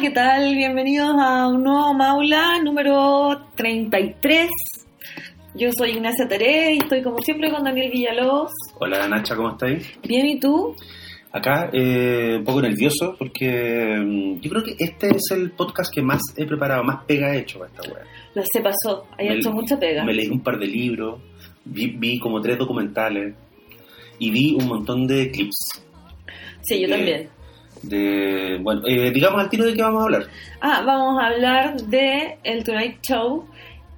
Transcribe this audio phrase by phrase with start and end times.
[0.00, 0.54] ¿qué tal?
[0.54, 4.48] Bienvenidos a un nuevo Maula número 33.
[5.54, 8.52] Yo soy Ignacia Teré y estoy como siempre con Daniel Villalobos.
[8.78, 9.90] Hola Nacha, ¿cómo estáis?
[10.06, 10.74] Bien, ¿y tú?
[11.32, 16.02] Acá eh, un poco nervioso porque mm, yo creo que este es el podcast que
[16.02, 18.04] más he preparado, más pega he hecho para esta web.
[18.34, 20.04] Lo se pasó, hay Me- hecho mucha pega.
[20.04, 21.20] Me leí un par de libros,
[21.64, 23.34] vi, vi como tres documentales
[24.18, 25.82] y vi un montón de clips.
[26.62, 27.28] Sí, yo de- también.
[27.82, 30.26] De, bueno, eh, digamos al tiro de qué vamos a hablar.
[30.60, 33.46] Ah, vamos a hablar de el Tonight Show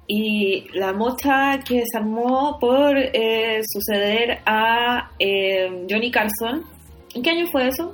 [0.07, 6.63] y la mocha que se armó por eh, suceder a eh, Johnny Carson.
[7.15, 7.93] ¿En qué año fue eso?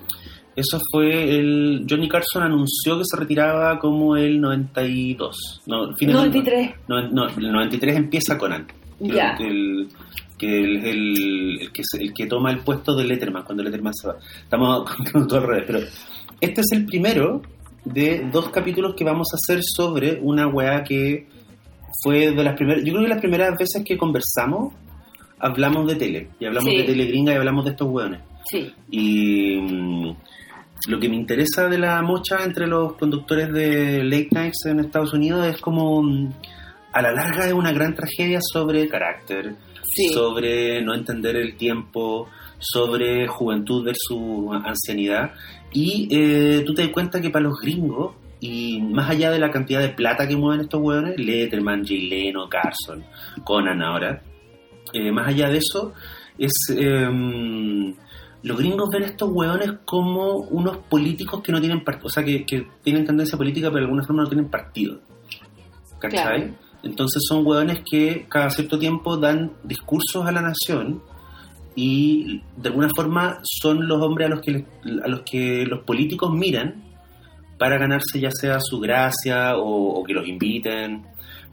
[0.55, 1.85] Eso fue el.
[1.87, 5.61] Johnny Carson anunció que se retiraba como el 92.
[5.67, 6.71] No, del- 93.
[6.87, 8.65] No, no, el 93 empieza Conan.
[8.99, 9.35] Ya.
[9.39, 9.87] El,
[10.37, 13.93] que el, el- el que se- el que toma el puesto de Letterman cuando Letterman
[13.93, 14.15] se va.
[14.43, 15.79] Estamos contando todo al revés, pero
[16.41, 17.41] este es el primero
[17.85, 21.27] de dos capítulos que vamos a hacer sobre una weá que
[22.03, 22.83] fue de las primeras.
[22.83, 24.73] Yo creo que las primeras veces que conversamos
[25.39, 26.29] hablamos de tele.
[26.39, 26.77] Y hablamos Sí.
[26.77, 28.19] de tele gringa y hablamos de estos weones.
[28.49, 28.71] Sí.
[28.91, 30.15] Y mm,
[30.89, 35.13] lo que me interesa de la mocha entre los conductores de late nights en Estados
[35.13, 36.29] Unidos es como mm,
[36.93, 40.09] a la larga es una gran tragedia sobre carácter, Sí.
[40.09, 42.27] sobre no entender el tiempo,
[42.59, 45.31] sobre juventud versus ancianidad.
[45.71, 49.49] Y eh, tú te das cuenta que para los gringos, y más allá de la
[49.49, 53.03] cantidad de plata que mueven estos hueones, Letterman, Jay Leno, Carson,
[53.43, 54.21] Conan ahora,
[54.93, 55.93] eh, más allá de eso,
[56.37, 56.51] es...
[56.75, 57.95] em,
[58.43, 62.23] los gringos ven a estos hueones como unos políticos que no tienen partido, o sea,
[62.23, 64.99] que, que tienen tendencia política, pero de alguna forma no tienen partido.
[65.99, 66.11] ¿Cachai?
[66.11, 66.53] Claro.
[66.83, 71.01] Entonces son hueones que cada cierto tiempo dan discursos a la nación
[71.75, 74.65] y de alguna forma son los hombres a los que, les-
[75.03, 76.83] a los, que los políticos miran
[77.57, 81.03] para ganarse ya sea su gracia o, o que los inviten.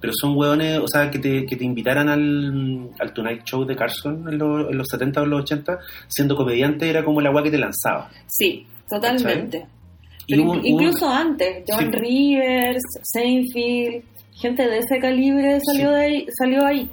[0.00, 3.74] Pero son hueones, o sea, que te, que te invitaran al, al Tonight Show de
[3.74, 7.42] Carson en, los- en los 70 o los 80, siendo comediante era como el agua
[7.42, 8.10] que te lanzaba.
[8.26, 9.66] Sí, totalmente.
[10.28, 11.98] Pero hubo- incluso antes, John Sí.
[11.98, 14.04] Rivers, Seinfeld,
[14.48, 15.94] gente de ese calibre salió Sí.
[15.94, 16.90] de ahí, salió ahí.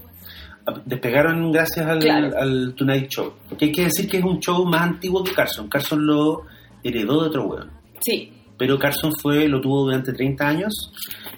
[0.86, 2.38] despegaron gracias al, Claro.
[2.38, 3.34] al Tonight Show.
[3.58, 5.68] Que hay que decir que es un show más antiguo que Carson.
[5.68, 6.44] Carson lo
[6.84, 7.70] heredó de otro hueón.
[8.00, 10.72] Sí, Pero Carson fue, lo tuvo durante 30 años.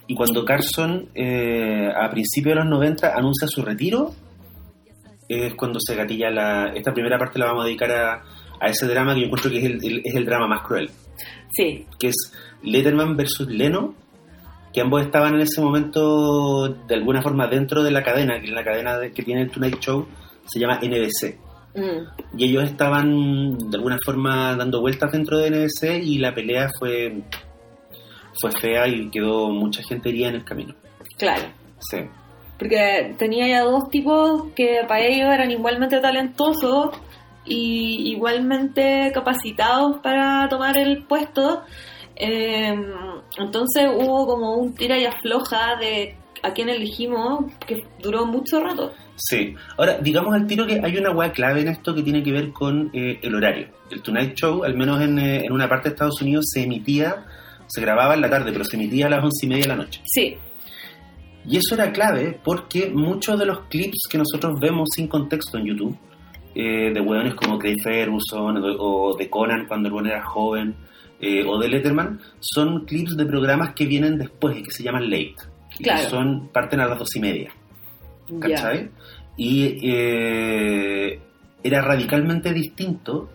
[0.07, 4.11] Y cuando Carson, eh, a principios de los 90, anuncia su retiro,
[5.29, 6.73] es cuando se gatilla la.
[6.75, 8.23] Esta primera parte la vamos a dedicar a,
[8.59, 10.89] a ese drama que yo encuentro que es el, el- es el drama más cruel.
[11.55, 13.95] sí, que es Letterman versus Leno,
[14.73, 18.51] que ambos estaban en ese momento de alguna forma dentro de la cadena, que es
[18.53, 20.07] la cadena de- que tiene el Tonight Show,
[20.45, 21.37] se llama NBC.
[21.75, 26.69] Mm, Y ellos estaban de alguna forma dando vueltas dentro de NBC y la pelea
[26.79, 27.21] fue,
[28.41, 30.73] fue fea y quedó mucha gente herida en el camino.
[31.17, 31.43] claro.
[31.89, 31.97] Sí.
[32.57, 36.91] Porque tenía ya dos tipos que para ellos eran igualmente talentosos
[37.45, 41.63] y igualmente capacitados para tomar el puesto.
[42.25, 42.73] Eh,
[43.37, 48.93] entonces hubo como un tira y afloja de a quién elegimos que duró mucho rato.
[49.15, 49.55] Sí.
[49.77, 52.51] Ahora, digamos al tiro que hay una hueá clave en esto que tiene que ver
[52.51, 53.67] con eh, el horario.
[53.89, 57.25] El Tonight Show, al menos en, eh, en una parte de Estados Unidos, se emitía,
[57.67, 59.75] se grababa en la tarde, pero se emitía a las once y media de la
[59.75, 60.01] noche.
[60.05, 60.37] Sí,
[61.45, 65.65] Y eso era clave porque muchos de los clips que nosotros vemos sin contexto en
[65.65, 65.97] YouTube,
[66.55, 70.23] eh, de hueones como Craig Ferguson o de, o de Conan cuando el hueón era
[70.23, 70.75] joven,
[71.25, 75.09] eh, o de Letterman, son clips de programas que vienen después y que se llaman
[75.09, 75.35] late.
[75.79, 76.03] Claro.
[76.03, 77.49] que son, parten a las dos y media.
[78.39, 78.89] ¿cachai?
[79.37, 81.19] Y eh,
[81.63, 83.29] era radicalmente distinto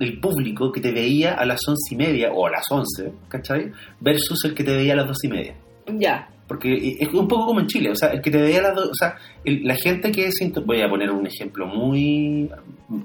[0.00, 3.70] el público que te veía a las once y media o a las once, ¿cachai?
[4.00, 5.54] Versus el que te veía a las dos y media.
[5.98, 8.62] Ya, Porque es un poco como en Chile, o sea, el que te veía a
[8.62, 10.34] las dos, o sea, el- la gente que es,
[10.66, 12.50] voy a poner un ejemplo muy,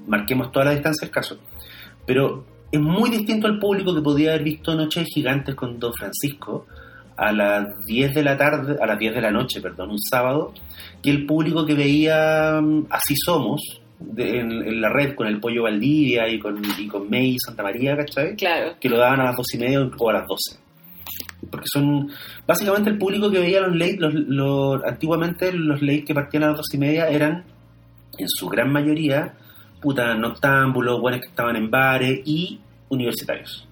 [0.06, 1.38] marquemos toda la distancia del caso,
[2.06, 6.66] pero es muy distinto al público que podía haber visto Noches Gigantes con Don Francisco
[7.16, 10.52] a las 10 de la tarde, a las 10 de la noche, perdón, un sábado,
[11.02, 13.60] que el público que veía mm, Así Somos
[13.98, 17.38] de- en, en la red con el Pollo Valdivia y con, y con May y
[17.44, 18.36] Santa María, ¿cachai?
[18.36, 18.74] claro.
[18.80, 20.60] que lo daban a las dos y media o a las 12.
[21.50, 22.08] Porque son
[22.46, 26.48] básicamente el público que veía los late, los, los- antiguamente los late que partían a
[26.48, 27.44] las dos y media eran
[28.18, 29.34] en su gran mayoría
[29.80, 32.58] puta noctámbulos, buenos que estaban en bares y
[32.88, 33.66] universitarios.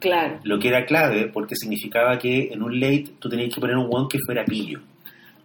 [0.00, 0.38] Claro.
[0.44, 3.88] Lo que era clave porque significaba que en un late tú tenías que poner un
[3.90, 4.80] one que fuera pillo.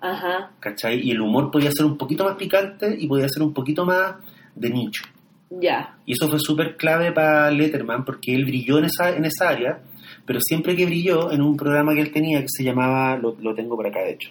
[0.01, 0.51] Ajá.
[0.60, 1.00] ¿Cachai?
[1.01, 4.16] Y el humor podía ser un poquito más picante y podía ser un poquito más
[4.56, 5.04] de nicho.
[5.50, 5.96] Ya.
[6.06, 9.80] Y eso fue súper clave para Letterman porque él brilló en esa, en esa área
[10.25, 13.54] pero siempre que brilló en un programa que él tenía que se llamaba, lo, lo
[13.54, 14.30] tengo por acá de hecho,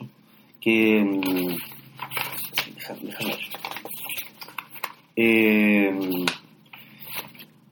[0.59, 1.03] que...
[1.05, 1.55] mm,
[2.79, 3.39] déjame- déjame ver.
[5.15, 5.91] Eh,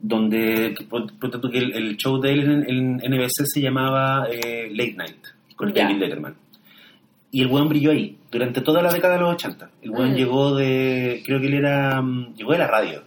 [0.00, 4.26] donde pon- ponte tú que el, el show de él en, en NBC se llamaba
[4.30, 5.16] eh, Late Night
[5.56, 5.84] con Ya.
[5.84, 6.34] David Letterman
[7.32, 10.16] y el weón brilló ahí durante toda la década de los 80 el weón Mm.
[10.16, 13.02] llegó de creo que él era mm, llegó de la radio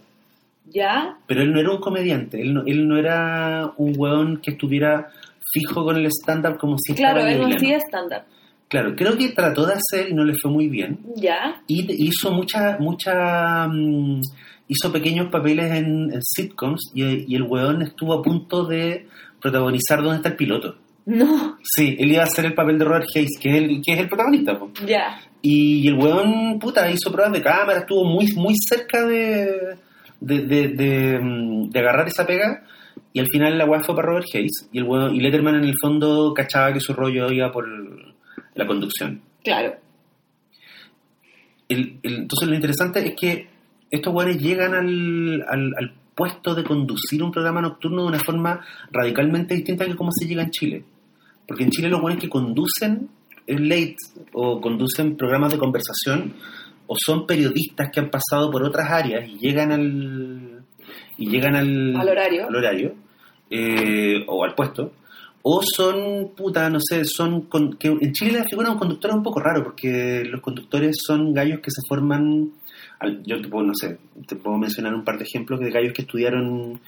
[0.66, 1.16] ¿Ya?
[1.26, 5.10] pero él no era un comediante él no, él no era un weón que estuviera
[5.52, 8.22] fijo con el stand-up como si Claro, estaba en él no el hacía stand-up.
[8.68, 11.62] Claro creo que trató de hacer y no le fue muy bien ¿Ya?
[11.66, 14.20] y hizo mucha mucha mm,
[14.68, 19.06] hizo pequeños papeles en, en sitcoms y, y el weón estuvo a punto de
[19.40, 20.76] protagonizar dónde está el piloto
[21.06, 21.58] No.
[21.62, 23.98] sí él iba a hacer el papel de Robert Hayes que es el, que es
[24.00, 24.70] el protagonista po.
[24.86, 25.20] Ya.
[25.42, 29.76] y el weón puta hizo pruebas de cámara estuvo muy muy cerca de
[30.20, 32.62] de, de, de, mm, de agarrar esa pega
[33.12, 35.64] y al final la weá fue para Robert Hayes y el weón, y Letterman en
[35.64, 37.66] el fondo cachaba que su rollo iba por
[38.54, 39.74] la conducción Claro.
[41.68, 43.48] el- el- entonces lo interesante es que
[43.90, 48.60] estos güeyes llegan al, al, al puesto de conducir un programa nocturno de una forma
[48.92, 50.84] radicalmente distinta que como se llega en Chile.
[51.46, 53.08] Porque en Chile los güeyes que conducen
[53.46, 53.96] el late
[54.32, 56.34] o conducen programas de conversación
[56.86, 60.62] o son periodistas que han pasado por otras áreas y llegan al
[61.16, 62.46] y llegan al, Al horario.
[62.48, 62.94] al horario,
[63.50, 64.92] eh, o al puesto
[65.46, 67.42] o son, puta, no sé, son...
[67.42, 70.40] con- que en Chile la figura de un conductor es un poco raro, porque los
[70.40, 72.50] conductores son gallos que se forman...
[73.26, 76.02] yo te puedo, no sé, te puedo mencionar un par de ejemplos de gallos que
[76.02, 76.80] estudiaron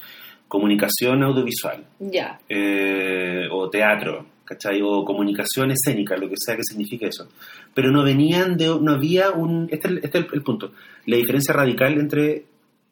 [0.49, 2.39] comunicación audiovisual, Ya.
[2.49, 4.81] eh, o teatro, ¿cachai?
[4.83, 7.29] O comunicación escénica, lo que sea que signifique eso.
[7.75, 8.67] Pero no venían de...
[8.81, 9.69] no había un...
[9.71, 10.73] Este, es el- este es el, el punto.
[11.07, 12.45] La diferencia radical entre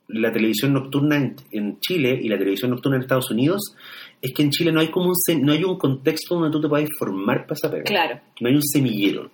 [0.08, 3.75] la televisión nocturna en, en Chile y la televisión nocturna en Estados Unidos
[4.24, 6.66] es que en Chile no hay como un, no hay un contexto donde tú te
[6.66, 7.84] puedas formar para esa pega.
[7.84, 8.20] Claro.
[8.40, 9.30] No hay un semillero.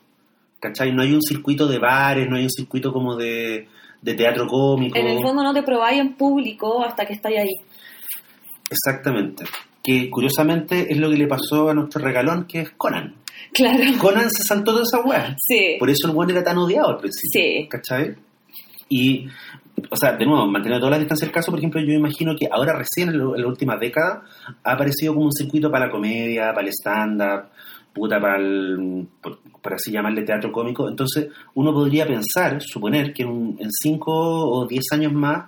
[0.59, 0.93] ¿Cachai?
[0.93, 3.69] No hay un circuito de bares, no hay un circuito como de,
[4.03, 4.99] de teatro cómico.
[4.99, 7.55] En el fondo no te probáis en público hasta que estáis ahí.
[8.69, 9.45] Exactamente.
[9.81, 13.15] Que curiosamente es lo que le pasó a nuestro regalón, que es Conan.
[13.53, 13.79] Claro.
[14.01, 15.37] Conan se saltó toda esa weá.
[15.39, 15.77] Sí.
[15.79, 17.31] Por eso el buen era tan odiado al principio.
[17.33, 17.69] Sí.
[17.69, 18.17] ¿Cachai?
[18.89, 19.29] Y,
[19.91, 22.49] o sea, de nuevo, manteniendo toda la distancia del caso, por ejemplo, yo imagino que
[22.51, 24.23] ahora recién, en, lo- en la última década,
[24.65, 27.51] ha aparecido como un circuito para la comedia, para el stand-up,
[27.93, 29.39] puta, para el, por,
[29.75, 30.89] así llamarle teatro cómico.
[30.89, 35.47] Entonces, uno podría pensar, suponer, que en, en cinco o diez años más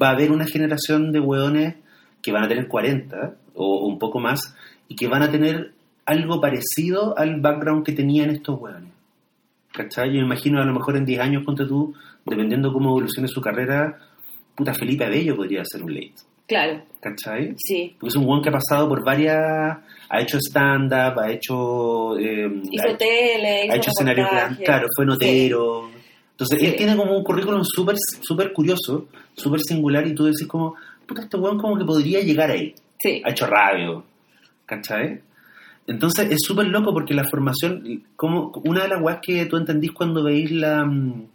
[0.00, 1.76] va a haber una generación de hueones
[2.22, 4.54] que van a tener 40 o, o un poco más
[4.88, 5.72] y que van a tener
[6.06, 8.90] algo parecido al background que tenían estos hueones.
[9.72, 10.12] ¿Cachai?
[10.12, 11.94] Yo imagino a lo mejor en 10 años, ponte tú,
[12.26, 13.98] dependiendo cómo evolucione su carrera,
[14.54, 16.14] puta Felipe Abello podría ser un late.
[16.46, 16.82] Claro.
[17.00, 17.54] ¿Cachai?
[17.56, 17.94] Sí.
[17.98, 19.78] Porque es un buen que ha pasado por varias.
[20.10, 22.18] Ha hecho stand-up, ha hecho.
[22.18, 24.28] eh, Hizo ha, tele, hizo ha hecho escenarios
[24.62, 25.88] claro, fue notero.
[26.32, 26.66] Entonces, Sí.
[26.66, 30.74] él tiene como un currículum súper súper curioso, súper singular, y tú decís como,
[31.06, 32.74] puta, este weón como que podría llegar ahí.
[32.98, 33.22] Sí.
[33.24, 34.04] Ha hecho radio,
[34.66, 35.20] ¿cachai?
[35.86, 39.92] Entonces es súper loco porque la formación, como una de las weas que tú entendís
[39.92, 40.84] cuando veis la...
[40.84, 41.26] mm,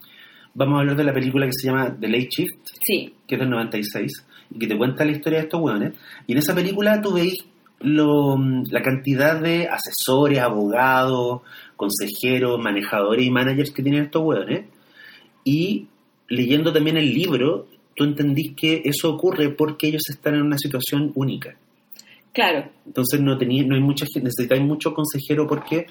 [0.53, 3.13] Vamos a hablar de la película que se llama The Late Shift, Sí.
[3.27, 4.11] que es del 96,
[4.55, 5.93] y que te cuenta la historia de estos weones.
[6.25, 7.35] Y en esa película tú veis
[7.81, 8.35] lo,
[8.71, 11.41] la cantidad de asesores, abogados,
[11.75, 14.65] consejeros, manejadores y managers que tienen estos weones.
[15.43, 15.85] Y
[16.27, 21.11] leyendo también el libro, tú entendís que eso ocurre porque ellos están en una situación
[21.13, 21.55] única.
[22.37, 22.69] Claro.
[22.85, 25.87] Entonces no tenía, no hay mucha gente, necesitáis mucho consejero porque,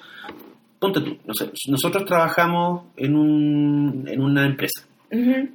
[0.78, 4.86] ponte tú, no sé, nosotros trabajamos en, un, en una empresa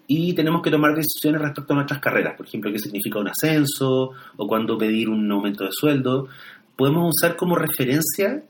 [0.06, 4.12] y tenemos que tomar decisiones respecto a nuestras carreras, por ejemplo, qué significa un ascenso
[4.36, 6.28] o cuándo pedir un aumento de sueldo.
[6.76, 8.44] Podemos usar como referencia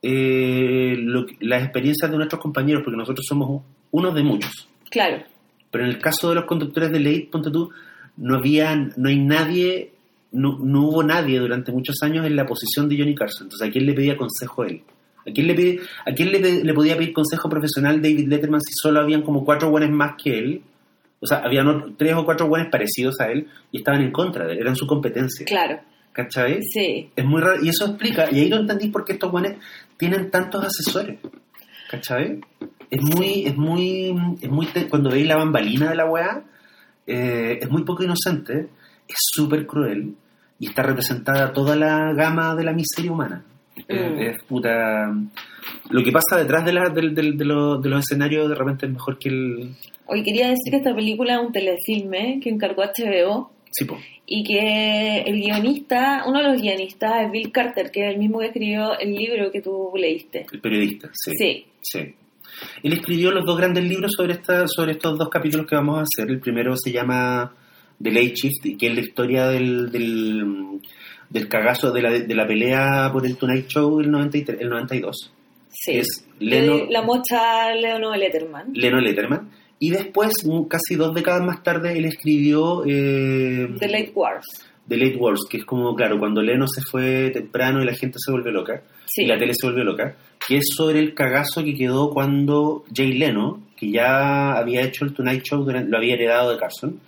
[0.00, 4.66] eh, lo las experiencias de nuestros compañeros, porque nosotros somos unos de muchos.
[4.90, 5.22] Claro.
[5.70, 7.70] Pero en el caso de los conductores de late, ponte tú,
[8.16, 9.91] no había, no hay nadie,
[10.32, 13.46] no, no hubo nadie durante muchos años en la posición de Johnny Carson.
[13.46, 14.82] Entonces, ¿a quién le pedía consejo él?
[15.26, 19.00] ¿A quién le, a quién le, le podía pedir consejo profesional David Letterman si solo
[19.00, 20.62] habían como cuatro buenos más que él?
[21.20, 24.54] O sea, habían tres o cuatro buenos parecidos a él y estaban en contra de
[24.54, 25.46] él, eran su competencia.
[25.46, 25.80] Claro.
[26.12, 26.60] ¿Cachai?
[26.62, 27.10] Sí.
[27.14, 29.52] Es muy raro, y eso explica, y ahí lo entendí por qué estos buenos
[29.96, 31.20] tienen tantos asesores.
[31.88, 32.40] ¿Cachai?
[32.90, 36.42] Es muy, es muy, es muy, cuando veis la bambalina de la weá,
[37.06, 38.68] eh, es muy poco inocente,
[39.08, 40.14] es súper cruel,
[40.62, 43.44] y está representada toda la gama de la miseria humana.
[43.88, 44.18] Eh, Mm.
[44.20, 45.12] es puta...
[45.90, 48.86] Lo que pasa detrás de, la, del- del- de, los, de los escenarios de repente
[48.86, 49.70] es mejor que el...
[50.06, 53.96] Hoy quería decir que esta película es un telefilme que encargó HBO Sí, po.
[54.26, 58.38] y que el guionista, uno de los guionistas es Bill Carter, que es el mismo
[58.38, 60.46] que escribió el libro que tú leíste.
[60.52, 61.32] El periodista, sí.
[61.38, 61.66] Sí.
[61.80, 62.14] Sí.
[62.84, 66.02] Él escribió los dos grandes libros sobre, esta, sobre estos dos capítulos que vamos a
[66.02, 66.30] hacer.
[66.30, 67.52] El primero se llama
[68.02, 70.80] The Late Shift, que es la historia del, del,
[71.30, 75.32] del cagazo de la, de la pelea por el Tonight Show del 93, el 92.
[75.70, 75.98] Sí.
[75.98, 78.72] Es Leno, De la mocha Leonor Letterman.
[78.74, 79.50] Leno Letterman.
[79.78, 80.32] Y después,
[80.68, 84.46] casi dos décadas más tarde, él escribió eh, The Late Wars.
[84.88, 88.18] The Late Wars, que es como, claro, cuando Leno se fue temprano y la gente
[88.24, 88.82] se volvió loca.
[89.06, 89.24] Sí.
[89.24, 90.16] y la tele se volvió loca,
[90.46, 95.12] que es sobre el cagazo que quedó cuando Jay Leno, que ya había hecho el
[95.12, 97.00] Tonight Show, lo había heredado de Carson,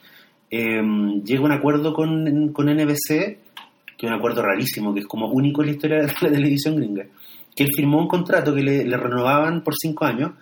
[0.57, 0.83] eh,
[1.25, 3.09] llega un acuerdo con, con NBC,
[3.97, 6.77] que es un acuerdo rarísimo, que es como único en la historia de la televisión
[6.77, 7.07] gringa,
[7.55, 10.33] que él firmó un contrato que le, le renovaban por cinco años,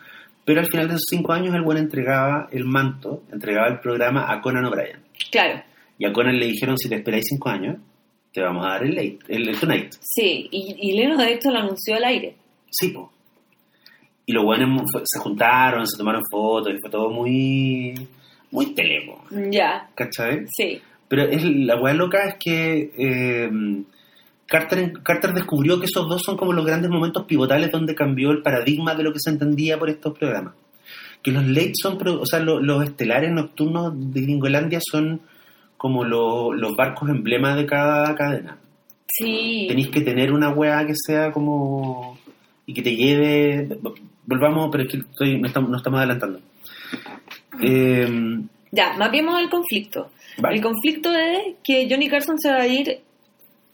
[0.45, 4.33] pero al final de esos cinco años el buen entregaba el manto, entregaba el programa
[4.33, 5.01] a Conan O'Brien.
[5.31, 5.63] Claro.
[5.99, 7.77] Y a Conan le dijeron, si te esperáis cinco años,
[8.33, 9.93] te vamos a dar el, late, el, el Tonight.
[10.01, 12.35] Sí, y, y Leno de hecho lo anunció al aire.
[12.71, 13.13] Sí, po.
[14.25, 17.95] Y los buenos se juntaron, se tomaron fotos, y fue todo muy.
[18.53, 20.45] Muy tele, po, Ya, ¿cachai?
[20.49, 20.81] sí.
[21.09, 23.51] Pero es, la weá loca es que eh,
[24.47, 28.43] Carter, Carter descubrió que esos dos son como los grandes momentos pivotales donde cambió el
[28.43, 30.55] paradigma de lo que se entendía por estos programas.
[31.23, 35.21] Que los late son, o sea, lo- los estelares nocturnos de Gringolandia son
[35.77, 38.57] como lo- los barcos emblema de cada cadena
[39.09, 39.67] Sí.
[39.69, 42.19] tenéis que tener una weá que sea como
[42.67, 43.69] y que te lleve
[44.25, 46.41] volvamos pero es que estoy, estamos, nos estamos adelantando
[47.61, 48.39] Eh,
[48.71, 50.11] Ya, mapeemos el conflicto.
[50.39, 50.57] vale.
[50.57, 53.01] El conflicto es que Johnny Carson se va a ir.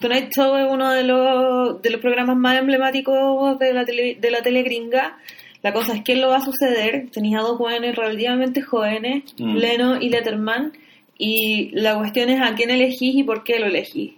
[0.00, 4.30] Tonight Show es uno de los, de los programas más emblemáticos de la, tele, de
[4.30, 5.18] la tele gringa.
[5.62, 7.08] La cosa es que lo va a suceder.
[7.10, 9.56] Tenías a dos jóvenes relativamente jóvenes, Mm.
[9.56, 10.72] Leno y Letterman.
[11.18, 14.12] Y la cuestión es a quién elegís y por qué lo elegís.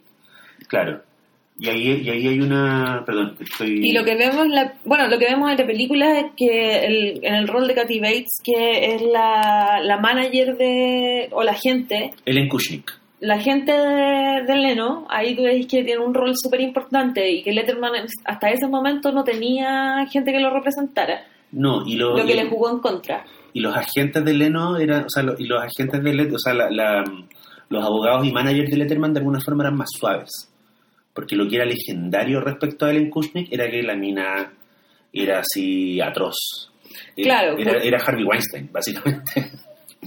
[0.68, 1.02] claro
[1.62, 5.18] y ahí, y ahí hay una perdón estoy Y lo que vemos, la, bueno, lo
[5.18, 8.94] que vemos en la película es que el- en el rol de Kathy Bates, que
[8.94, 12.90] es la, la manager de, o la gente, Ellen Kushnick.
[13.20, 17.42] la gente de, de Leno, ahí tú veis que tiene un rol súper importante y
[17.42, 17.92] que Letterman
[18.24, 22.36] hasta ese momento no tenía gente que lo representara, no y, lo, lo que y,
[22.36, 23.24] le jugó en contra.
[23.52, 26.38] y los agentes de Leno eran o sea lo- y los agentes de Let- o
[26.38, 27.04] sea la- la-
[27.68, 30.49] los abogados y managers de Letterman de alguna forma eran más suaves
[31.20, 34.50] porque lo que era legendario respecto a Ellen Kushnick era que la mina
[35.12, 36.72] era así atroz.
[37.14, 39.50] Claro, era, pues- era Harvey Weinstein básicamente.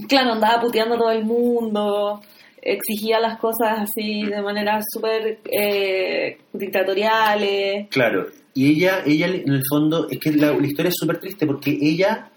[0.08, 2.20] Claro, andaba puteando a todo el mundo,
[2.60, 7.86] exigía las cosas así de manera súper eh, dictatoriales.
[7.90, 11.46] Claro, y ella, ella en el fondo, es que la, la historia es súper triste
[11.46, 12.28] porque ella,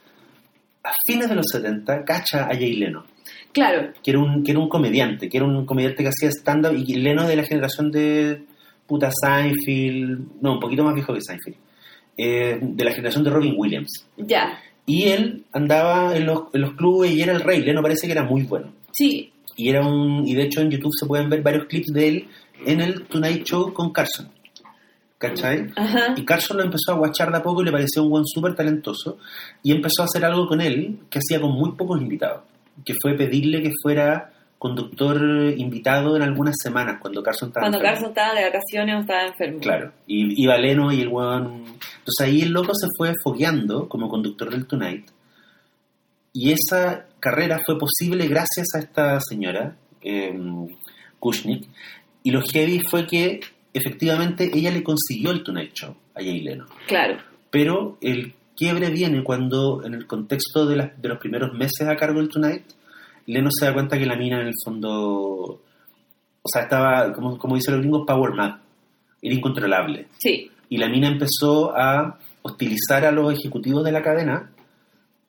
[0.84, 3.06] a fines de los 70, cacha a Jay Leno,
[3.52, 6.76] Claro, que era un, que era un comediante, que era un comediante que hacía stand-up
[6.76, 8.44] y Leno de la generación de
[8.88, 11.58] puta Seinfeld, no, un poquito más viejo que Seinfeld,
[12.18, 14.08] eh, de la generación de Robin Williams.
[14.18, 18.08] ya, Y él andaba en los, en los clubes y era el rey, Leno parece
[18.08, 18.72] que era muy bueno.
[18.92, 22.08] sí, Y era un y de hecho en YouTube se pueden ver varios clips de
[22.08, 22.28] él
[22.66, 24.30] en el Tonight Show con Carson.
[25.20, 25.66] ¿Cachai?
[25.76, 28.26] ajá, Y Carson lo empezó a guachar de a poco y le pareció un buen
[28.26, 29.18] súper talentoso.
[29.64, 32.44] Y empezó a hacer algo con él que hacía con muy pocos invitados.
[32.86, 35.18] Que fue pedirle que fuera conductor
[35.58, 37.94] invitado en algunas semanas cuando Carson estaba cuando enfermo.
[37.96, 39.60] Carson estaba de vacaciones o estaba enfermo.
[39.60, 39.92] Claro.
[40.08, 41.64] Y iba Leno y el weón...
[42.00, 45.06] Entonces ahí el loco se fue fogueando como conductor del Tonight.
[46.34, 50.34] Y esa carrera fue posible gracias a esta señora, eh,
[51.20, 51.68] Kushnick.
[52.24, 53.40] Y lo heavy fue que
[53.74, 56.66] efectivamente ella le consiguió el Tonight Show a Jay Leno.
[56.88, 57.18] Claro,
[57.50, 61.96] Pero el quiebre viene cuando, en el contexto de, las- de los primeros meses a
[61.96, 62.64] cargo del Tonight,
[63.28, 64.92] Leno se da cuenta que la mina en el fondo,
[66.42, 68.56] o sea, estaba, como, como dicen los gringos, power mad,
[69.22, 70.08] era incontrolable.
[70.18, 74.50] sí, Y la mina empezó a hostilizar a los ejecutivos de la cadena,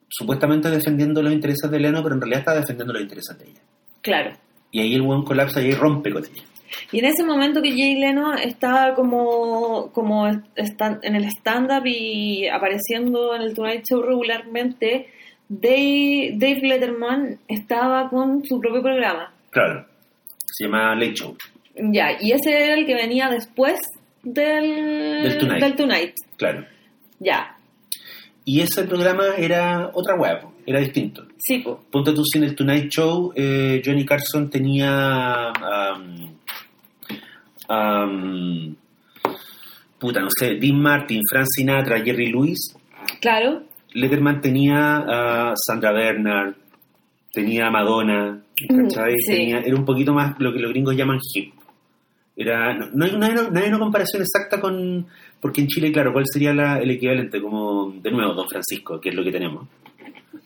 [0.07, 3.61] supuestamente defendiendo los intereses de Leno, pero en realidad estaba defendiendo los intereses de ella.
[4.01, 4.31] claro.
[4.71, 6.43] Y ahí el buen colapsa y ahí rompe con ella.
[6.91, 13.35] Y en ese momento que Jay Leno estaba como, como en el stand-up y apareciendo
[13.35, 15.07] en el Tonight Show regularmente,
[15.49, 19.33] Dave, Dave Letterman estaba con su propio programa.
[19.49, 19.85] Claro.
[20.45, 21.35] Se llama Late Show.
[21.75, 23.79] Ya, y ese era el que venía después
[24.23, 25.63] del, Del Tonight.
[25.63, 26.13] del Tonight.
[26.37, 26.65] Claro.
[27.19, 27.55] Ya,
[28.45, 31.25] Y ese programa era otra web, era distinto.
[31.37, 31.83] sí, po.
[31.91, 35.49] Ponte tú si en el Tonight Show, eh, Johnny Carson tenía.
[35.51, 36.35] am,
[37.67, 38.75] am,
[39.99, 42.75] puta, no sé, Dean Martin, Frank Sinatra, Jerry Lewis.
[43.21, 44.97] Claro, Letterman tenía
[45.51, 46.53] a Sandra Bernard,
[47.33, 49.13] tenía a Madonna, ¿cachai?
[49.13, 49.31] Mm, sí.
[49.35, 51.53] Tenía- era un poquito más lo que los gringos llaman hip.
[52.35, 55.05] Era, no, no hay, no, hay, no hay una comparación exacta con...
[55.41, 57.41] Porque en Chile, claro, ¿cuál sería la- el equivalente?
[57.41, 59.67] Como, de nuevo, Don Francisco, que es lo que tenemos.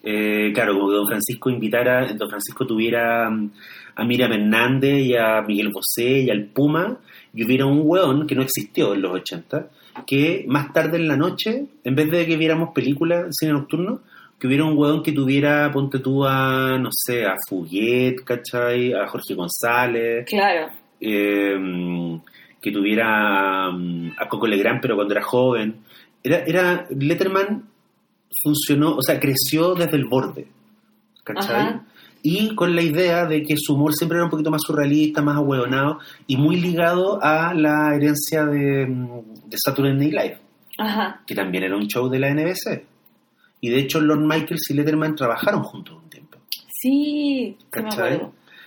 [0.04, 3.52] Eh, claro, como que Don Francisco invitara, Don Francisco tuviera mm,
[3.96, 6.98] a Miriam Hernández y a Miguel Bosé y al Puma,
[7.34, 9.70] y hubiera un weón que no existió en los 80,
[10.06, 14.02] que más tarde en la noche, en vez de que viéramos películas, cine nocturno,
[14.40, 18.92] que hubiera un weón que tuviera, ponte tú a, no sé, a Fuguet, ¿cachai?
[18.92, 20.68] A Jorge González, Claro.
[21.00, 22.20] eh,
[22.62, 25.76] que tuviera mm, a Coco Legrand, pero cuando era joven.
[26.24, 27.64] Era, era Letterman
[28.42, 30.48] funcionó, o sea, creció desde el borde,
[31.24, 31.62] ¿cachai?
[31.62, 31.86] Ajá.
[32.26, 35.36] Y con la idea de que su humor siempre era un poquito más surrealista, más
[35.36, 40.38] ahueonado y muy ligado a la herencia de, mm, de Saturday Night Live,
[40.78, 41.22] Ajá.
[41.28, 42.86] que también era un show de la NBC.
[43.60, 46.38] Y de hecho, Lorne Michaels y Letterman trabajaron juntos un tiempo.
[46.50, 48.22] Sí, sí me ¿Cachai?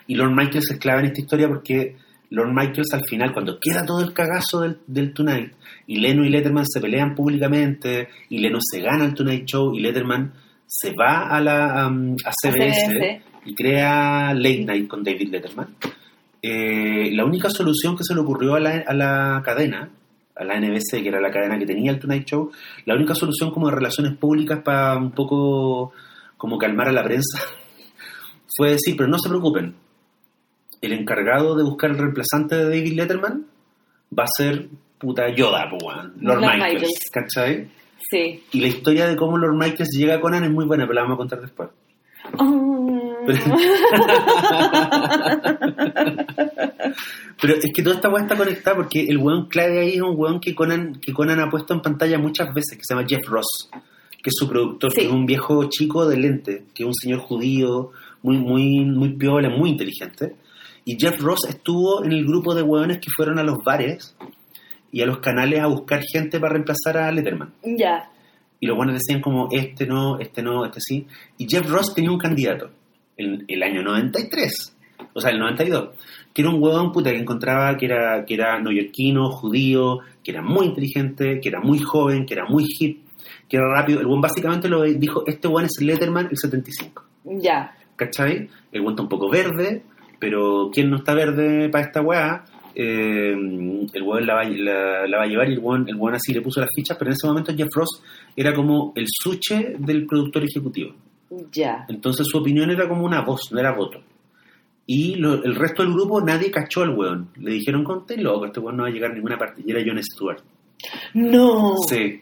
[0.07, 1.97] Y Lorne Michaels es clave en esta historia porque
[2.31, 5.53] Lorne Michaels al final, cuando queda todo el cagazo del, del Tonight,
[5.87, 9.81] y Leno y Letterman se pelean públicamente, y Leno se gana el Tonight Show, y
[9.81, 10.33] Letterman
[10.67, 13.23] se va a la um, a CBS, CBS.
[13.45, 15.77] y crea Late Night con David Letterman.
[16.43, 19.91] Eh, la única solución que se le ocurrió a la, a la cadena,
[20.35, 22.51] a la NBC, que era la cadena que tenía el Tonight Show,
[22.85, 25.93] la única solución como de relaciones públicas para un poco
[26.37, 27.41] como calmar a la prensa,
[28.57, 29.75] fue decir, pero no se preocupen,
[30.81, 33.47] el encargado de buscar el reemplazante de David Letterman
[34.17, 34.69] va a ser
[34.99, 37.11] puta Yoda, pues, weón, Lord Lord Michaels, Michaels.
[37.13, 37.69] ¿cachai?
[38.11, 38.43] Sí.
[38.53, 41.03] Y la historia de cómo Lord Michaels llega a Conan es muy buena, pero la
[41.03, 41.69] vamos a contar después.
[42.39, 42.87] Mm.
[47.41, 50.15] Pero es que toda esta weá está conectada porque el weón clave ahí es un
[50.17, 53.27] weón que Conan, que Conan ha puesto en pantalla muchas veces, que se llama Jeff
[53.29, 53.69] Ross,
[54.23, 55.01] que es su productor, Sí.
[55.01, 57.91] que es un viejo chico de lente, que es un señor judío,
[58.23, 60.37] muy, muy, muy piola, muy inteligente.
[60.89, 64.17] Y Jeff Ross estuvo en el grupo de weones que fueron a los bares
[64.93, 67.53] y a los canales a buscar gente para reemplazar a Letterman.
[67.63, 68.09] ya.
[68.61, 71.07] Y los buenos decían como, este no, este no, este sí.
[71.39, 72.71] Y Jeff Ross tenía un candidato
[73.17, 74.77] en el año 93,
[75.13, 75.91] o sea, el 92,
[76.33, 80.41] que era un huevón puta que encontraba que era, que era neoyorquino, judío, que era
[80.41, 83.03] muy inteligente, que era muy joven, que era muy hip,
[83.49, 83.99] que era rápido.
[84.01, 87.05] El huevón básicamente lo dijo, este huevón es Letterman el 75.
[87.25, 87.77] Ya.
[87.97, 88.49] ¿Cachai?
[88.71, 89.83] El huevón está un poco verde,
[90.19, 92.45] pero ¿quién no está verde para esta weá?
[92.75, 96.15] Eh, el huevón la va, la, la va a llevar y el huevón, el huevón
[96.15, 98.03] así le puso las fichas, pero en ese momento Jeff Ross
[98.37, 100.95] era como el suche del productor ejecutivo.
[101.53, 101.87] Ya.
[101.89, 104.01] Entonces su opinión era como una voz, no era voto.
[104.87, 107.31] Y lo- el resto del grupo nadie cachó al weón.
[107.41, 109.63] Le dijeron, conté loco, este weón no va a llegar a ninguna parte.
[109.67, 110.41] Y era Jon Stewart.
[111.15, 111.75] No.
[111.89, 112.21] Sí.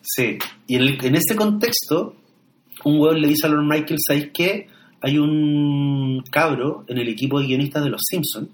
[0.00, 0.38] Sí.
[0.66, 2.16] Y en, el- en ese contexto,
[2.84, 4.66] un weón le dice a Lord Michael, ¿sabéis qué?
[5.02, 8.48] Hay un cabro en el equipo de guionistas de Los Simpsons,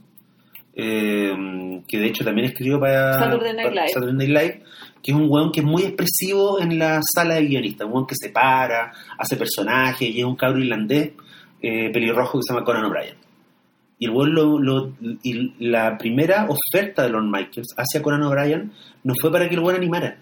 [0.75, 3.89] eh, que de hecho también escribió para Saturday Night para Live.
[3.95, 4.63] Saturday Night Live,
[5.03, 8.07] que es un weón que es muy expresivo en la sala de guionistas, un weón
[8.07, 11.13] que se para, hace personajes, y es un cabro irlandés
[11.63, 13.15] eh, pelirrojo que se llama Conan O'Brien.
[13.99, 18.71] Y el weón lo, lo- y la primera oferta de Lorne Michaels hacia Conan O'Brien
[19.05, 20.19] no fue para que el weón animara,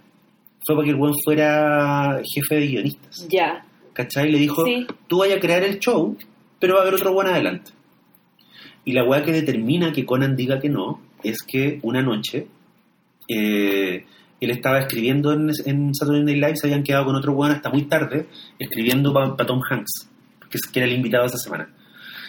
[0.64, 3.26] fue para que el weón fuera jefe de guionistas.
[3.28, 3.64] Ya.
[3.94, 4.30] ¿Cachai?
[4.30, 4.86] Le dijo, Sí.
[5.08, 6.16] tú vayas a crear el show,
[6.58, 7.70] pero va a haber otro weón adelante.
[8.84, 12.46] Y la weá que determina que Conan diga que no es que una noche
[13.28, 14.04] eh,
[14.40, 17.70] él estaba escribiendo en, en Saturday Night Live, se habían quedado con otro weón hasta
[17.70, 18.26] muy tarde,
[18.58, 20.10] escribiendo para Tom Hanks,
[20.50, 21.70] que, que era el invitado esa semana.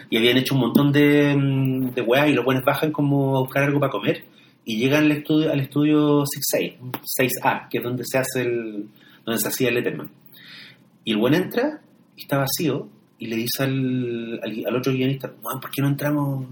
[0.09, 3.41] Y habían hecho un montón de, mm, de weá y los buenos bajan como a
[3.41, 4.23] buscar algo para comer
[4.63, 8.85] y llegan al estudio, al estudio 6A, 6A, que es donde se hace el,
[9.25, 10.09] donde se hacía el Letterman.
[11.05, 11.79] Y el buen entra
[12.17, 12.89] y está vacío
[13.19, 16.47] y le dice al, al, al otro guionista, "Weón, ¿por qué no entramos?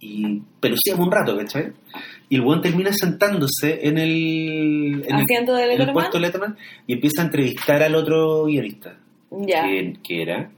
[0.00, 1.72] Y peluciamos un rato, ¿cachai?
[2.28, 6.56] Y el buen termina sentándose en el, en el, de en el puesto de Letterman
[6.86, 8.96] y empieza a entrevistar al otro guionista,
[9.30, 9.62] Ya.
[9.64, 10.50] que, que era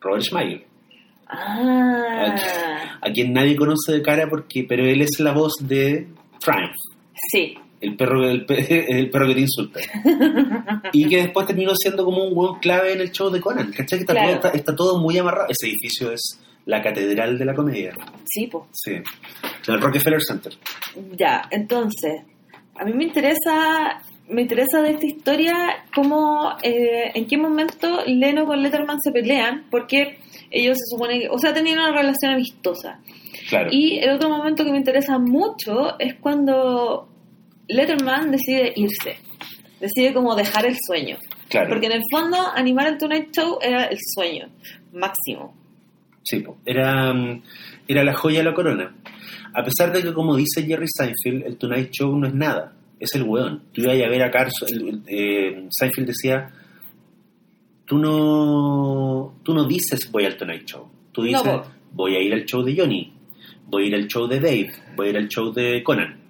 [0.00, 0.64] Robert Schmeier,
[1.26, 2.98] Ah.
[3.00, 6.06] a quien nadie conoce de cara, porque pero él es la voz de
[6.40, 6.74] Triumph.
[7.32, 7.54] Sí.
[7.84, 9.80] El perro, el, pe- el perro que te insulta.
[10.92, 13.70] y que después terminó siendo como un hueón clave en el show de Conan.
[13.72, 13.98] ¿Cachai?
[13.98, 14.26] Que está, Claro.
[14.28, 15.46] todo, está, está todo muy amarrado.
[15.48, 17.92] Ese edificio es la catedral de la comedia.
[18.24, 18.64] Sí, pues.
[18.72, 18.92] Sí.
[19.68, 20.52] El Rockefeller Center.
[21.16, 22.22] Ya, entonces,
[22.76, 25.54] a mí me interesa, me interesa de esta historia
[25.94, 30.18] cómo, eh, en qué momento Leno con Letterman se pelean, porque
[30.50, 32.98] ellos se supone que, o sea, tenían una relación amistosa.
[33.48, 33.68] Claro.
[33.70, 37.08] Y el otro momento que me interesa mucho es cuando
[37.68, 39.16] Letterman decide irse,
[39.80, 41.16] decide como dejar el sueño.
[41.48, 41.68] claro.
[41.68, 44.48] Porque en el fondo animar el Tonight Show era el sueño.
[44.92, 45.54] máximo.
[46.22, 47.42] Sí, era, mm,
[47.88, 48.94] era la joya de la corona.
[49.52, 53.14] A pesar de que, como dice Jerry Seinfeld, el Tonight Show no es nada, es
[53.14, 53.62] el weón.
[53.72, 56.50] Tú ibas a ver a Carson, eh, Seinfeld decía,
[57.84, 61.42] tú no, tú no dices voy al Tonight Show, tú dices
[61.92, 63.12] voy a ir al show de Johnny,
[63.66, 66.23] voy a ir al show de Dave, voy a ir al show de Conan.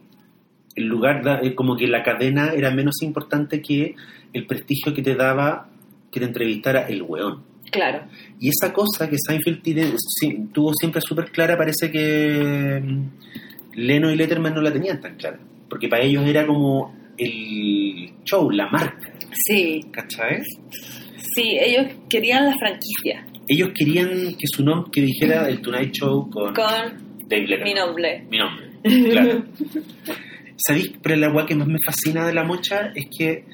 [0.77, 3.95] El lugar, eh, como que la cadena era menos importante que
[4.33, 5.69] el prestigio que te daba
[6.11, 7.43] que te entrevistara el weón.
[7.71, 8.05] Claro.
[8.41, 9.93] Y esa cosa que Seinfeld tiene-
[10.53, 13.05] tuvo siempre súper clara, parece que mm,
[13.77, 15.39] Leno y Letterman no la tenían tan clara.
[15.69, 19.13] Porque para ellos era como el show, la marca,
[19.47, 20.43] Sí, ¿cachai?
[21.35, 26.31] sí, ellos querían la franquicia Ellos querían que su nombre, que dijera el Tonight Show
[26.31, 26.65] con, con
[27.29, 27.65] Dave Letterman.
[27.65, 28.27] mi nombre.
[28.31, 28.67] Mi nombre,
[29.11, 29.45] claro.
[30.57, 30.93] ¿Sabéis?
[31.03, 33.45] Pero la weá que más me fascina de la mocha es que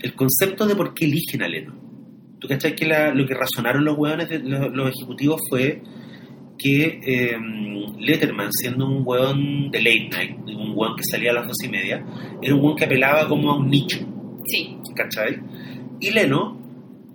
[0.00, 1.74] el concepto de por qué eligen a Leno.
[2.38, 5.82] ¿Tú cachai que la- lo que razonaron los weones, de- los, los ejecutivos fue
[6.58, 7.36] que eh,
[8.00, 11.68] Letterman, siendo un weón de late night, un weón que salía a las dos y
[11.68, 12.04] media,
[12.42, 13.98] era un weón que apelaba como a un nicho,
[14.46, 15.38] Sí, ¿cachai?
[16.00, 16.58] Y Leno,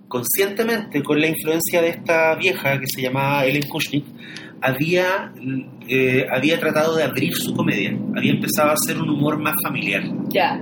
[0.08, 4.06] conscientemente, con la influencia de esta vieja que se llamaba Ellen Kushnick,
[4.64, 5.34] había,
[5.88, 10.04] eh, había tratado de abrir su comedia, había empezado a hacer un humor más familiar.
[10.30, 10.60] ya.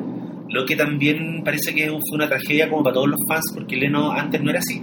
[0.50, 4.12] Lo que también parece que fue una tragedia como para todos los fans, porque Leno
[4.12, 4.82] antes no era así,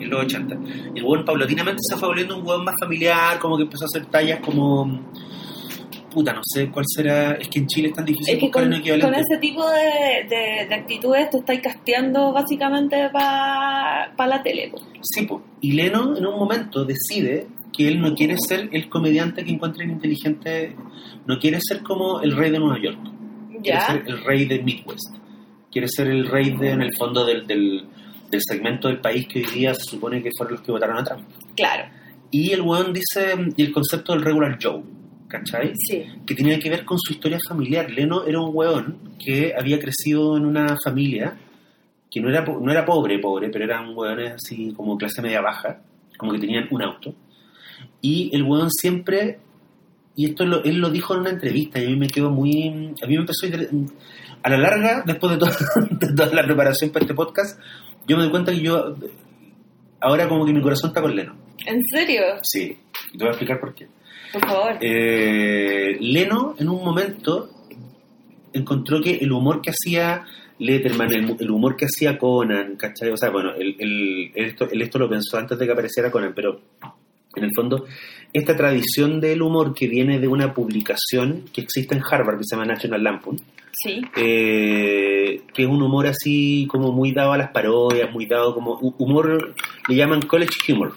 [0.00, 0.56] en los 80.
[0.94, 4.06] El weón paulatinamente se fue volviendo un weón más familiar, como que empezó a hacer
[4.06, 5.02] tallas como...
[6.10, 7.32] Puta, no sé cuál será...
[7.32, 10.66] Es que en Chile es tan difícil Es que con, con ese tipo de, de,
[10.66, 14.70] de actitudes te estáis casteando básicamente para la tele.
[14.70, 14.78] po.
[15.02, 15.42] Sí, po.
[15.60, 19.90] y Leno en un momento decide que él no quiere ser el comediante que encuentren
[19.90, 20.74] inteligente,
[21.26, 22.98] no quiere ser como el rey de Nueva York,
[23.62, 25.16] quiere ser el rey de Midwest,
[25.70, 27.84] quiere ser el rey de, en el fondo del, del,
[28.30, 31.04] del segmento del país que hoy día se supone que fueron los que votaron a
[31.04, 31.26] Trump.
[31.56, 31.84] claro.
[32.28, 34.82] Y el weón dice, y el concepto del regular Joe,
[35.28, 35.72] ¿cachai?
[35.76, 37.88] Sí, que tenía que ver con su historia familiar.
[37.88, 41.36] Leno era un weón que había crecido en una familia
[42.10, 45.80] que no era, no era pobre, pobre, pero eran weones así como clase media baja,
[46.18, 47.14] como que tenían un auto.
[48.06, 49.38] Y el weón siempre,
[50.14, 52.68] y esto lo- él lo dijo en una entrevista, y a mí me quedó muy...
[53.02, 53.46] A mí me empezó
[54.42, 54.48] a...
[54.50, 55.50] la larga, después de, todo-
[55.90, 57.58] de toda la preparación para este podcast,
[58.06, 58.94] yo me doy cuenta que yo...
[60.00, 61.34] Ahora como que mi corazón está con Leno.
[61.66, 62.22] ¿en serio?
[62.42, 62.76] Sí,
[63.12, 63.88] y te voy a explicar por qué.
[64.32, 64.72] Por favor.
[64.80, 67.48] Eh, Leno en un momento
[68.52, 70.24] encontró que el humor que hacía
[70.58, 73.10] Letterman, el, el humor que hacía Conan, ¿cachai?
[73.10, 76.10] O sea, bueno, él, él- él esto, él esto lo pensó antes de que apareciera
[76.10, 76.60] Conan, pero
[77.36, 77.84] en el fondo,
[78.32, 82.56] esta tradición del humor que viene de una publicación que existe en Harvard, que se
[82.56, 83.36] llama National Lampoon,
[83.78, 88.54] Sí, eh, que es un humor así como muy dado a las parodias, muy dado
[88.54, 89.54] como hu- humor,
[89.88, 90.94] le llaman college humor,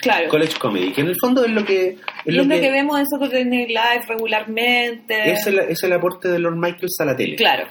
[0.00, 0.28] claro.
[0.30, 1.88] college comedy, que en el fondo es lo que...
[1.88, 5.30] Es es lo que vemos en Saturday Night Live regularmente.
[5.32, 7.36] es el, es el aporte de Lord Michaels a la tele.
[7.36, 7.66] Claro,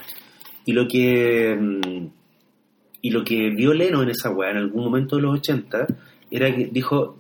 [0.66, 2.08] Y lo que mm,
[3.02, 5.86] y lo que vio Leno en esa weá en algún momento de los 80
[6.32, 7.18] era que dijo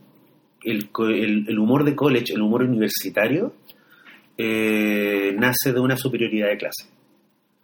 [0.66, 3.54] el, el, el humor de college, el humor universitario,
[4.38, 6.90] eh, nace de una superioridad de clase,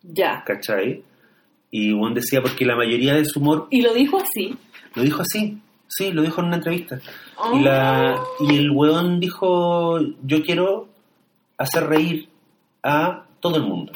[0.04, 0.44] ya.
[0.46, 1.04] ¿cachai?
[1.70, 4.58] Y Juan decía porque la mayoría de su humor Y lo dijo así.
[4.96, 7.00] lo dijo así, sí, lo dijo en una entrevista.
[7.38, 7.58] Oh.
[7.58, 10.90] Y, la, y el weón dijo, yo quiero
[11.58, 12.30] hacer reír
[12.84, 13.94] a todo el mundo.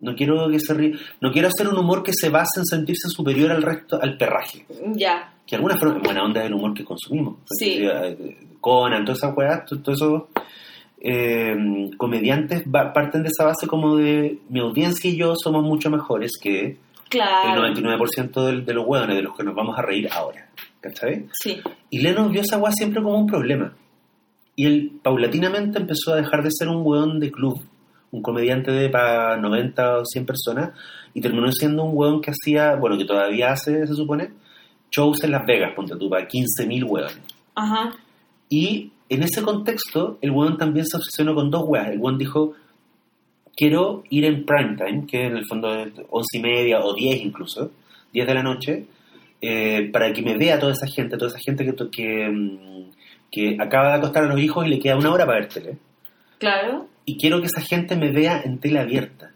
[0.00, 3.08] No quiero que se ríe, no quiero hacer un humor que se base en sentirse
[3.08, 4.66] superior al resto, al perraje.
[4.96, 7.34] Ya, Que de alguna forma, en buena onda es el humor que consumimos.
[7.44, 7.80] Sí.
[7.82, 10.22] Eh, Conan, todas esas weas, to- todos esos
[11.00, 16.32] eh, comediantes parten de esa base como de mi audiencia y yo somos mucho mejores
[16.40, 16.78] que
[17.10, 17.66] claro.
[17.66, 20.48] el 99% del- de, los hueones de los que nos vamos a reír ahora.
[20.80, 21.26] ¿Cachai?
[21.32, 21.60] Sí,
[21.90, 23.72] Y Lennon vio esa weá siempre como un problema.
[24.56, 27.60] Y él paulatinamente empezó a dejar de ser un weón de club,
[28.10, 30.70] un comediante de para 90 o 100 personas,
[31.14, 34.30] y terminó siendo un weón que hacía, bueno, que todavía hace, se supone,
[34.94, 37.20] shows en Las Vegas, ponte tú, para 15.000 weones.
[37.54, 37.96] ajá.
[38.48, 41.88] Y en ese contexto, el weón también se obsesionó con dos weas.
[41.88, 42.52] El weón dijo,
[43.56, 47.22] quiero ir en prime time, que en el fondo es 11 y media o 10
[47.22, 47.72] incluso,
[48.12, 48.86] 10 de la noche,
[49.40, 52.90] eh, para que me vea toda esa gente, toda esa gente que, que, mm,
[53.30, 55.78] que acaba de acostar a los hijos y le queda una hora para ver tele.
[56.38, 56.88] Claro.
[57.04, 59.31] Y quiero que esa gente me vea en tele abierta.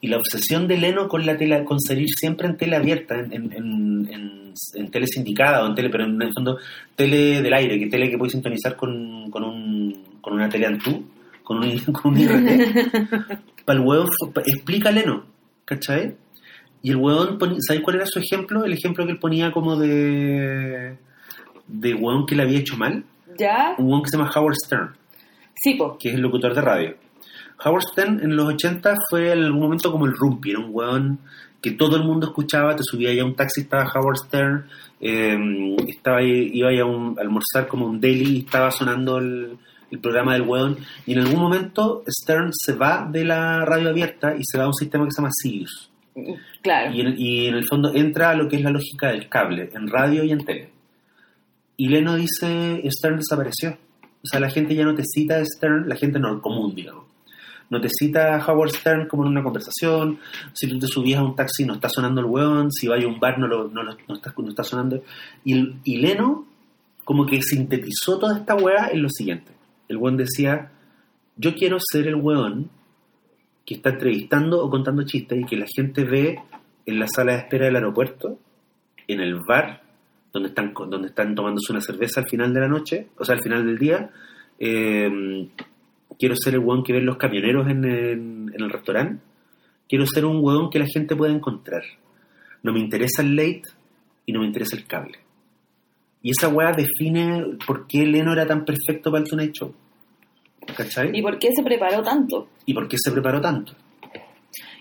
[0.00, 3.32] Y la obsesión de Leno con la tele, con salir siempre en tele abierta, en,
[3.32, 6.58] en, en, en- tele sindicada o en tele, pero en el fondo
[6.94, 11.04] tele del aire, que tele que puedes sintonizar con, con, un, con una tele Antú,
[11.42, 12.84] con un, con un IRT.
[13.64, 14.08] Para el hueón,
[14.46, 15.24] explica Leno,
[15.64, 16.14] ¿cachai?
[16.80, 18.64] Y el hueón, ¿sabes cuál era su ejemplo?
[18.64, 20.96] El ejemplo que él ponía como de
[21.66, 23.04] de weón que le había hecho mal.
[23.36, 23.74] ¿Ya?
[23.78, 24.90] Un weón que se llama Howard Stern,
[25.56, 25.98] Sí, po.
[25.98, 26.94] que es el locutor de radio.
[27.64, 31.18] Howard Stern en los 80 fue en algún momento como el Rumpi, era un weón
[31.60, 34.66] que todo el mundo escuchaba, te subía ya un taxi, estaba Howard Stern,
[35.00, 39.58] eh, estaba ahí- iba ahí a, un- a almorzar como un daily estaba sonando el,
[39.90, 40.76] el programa del weón.
[41.04, 44.68] Y en algún momento Stern se va de la radio abierta y se va a
[44.68, 45.90] un sistema que se llama Sirius.
[46.62, 46.92] Claro.
[46.94, 49.70] Y en, y en el fondo entra a lo que es la lógica del cable,
[49.74, 50.70] en radio y en tele.
[51.76, 53.70] Y Leno dice, Stern desapareció.
[54.22, 57.04] O sea, la gente ya no te cita a Stern, la gente no común, digamos.
[57.70, 60.18] No te cita a Howard Stern como en una conversación.
[60.52, 62.72] Si tú te subías a un taxi no está sonando el weón.
[62.72, 65.02] Si vas a un bar no, lo, no, no está, no está sonando.
[65.44, 66.46] Y, y Leno
[67.04, 69.52] como que sintetizó toda esta weá en lo siguiente.
[69.88, 70.70] El weón decía,
[71.36, 72.70] yo quiero ser el weón
[73.64, 76.38] que está entrevistando o contando chistes y que la gente ve
[76.84, 78.38] en la sala de espera del aeropuerto,
[79.06, 79.82] en el bar,
[80.32, 83.42] donde están, donde están tomándose una cerveza al final de la noche, o sea, al
[83.42, 84.10] final del día.
[84.58, 85.48] Eh,
[86.18, 89.22] quiero ser el weón que ven los camioneros en, el restaurante.
[89.88, 91.82] Quiero ser un weón que la gente pueda encontrar.
[92.62, 93.62] No me interesa el late
[94.26, 95.18] y no me interesa el cable.
[96.22, 99.72] Y esa weá define por qué Leno era tan perfecto para el Tonight Show.
[100.76, 101.10] ¿Cachai?
[101.14, 102.48] ¿Y por qué se preparó tanto?
[102.66, 103.72] ¿Y por qué se preparó tanto?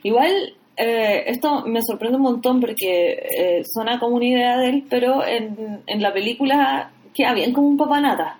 [0.04, 0.32] Igual,
[0.76, 5.26] eh, esto me sorprende un montón porque eh, suena como una idea de él, pero
[5.26, 8.40] en, en la película queda bien como un papanata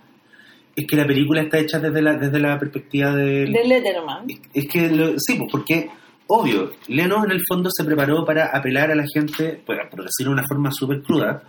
[0.78, 3.52] Es que la película está hecha desde la, desde la perspectiva del...
[3.52, 4.30] de Letterman.
[4.30, 5.90] Es- Es que, lo- sí, pues porque,
[6.28, 10.34] obvio, Leno en el fondo se preparó para apelar a la gente, pues, por decirlo
[10.34, 11.42] de una forma súper cruda,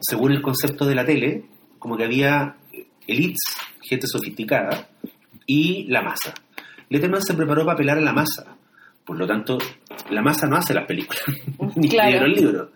[0.00, 1.44] según el concepto de la tele,
[1.78, 2.56] como que había
[3.06, 3.40] elites,
[3.82, 4.88] gente sofisticada,
[5.46, 6.34] y la masa.
[6.90, 8.54] Letterman se preparó para apelar a la masa.
[9.06, 9.56] Por lo tanto,
[10.10, 11.22] la masa no hace las películas,
[11.76, 12.26] ni Claro.
[12.26, 12.68] los libros.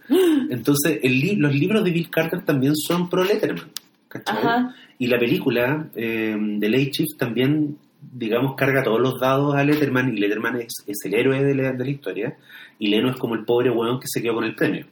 [0.48, 3.70] Entonces, el li- los libros de Bill Carter también son pro Letterman.
[4.08, 4.36] ¿cachai?
[4.38, 4.74] Ajá.
[5.02, 10.12] Y la película eh, de Late Shift también, digamos, carga todos los dados a Letterman
[10.14, 12.36] y Letterman es, es el héroe de la, de la historia
[12.78, 14.86] y Leno es como el pobre weón que se quedó con el premio,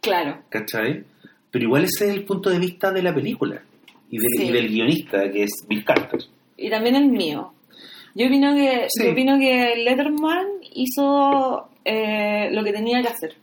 [0.00, 0.42] Claro.
[0.48, 1.04] ¿cachai?
[1.52, 3.62] Pero igual ese es el punto de vista de la película
[4.10, 4.44] y, del- Sí.
[4.48, 6.20] y del guionista que es Bill Carter.
[6.56, 7.52] Y también el mío.
[8.16, 9.04] Yo opino que, Sí.
[9.04, 13.34] yo opino que Letterman hizo eh, lo que tenía que hacer.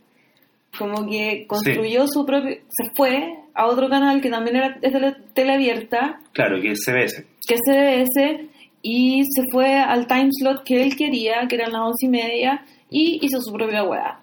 [0.78, 2.56] Como que construyó su propio...
[2.70, 7.26] Se fue a otro canal que también era de tele abierta, Claro, que es CBS.
[7.48, 8.50] que es CBS,
[8.82, 12.66] y se fue al time slot que él quería, que eran las once y media,
[12.90, 14.20] y hizo su propia weá.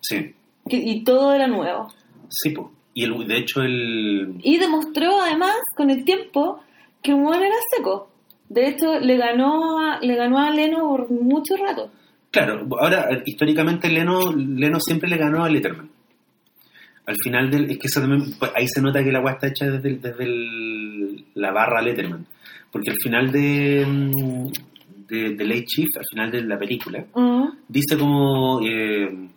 [0.00, 0.34] Sí,
[0.68, 1.88] Que- Y todo era nuevo.
[2.30, 2.70] sí, po.
[2.96, 4.36] Y el, de hecho el...
[4.42, 6.60] Y demostró además con el tiempo
[7.02, 8.08] que un era seco.
[8.48, 11.90] De hecho, le ganó a, le ganó a Leno por mucho rato.
[12.34, 15.88] Claro, ahora históricamente Leno, Leno siempre le ganó a Letterman.
[17.06, 19.46] Al final del, es que eso también, pues, ahí se nota que la agua está
[19.48, 22.26] hecha desde, el- desde el- la barra Letterman.
[22.72, 24.52] Porque al final de, mm,
[25.08, 27.44] de, de Late Shift, al final de la película, Mm.
[27.68, 29.28] dice como eh,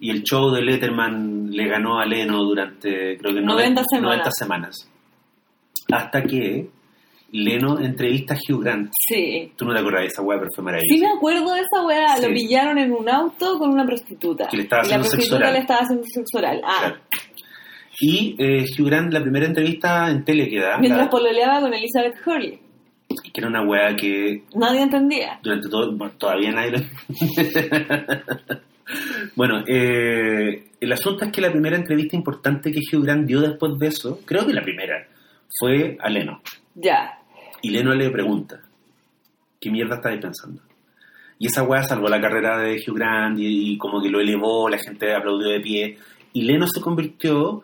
[0.00, 4.02] y el show de Letterman le ganó a Leno durante creo que 90 semanas.
[4.16, 4.88] 90 semanas.
[5.92, 6.68] Hasta que
[7.32, 8.90] Leno entrevista a Hugh Grant.
[9.08, 9.50] Sí.
[9.56, 11.04] Tú no te acordás de esa weá, pero fue Sí maravilloso.
[11.04, 12.16] me acuerdo de esa weá.
[12.16, 12.26] Sí.
[12.26, 14.48] Lo pillaron en un auto con una prostituta.
[14.48, 16.60] Que le estaba y la haciendo prostituta le estaba haciendo sexo oral.
[16.64, 16.74] Ah.
[16.80, 16.96] Claro.
[18.00, 21.72] Y eh, Hugh Grant, la primera entrevista en tele que da, Mientras la- pololeaba con
[21.72, 22.58] Elizabeth Hurley.
[23.32, 25.38] que era una weá que Nadie entendía.
[25.42, 26.78] durante todo, bueno, todavía nadie lo...
[29.36, 33.78] bueno, eh, el asunto es que la primera entrevista importante que Hugh Grant dio después
[33.78, 35.06] de eso, creo que la primera,
[35.58, 36.40] fue a Leno.
[36.74, 37.18] Ya.
[37.62, 38.60] Y Leno le pregunta,
[39.60, 40.62] ¿qué mierda estáis pensando?
[41.38, 44.68] Y esa weá salvó la carrera de Hugh Grant y, y como que lo elevó,
[44.68, 45.98] la gente aplaudió de pie.
[46.32, 47.62] Y Leno se convirtió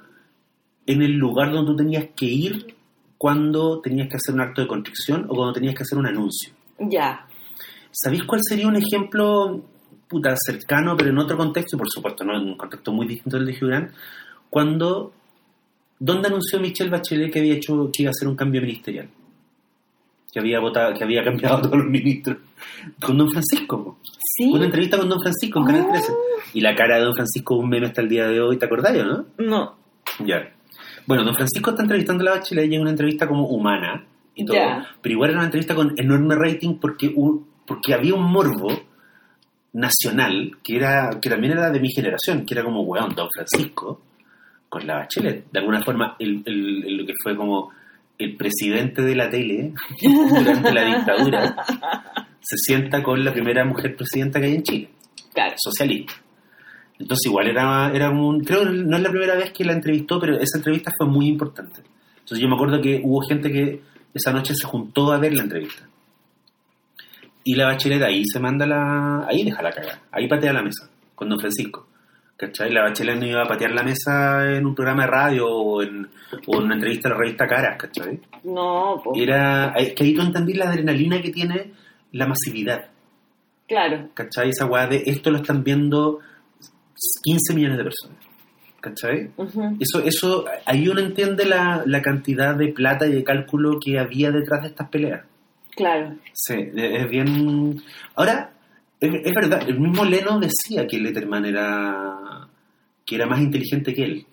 [0.86, 2.74] en el lugar donde tú tenías que ir
[3.18, 6.52] cuando tenías que hacer un acto de contrición o cuando tenías que hacer un anuncio.
[6.78, 7.26] Ya.
[7.90, 9.64] ¿Sabéis cuál sería un ejemplo
[10.08, 12.36] puta cercano, pero en otro contexto, y por supuesto, ¿no?
[12.36, 13.92] en un contexto muy distinto del de Hugh Grant?
[14.48, 15.12] Cuando,
[15.98, 19.08] ¿dónde anunció Michelle Bachelet que había hecho que iba a hacer un cambio ministerial?
[20.32, 22.36] Que había votado, que había cambiado a todos los ministros.
[23.00, 23.98] Con Don Francisco.
[24.36, 24.50] ¿Sí?
[24.52, 25.92] Una entrevista con Don Francisco en Canal Ah.
[25.92, 26.12] 13.
[26.54, 28.94] Y la cara de Don Francisco un meme hasta el día de hoy, ¿te acordás,
[28.94, 29.24] no?
[29.38, 29.76] No.
[30.24, 30.52] Ya.
[31.06, 34.44] Bueno, Don Francisco está entrevistando a la Bachelet y es una entrevista como humana y
[34.44, 34.56] todo.
[34.56, 34.86] Ya.
[35.00, 38.68] Pero igual era una entrevista con enorme rating porque, un- porque había un morbo
[39.72, 44.00] nacional que era que también era de mi generación, que era como, weón, Don Francisco
[44.68, 45.50] con la Bachelet.
[45.50, 47.70] De alguna forma, el, el- el- lo que fue como
[48.18, 51.56] el presidente de la tele durante la dictadura
[52.40, 54.88] se sienta con la primera mujer presidenta que hay en Chile
[55.32, 55.54] Claro.
[55.56, 56.14] socialista.
[56.98, 58.40] Entonces igual era, era un...
[58.42, 61.28] Creo que no es la primera vez que la entrevistó, pero esa entrevista fue muy
[61.28, 61.80] importante.
[62.18, 63.80] Entonces yo me acuerdo que hubo gente que
[64.12, 65.88] esa noche se juntó a ver la entrevista.
[67.44, 69.26] Y la bachelet ahí se manda la...
[69.28, 70.00] Ahí deja la caga.
[70.10, 70.90] Ahí patea la mesa.
[71.14, 71.87] Con don Francisco.
[72.38, 72.70] ¿Cachai?
[72.70, 76.08] La bachelet no iba a patear la mesa en un programa de radio o en,
[76.46, 78.20] o en una entrevista a la revista Caras, ¿cachai?
[78.44, 79.20] No, pues.
[79.20, 79.74] Era...
[79.74, 81.72] Que ahí tú entendí la adrenalina que tiene
[82.12, 82.86] la masividad.
[83.66, 84.10] Claro.
[84.14, 84.50] ¿Cachai?
[84.50, 86.20] Esa weá de esto lo están viendo
[87.24, 88.18] 15 millones de personas.
[88.80, 89.30] ¿Cachai?
[89.80, 94.30] Eso, eso, ahí uno entiende la, la cantidad de plata y de cálculo que había
[94.30, 95.24] detrás de estas peleas.
[95.74, 96.16] Claro.
[96.32, 97.82] Sí, es es bien...
[98.14, 98.52] Ahora,
[99.00, 102.17] es, es verdad, el mismo Leno decía que Letterman era,
[103.08, 104.26] que era más inteligente que él,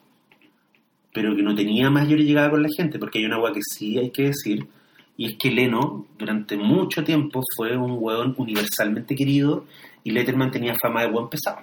[1.13, 3.97] pero que no tenía mayor llegada con la gente, porque hay una agua que sí
[3.97, 4.67] hay que decir,
[5.15, 9.63] y es que Leno durante mucho tiempo fue un hueón universalmente querido
[10.03, 11.59] y Letterman tenía fama de buen pesado.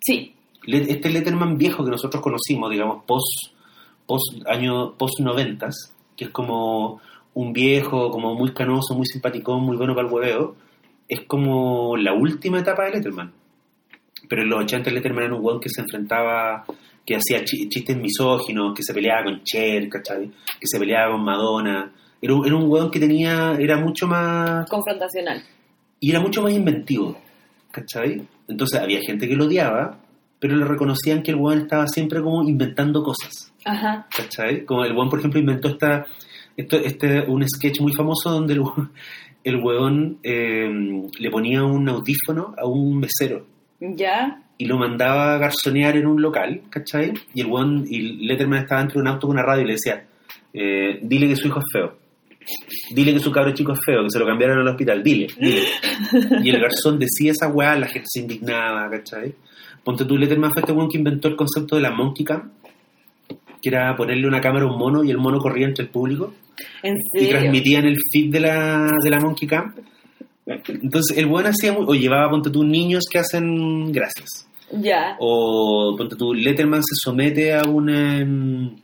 [0.00, 0.34] Sí.
[0.66, 3.54] Este Letterman viejo que nosotros conocimos, digamos, post,
[4.04, 7.00] post año post noventas, que es como
[7.34, 10.56] un viejo, como muy canoso, muy simpaticón, muy bueno para el hueveo,
[11.08, 13.37] es como la última etapa de Letterman.
[14.28, 16.64] Pero en los 80 Letterman era un hueón que se enfrentaba,
[17.06, 20.26] que hacía chi- chistes misóginos, que se peleaba con Cher, ¿cachai?
[20.60, 21.92] Que se peleaba con Madonna.
[22.20, 25.42] Era, un- era un hueón que tenía, era mucho más Confrontacional.
[26.00, 27.16] y era mucho más inventivo,
[27.70, 28.26] ¿cachai?
[28.48, 29.98] Entonces había gente que lo odiaba,
[30.40, 34.06] pero le reconocían que el weón estaba siempre como inventando cosas, Ajá.
[34.16, 34.64] ¿cachai?
[34.64, 36.06] Como el weón, por ejemplo, inventó esta,
[36.56, 38.90] esto, este, un sketch muy famoso donde el, weón-
[39.44, 40.68] el weón eh,
[41.18, 43.46] le ponía un audífono a un mesero
[43.80, 44.42] Ya.
[44.58, 47.12] y lo mandaba a garzonear en un local, ¿cachai?
[47.32, 49.72] Y el weón, y Letterman estaba dentro de un auto con una radio y le
[49.74, 50.04] decía,
[50.52, 51.96] eh, dile que su hijo es feo.
[52.90, 55.62] Dile que su cabro chico es feo, que se lo cambiaron al hospital, dile, dile.
[56.42, 59.34] Y el garzón decía esa weá, la gente se indignaba, ¿cachai?
[59.84, 62.50] Ponte tú, Letterman fue este weón que inventó el concepto de la monkey cam,
[63.62, 66.34] que era ponerle una cámara a un mono y el mono corría entre el público
[66.82, 67.28] ¿En y serio?
[67.38, 69.72] transmitían el feed de la, de la monkey cam.
[70.48, 74.48] Entonces el weón hacía, o llevaba, ponte tú, niños que hacen gracias.
[74.72, 75.16] Ya.
[75.20, 78.76] O ponte tú, Letterman se somete a un, em,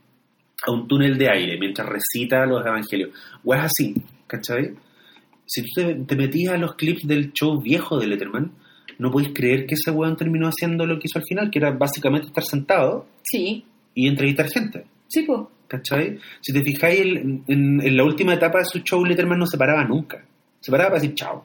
[0.66, 3.10] a un túnel de aire mientras recita los evangelios.
[3.44, 3.94] O es así,
[4.26, 4.74] ¿cachai?
[5.46, 8.52] Si tú te, te metías a los clips del show viejo de Letterman,
[8.98, 11.70] no podéis creer que ese weón terminó haciendo lo que hizo al final, que era
[11.72, 13.64] básicamente estar sentado Sí.
[13.94, 14.84] y entrevistar gente.
[15.08, 15.40] Sí, pues.
[15.66, 16.18] ¿Cachai?
[16.40, 17.16] Si te fijáis, el-
[17.48, 20.24] en, en la última etapa de su show, Letterman no se paraba nunca.
[20.60, 21.44] Se paraba para decir chao.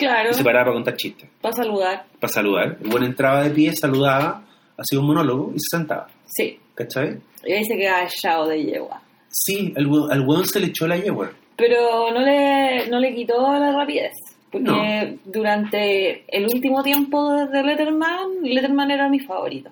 [0.00, 0.30] Claro.
[0.30, 2.04] Y se paraba para contar chistes, Para saludar.
[2.18, 2.76] para saludar.
[2.82, 4.42] El buen entraba de pie, saludaba,
[4.76, 6.08] hacía un monólogo y se sentaba.
[6.24, 6.58] Sí.
[6.74, 7.18] ¿Cachai?
[7.44, 9.00] Y ahí se queda echado de yegua.
[9.28, 11.30] Sí, al, al se le echó la yegua.
[11.56, 14.12] Pero no le, no le quitó la rapidez.
[14.50, 15.18] Porque No.
[15.26, 19.70] durante el último tiempo de Letterman, Letterman era mi favorito.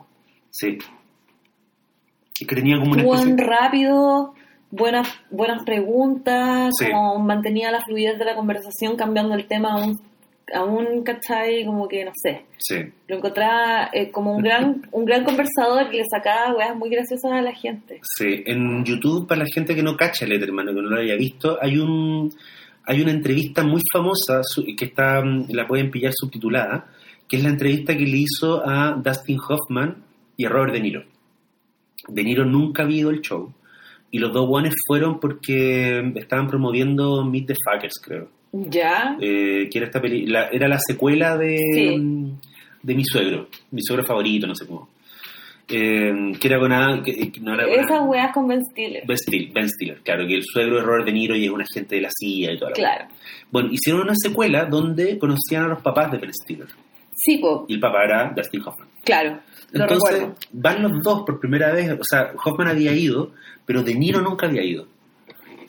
[0.51, 0.79] Sí.
[2.41, 3.47] Y que tenía como una Buen especie...
[3.47, 4.35] rápido,
[4.71, 6.87] buenas, buenas preguntas, Sí.
[6.91, 9.99] como mantenía la fluidez de la conversación cambiando el tema a un,
[10.55, 11.65] a un ¿cachai?
[11.65, 12.77] Como que, no sé, Sí.
[13.07, 17.31] lo encontraba eh, como un gran, un gran conversador que le sacaba weas muy graciosas
[17.33, 18.01] a la gente.
[18.03, 21.17] Sí, en YouTube, para la gente que no cacha Letterman o que no lo haya
[21.17, 22.31] visto, hay un
[22.91, 24.41] hay una entrevista muy famosa
[24.79, 26.87] que está la pueden pillar subtitulada,
[27.29, 30.03] que es la entrevista que le hizo a Dustin Hoffman
[30.39, 31.05] y a Robert De Niro.
[32.09, 33.53] De Niro nunca ha ido el show
[34.11, 38.31] y los dos guanes fueron porque estaban promoviendo Meet the Fuckers, creo.
[38.53, 39.17] ¿Ya?
[39.21, 41.97] Eh, que era esta peli la- era la secuela de, Sí.
[42.83, 44.89] de mi suegro, mi suegro favorito, no sé cómo.
[45.71, 49.03] Eh, que era con Adam- que, que no era con Adam- weas con Ben Stiller.
[49.07, 51.61] Ben Stiller, Ben Stiller, claro, que el suegro de Robert De Niro y es un
[51.61, 53.05] agente de la CIA y toda la Claro.
[53.51, 56.69] Bueno, hicieron una secuela donde conocían a los papás de Ben Stiller.
[57.15, 58.89] Sí, po, Y el papá era Dustin Hoffman.
[59.05, 59.41] claro.
[59.73, 60.37] Lo Entonces, recuerdo.
[60.53, 61.91] van los dos por primera vez.
[61.91, 63.33] O sea, Hoffman había ido,
[63.67, 64.87] pero De Niro nunca había ido.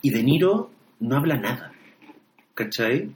[0.01, 0.69] Y De Niro
[1.01, 1.73] no habla nada.
[2.59, 3.09] ¿Cachai?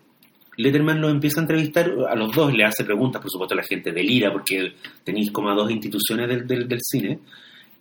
[0.56, 3.92] Letterman los empieza a entrevistar, a los dos le hace preguntas, por supuesto la gente
[3.92, 7.20] delira porque tenéis como a dos instituciones del, del, del cine.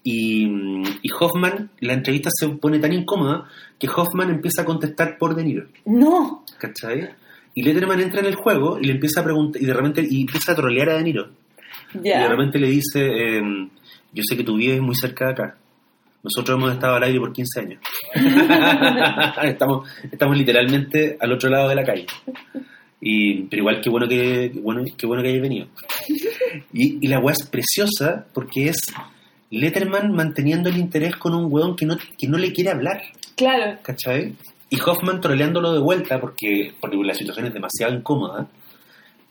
[0.03, 0.45] Y,
[1.03, 3.49] y Hoffman, la entrevista se pone tan incómoda
[3.79, 5.69] que Hoffman empieza a contestar por De Niro.
[5.85, 6.45] No.
[6.59, 7.11] ¿Cachai?
[7.55, 10.23] Y Letterman entra en el juego y le empieza a preguntar, y de repente y
[10.23, 11.31] empieza a trolear a De Niro.
[11.95, 13.71] Y de repente le dice, em,
[14.13, 15.59] yo sé que tu vives muy cerca de acá.
[16.23, 17.81] Nosotros hemos estado al aire por 15 años.
[19.43, 22.07] estamos, estamos literalmente al otro lado de la calle.
[23.01, 25.67] Y, pero igual, qué bueno que, qué bueno, qué bueno que hayas venido.
[26.73, 28.93] Y, y la weá es preciosa porque es
[29.51, 33.03] Letterman manteniendo el interés con un weón que no, que no le quiere hablar.
[33.37, 33.79] Claro.
[33.83, 34.35] ¿cachai?
[34.71, 38.47] Y Hoffman troleándolo de vuelta porque, porque la situación es demasiado incómoda.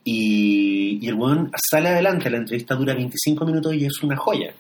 [0.04, 4.54] Y, y el weón sale adelante, la entrevista dura 25 minutos y es una joya.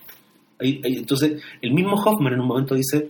[0.61, 3.09] Entonces, el mismo Hoffman en un momento dice,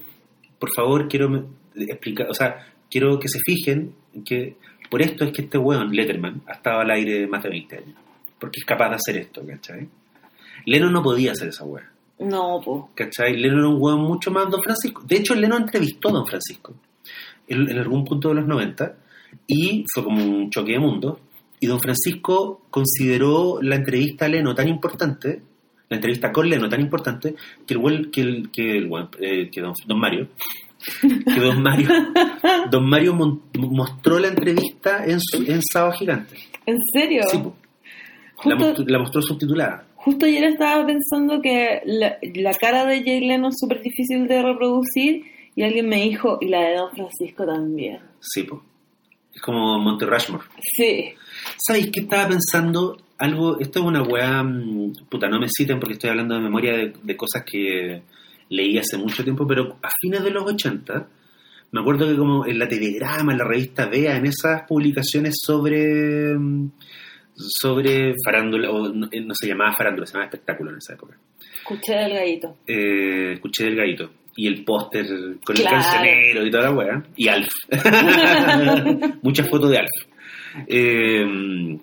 [0.59, 4.57] por favor, quiero explicar, o sea, quiero que se fijen en que
[4.89, 7.95] por esto es que este weón, Letterman, ha estado al aire más de 20 años.
[8.37, 9.87] Porque es capaz de hacer esto, ¿cachai?
[10.65, 11.89] Lennon no podía hacer esa weá,
[12.19, 12.91] No, po.
[12.93, 13.37] ¿cachai?
[13.37, 15.01] Lennon era un weón mucho más Don Francisco.
[15.07, 16.73] De hecho, Lennon entrevistó a Don Francisco
[17.47, 18.97] en, en algún punto de los 90
[19.47, 21.21] y fue como un choque de mundo.
[21.59, 25.41] Y Don Francisco consideró la entrevista a Leno tan importante,
[25.91, 27.35] la entrevista con Leno tan importante,
[27.67, 28.89] que el weón- que el, que el
[29.19, 30.29] eh, que don, don Mario,
[31.03, 31.89] que Don Mario,
[32.71, 36.37] Don Mario mon- mostró la entrevista en, su, en Sábado Gigante.
[36.65, 37.21] ¿En serio?
[37.29, 37.39] Sí,
[38.45, 39.85] la, mostró, la mostró subtitulada.
[39.95, 44.41] Justo ayer estaba pensando que la, la cara de Jay Leno es súper difícil de
[44.41, 45.25] reproducir
[45.55, 47.99] y alguien me dijo, y la de Don Francisco también.
[48.19, 48.63] Sí, po.
[49.35, 50.43] Es como Monte Rushmore.
[50.61, 51.13] Sí.
[51.57, 52.97] ¿Sabéis qué estaba pensando?
[53.21, 56.73] Algo, esto es una weá, mm, puta, no me citen porque estoy hablando de memoria
[56.73, 58.01] de, de cosas que
[58.49, 61.07] leí hace mucho tiempo, pero a fines de los 80,
[61.71, 66.35] me acuerdo que como en la Telegrama, en la revista Vea, en esas publicaciones sobre
[66.37, 66.71] mm,
[67.35, 71.17] sobre farándula, o no, eh, no se llamaba farándula, se llamaba espectáculo en esa época.
[71.59, 72.57] Escuché del gallito.
[72.67, 75.05] Eh, escuché del gallito y el póster
[75.43, 75.77] con Claro.
[75.77, 77.51] el cancionero y toda la weá, y Alf.
[79.21, 79.89] Muchas fotos de Alf.
[80.67, 81.77] Eh,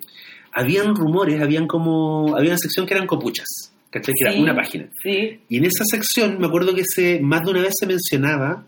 [0.59, 2.37] habían rumores, habían como.
[2.37, 3.47] Había una sección que eran copuchas,
[3.91, 4.15] ¿cachai?
[4.15, 4.35] Que Sí.
[4.37, 4.89] era una página.
[5.03, 5.41] Sí.
[5.49, 8.65] Y en esa sección me acuerdo que se, más de una vez se mencionaba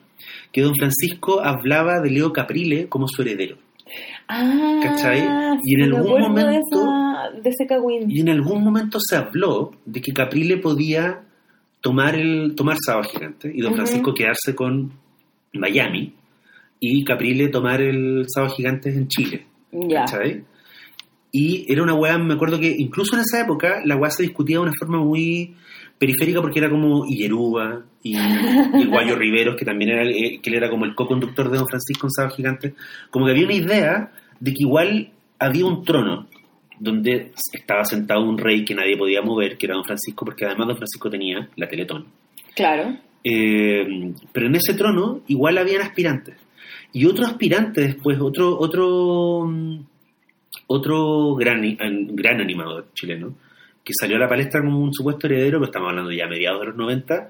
[0.52, 3.56] que don Francisco hablaba de Leo Caprile como su heredero.
[4.28, 5.18] Ah, ¿Cachai?
[5.64, 8.10] Y en algún acuerdo de, momento- esa, de ese cagüín.
[8.10, 11.22] Y en algún momento se habló de que Caprile podía
[11.80, 13.74] tomar el tomar Sábado Gigante y Don.
[13.74, 14.92] Francisco quedarse con
[15.54, 16.14] Miami
[16.78, 19.46] y Caprile tomar el Sábado Gigante en Chile.
[19.72, 20.00] Ya.
[20.04, 20.44] ¿cachai?
[21.32, 24.56] Y era una weá, me acuerdo que incluso en esa época la weá se discutía
[24.56, 25.54] de una forma muy
[25.98, 30.56] periférica porque era como Illeruba y, y Guayo Riveros, que también era, eh, que él
[30.56, 32.74] era como el co-conductor de Don Francisco en Sábado Gigante.
[33.10, 36.26] Como que había una idea de que igual había un trono
[36.78, 40.68] donde estaba sentado un rey que nadie podía mover, que era Don Francisco, porque además
[40.68, 42.06] Don Francisco tenía la Teletón.
[42.56, 42.96] Claro.
[43.22, 46.36] Eh, pero en ese trono igual habían aspirantes.
[46.92, 49.80] Y otro aspirante después, otro, otro, mm,
[50.72, 53.34] otro gran, an- gran animador chileno,
[53.82, 56.60] que salió a la palestra como un supuesto heredero, pero estamos hablando ya a mediados
[56.60, 57.28] de los 90,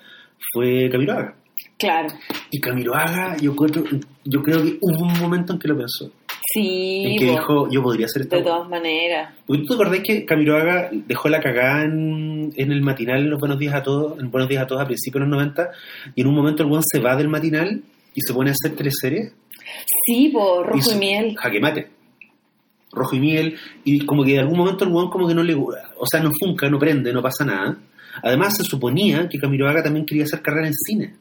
[0.53, 1.35] fue Camilo Haga.
[1.79, 2.09] Claro.
[2.51, 3.85] Y Camilo Haga, yo, creo-
[4.25, 6.11] yo creo que hubo un momento en que lo pensó.
[6.53, 8.37] Sí, en que dijo, yo podría hacer esto.
[8.37, 9.35] de todas maneras.
[9.47, 13.39] ¿Tú te acordás que Camilo Haga dejó la cagada en, en el matinal en los
[13.41, 15.71] Buenos Días a Todos, en Buenos Días a Todos a principios de los 90,
[16.15, 17.81] y en un momento el buen se va del matinal
[18.15, 19.33] y se pone a hacer teleseries?
[20.05, 21.37] Sí, por rojo y, se- miel.
[21.39, 21.87] Jaque mate.
[22.93, 25.55] Rojo y miel, y como que de algún momento el buen como que no le...
[25.55, 27.79] O sea, no funca, no prende, no pasa nada.
[28.23, 31.15] Además se suponía que Camilo Haga también quería hacer carrera en cine.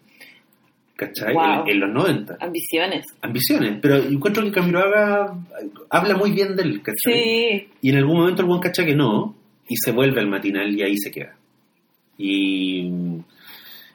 [0.95, 1.33] ¿Cachai?
[1.33, 1.63] Wow.
[1.65, 2.37] En, en los 90.
[2.41, 3.05] Ambiciones.
[3.21, 3.79] Ambiciones.
[3.81, 5.33] Pero encuentro que Camilo Haga
[5.89, 7.13] habla muy bien de él, ¿cachai?
[7.13, 7.67] Sí.
[7.81, 9.35] Y en algún momento el buen cacha que no,
[9.67, 11.35] y se vuelve al matinal y ahí se queda.
[12.17, 12.89] Y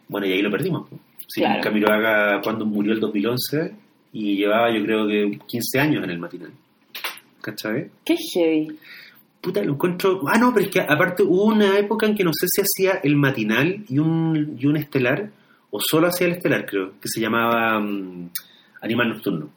[0.08, 0.88] bueno, y ahí lo perdimos.
[1.26, 1.92] Sí, Claro.
[1.92, 3.74] Haga cuando murió el 2011
[4.12, 6.52] y llevaba yo creo que 15 años en el matinal.
[7.44, 7.90] ¿Cachai?
[8.06, 8.68] Qué heavy.
[9.42, 10.22] Puta, lo encuentro...
[10.26, 13.00] Ah, no, pero es que aparte hubo una época en que no sé si hacía
[13.02, 15.28] el matinal y un, y un estelar,
[15.70, 18.30] o solo hacía el estelar, creo, que se llamaba mm,
[18.80, 19.50] Animal Nocturno.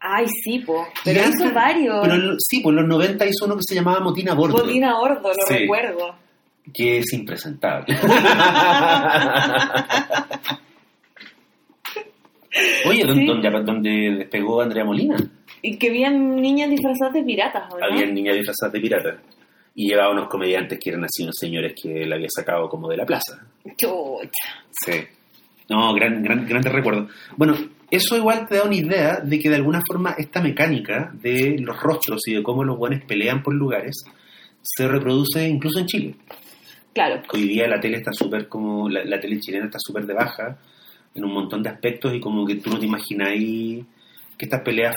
[0.00, 0.86] Ay, sí, po.
[1.04, 1.98] Pero hizo antes- varios.
[2.00, 4.56] Pero en- sí, por los 90 hizo uno que se llamaba Motina Bordo.
[4.64, 5.54] Botina Ordo, lo Sí.
[5.58, 6.14] recuerdo.
[6.72, 7.96] que es impresentable.
[12.86, 13.26] Oye, ¿dónde, Sí.
[13.26, 15.16] dónde, dónde despegó Andrea Molina?
[15.62, 17.84] Y que habían niñas disfrazadas de piratas, ¿o no?
[17.84, 19.18] Había niñas disfrazadas de pirata.
[19.74, 22.96] Y llevaba unos comediantes que eran así, unos señores que la había sacado como de
[22.96, 23.46] la plaza.
[23.76, 24.64] Chucha.
[24.84, 24.92] Sí.
[25.68, 27.12] No, gran, gran, grandes recuerdos.
[27.36, 27.54] Bueno,
[27.90, 31.80] eso igual te da una idea de que de alguna forma esta mecánica de los
[31.80, 34.04] rostros y de cómo los buenos pelean por lugares
[34.62, 36.14] se reproduce incluso en Chile.
[36.92, 37.22] Claro.
[37.32, 40.58] Hoy día la tele está súper como, la, la tele chilena está súper de baja
[41.14, 43.84] en un montón de aspectos y como que tú no te imagináis
[44.38, 44.94] que estas peleas,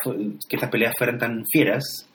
[0.48, 2.08] que estas peleas fueran tan fieras,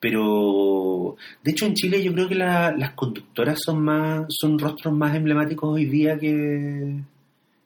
[0.00, 4.92] pero de hecho en Chile yo creo que la- las conductoras son más, son rostros
[4.94, 6.96] más emblemáticos hoy día que,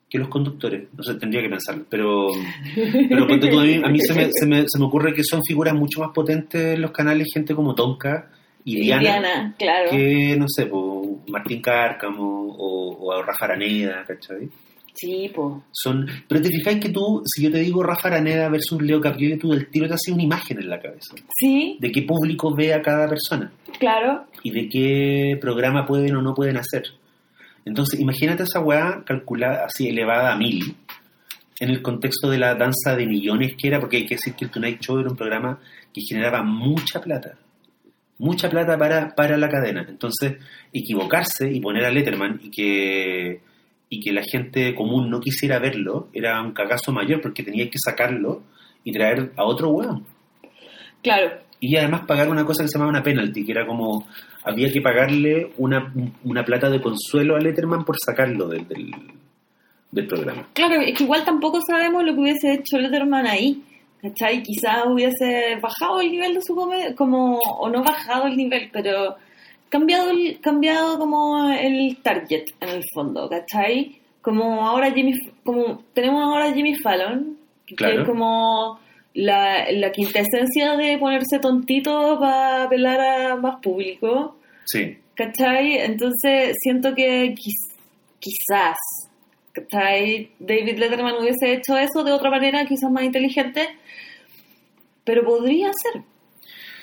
[0.09, 2.29] que los conductores, no sé, tendría que pensarlo, pero,
[3.09, 5.75] pero a mí, a mí se, me, se, me, se me ocurre que son figuras
[5.75, 8.29] mucho más potentes en los canales, gente como Tonka
[8.65, 9.91] y Diana, Diana, claro.
[9.91, 14.49] que, no sé, po, Martín Cárcamo o, o Rafa Araneda, ¿cachai?
[14.95, 15.65] Sí, po.
[15.73, 19.37] Son, pero te fijáis que tú, si yo te digo Rafa Araneda versus Leo Caprile,
[19.37, 21.15] tú del tiro te hace una imagen en la cabeza.
[21.39, 24.27] Sí, De qué público ve a cada persona claro.
[24.43, 26.85] y de qué programa pueden o no pueden hacer.
[27.65, 30.75] Entonces, imagínate esa weá calculada así, elevada a mil.
[31.61, 34.47] en el contexto de la danza de millones que era, porque hay que decir que
[34.47, 35.59] el Tonight Show era un programa
[35.93, 37.37] que generaba mucha plata.
[38.19, 39.87] Mucha plata para, para la cadena.
[39.89, 40.37] Entonces,
[40.73, 43.41] equivocarse y poner a Letterman y que,
[43.93, 47.79] y que la gente común no quisiera verlo era un cagazo mayor porque tenía que
[47.79, 48.43] sacarlo
[48.85, 50.07] y traer a otro hueón.
[51.03, 51.33] Claro.
[51.59, 54.07] Y además pagar una cosa que se llamaba una penalty, que era como
[54.45, 55.93] había que pagarle una,
[56.25, 58.91] una plata de consuelo a Letterman por sacarlo del, del,
[59.91, 60.49] del programa.
[60.55, 63.65] Claro, es que igual tampoco sabemos lo que hubiese hecho Letterman ahí.
[64.01, 64.43] ¿Cachai?
[64.43, 69.17] Quizás hubiese bajado el nivel de su comedia, como, o no bajado el nivel, pero
[69.71, 73.97] cambiado, el, cambiado como el target en el fondo, ¿cachai?
[74.21, 75.15] Como ahora Jimmy,
[75.45, 77.39] como tenemos ahora Jimmy Fallon,
[77.77, 78.79] que es como
[79.15, 85.79] la, la quintesencia de ponerse tontito para apelar a más público, Sí, ¿cachai?
[85.79, 87.75] Entonces siento que quiz-
[88.19, 88.77] quizás,
[89.53, 90.31] ¿cachai?
[90.39, 93.69] David Letterman hubiese hecho eso de otra manera, quizás más inteligente,
[95.05, 96.03] pero podría ser,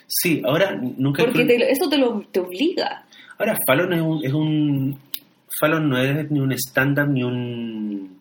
[0.07, 1.23] sí, ahora nunca...
[1.23, 3.05] porque te- eso te, lo, te obliga.
[3.37, 4.99] Ahora, Fallon es un, es un...
[5.59, 8.19] Fallon no es ni un stand-up ni un...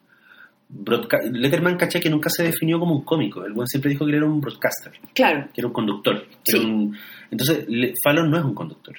[0.68, 3.44] broadca- Letterman, caché que nunca se definió como un cómico.
[3.44, 6.26] El buen siempre dijo que él era un broadcaster, Claro, que era un conductor.
[6.44, 6.58] que Sí.
[6.58, 6.96] era un-
[7.30, 7.66] Entonces,
[8.02, 8.96] Fallon no es un conductor.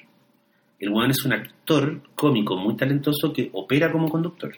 [0.79, 4.53] El buen es un actor cómico muy talentoso que opera como conductor.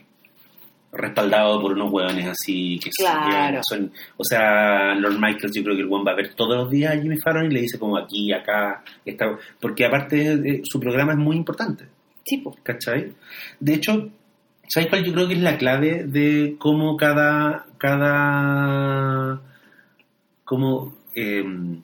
[0.92, 3.60] Respaldado por unos hueones así que Claro.
[3.68, 3.92] son...
[4.16, 6.92] O sea, Lord Michaels yo creo que el buen va a ver todos los días
[6.96, 9.38] a Jimmy Fallon y le dice como aquí, acá, está...
[9.60, 11.84] Porque aparte eh, su programa es muy importante.
[12.24, 12.56] tipo.
[12.62, 13.12] ¿cachai?
[13.60, 14.10] De hecho,
[14.68, 19.40] ¿sabes cuál yo creo que es la clave de cómo cada, cada,
[20.44, 21.82] cómo, em,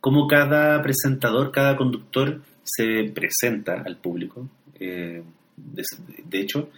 [0.00, 4.48] cómo cada presentador, cada conductor se presenta al público?
[4.78, 5.22] Eh,
[5.56, 5.82] de,
[6.24, 6.68] de hecho,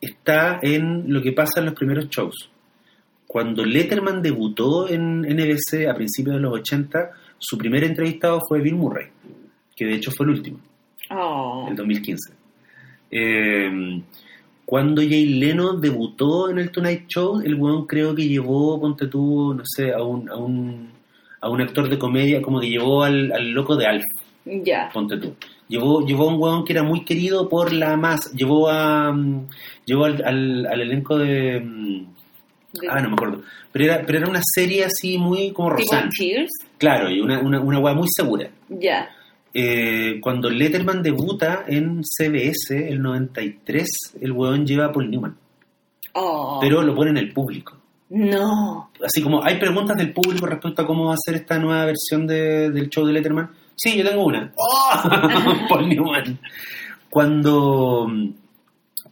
[0.00, 2.50] está en lo que pasa en los primeros shows.
[3.26, 8.76] Cuando Letterman debutó en NBC a principios de los 80, su primer entrevistado fue Bill
[8.76, 9.06] Murray,
[9.74, 10.58] que de hecho fue el último
[11.10, 11.66] Oh.
[11.68, 12.32] el 2015.
[13.10, 14.02] Eh,
[14.64, 19.52] cuando Jay Leno debutó en el Tonight Show, el weón creo que llevó, ponte tú,
[19.54, 20.88] no sé, a un, a un,
[21.40, 24.04] a un actor de comedia, como que llevó al, al loco de Alf,
[24.46, 24.90] Ya.
[24.92, 25.34] ponte tú.
[25.68, 28.30] Llevó, llevó a un weón que era muy querido por la masa.
[28.34, 29.46] Llevó a mm,
[29.84, 31.60] llevó al, al, al elenco de...
[31.60, 32.06] mm,
[32.80, 33.42] De- Ah, no me acuerdo.
[33.72, 36.10] Pero era, pero era una serie así muy como tipo Roseanne.
[36.10, 36.50] Cheers.
[36.78, 38.48] Claro, y una, una, una weá muy segura.
[38.68, 39.08] Ya.
[39.52, 43.86] Eh, cuando Letterman debuta en CBS, el 93,
[44.20, 45.36] el weón lleva a Paul Newman.
[46.14, 46.58] Oh.
[46.60, 47.76] Pero lo pone en el público.
[48.10, 48.90] No.
[49.04, 52.26] Así como hay preguntas del público respecto a cómo va a ser esta nueva versión
[52.26, 53.50] de- del show de Letterman.
[53.76, 54.52] Sí, yo tengo una.
[54.56, 55.66] ¡Oh!
[55.68, 56.38] Paul Newman.
[57.08, 58.08] Cuando,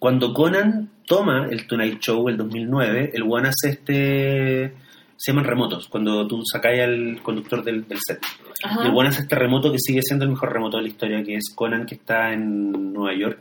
[0.02, 4.74] cuando Conan toma el Tonight Show el 2009, el weón hace este...
[5.16, 8.18] Se llaman remotos, cuando tú sacáis al conductor del, del set.
[8.64, 8.82] Ajá.
[8.84, 11.36] El weón hace este remoto que sigue siendo el mejor remoto de la historia, que
[11.36, 13.38] es Conan que está en Nueva York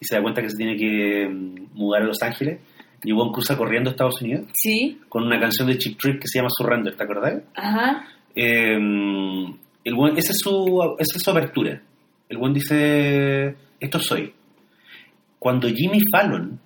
[0.00, 2.58] y se da cuenta que se tiene que mm, mudar a Los Ángeles.
[3.04, 4.98] Y weón cruza corriendo a Estados Unidos Sí.
[5.10, 7.42] con una canción de Chip Trick que se llama Surrender, ¿te acordás?
[7.54, 8.06] Ajá.
[8.34, 8.72] Eh,
[9.84, 11.82] el weón- esa, es su, esa es su apertura.
[12.30, 14.32] El buen dice, esto soy.
[15.38, 16.58] Cuando Jimmy Fallon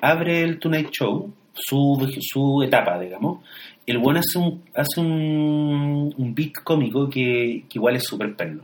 [0.00, 3.42] abre el Tonight Show, su, su etapa, digamos,
[3.86, 8.62] el buen hace un, hace un, un beat cómico que, que igual es súper perno.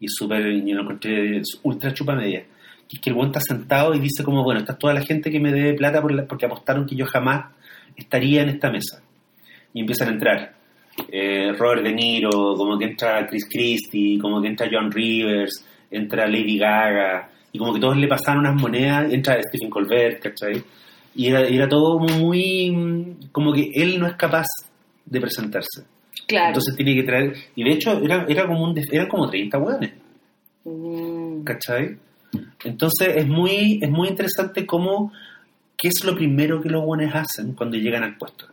[0.00, 2.44] Y súper, yo lo encontré ultra chupa media.
[2.88, 5.30] Que es que el buen está sentado y dice como, bueno, está toda la gente
[5.30, 7.52] que me debe plata por la- porque apostaron que yo jamás
[7.96, 9.02] estaría en esta mesa.
[9.74, 10.54] Y empiezan a entrar.
[11.12, 16.26] Eh, Robert De Niro, como que entra Chris Christie, como que entra John Rivers, entra
[16.26, 20.62] Lady Gaga, y como que todos le pasaron unas monedas, entra Stephen Colbert, ¿cachai?
[21.14, 24.44] Y era, era todo muy, como que él no es capaz
[25.06, 25.84] de presentarse.
[26.26, 26.48] Claro.
[26.48, 29.92] Entonces tiene que traer, y de hecho era, era como un, eran como 30 hueones,
[30.66, 31.44] Mm.
[31.44, 31.96] ¿cachai?
[32.64, 35.12] Entonces es muy, es muy interesante cómo,
[35.76, 38.46] qué es lo primero que los hueones hacen cuando llegan al puesto.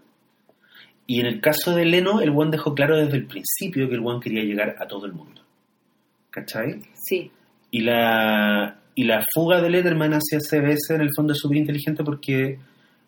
[1.07, 4.01] Y en el caso de Leno, el buen dejó claro desde el principio que el
[4.01, 5.41] buen quería llegar a todo el mundo.
[6.29, 6.81] ¿Cachai?
[6.93, 7.31] Sí.
[7.71, 12.03] Y la, y la fuga de Letterman hacia CBS en el fondo es súper inteligente
[12.03, 12.59] porque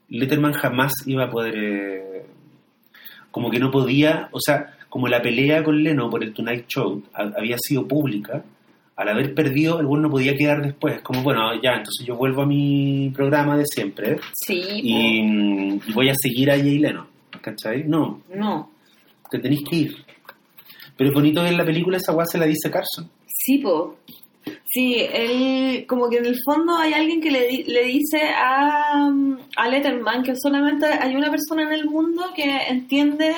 [0.09, 1.55] Letterman jamás iba a poder...
[1.57, 2.25] eh,
[3.31, 4.29] como que no podía...
[4.31, 8.43] O sea, como la pelea con Leno por el Tonight Show ha- había sido pública,
[8.95, 11.01] al haber perdido, el no podía quedar después.
[11.01, 14.61] Como, bueno, ya, entonces yo vuelvo a mi programa de siempre Sí.
[14.63, 17.07] y, y voy a seguir a Jay Leno.
[17.41, 17.83] ¿Cachai?
[17.83, 18.21] No.
[18.33, 18.71] No.
[19.29, 19.95] te tenéis que ir.
[20.97, 23.09] Pero es bonito ver la película, esa guay se la dice Carson.
[23.27, 23.97] Sí, po.
[24.75, 29.09] Sí, él, como que en el fondo hay alguien que le, le dice a,
[29.55, 33.33] a Letterman que solamente hay una persona en el mundo que entiende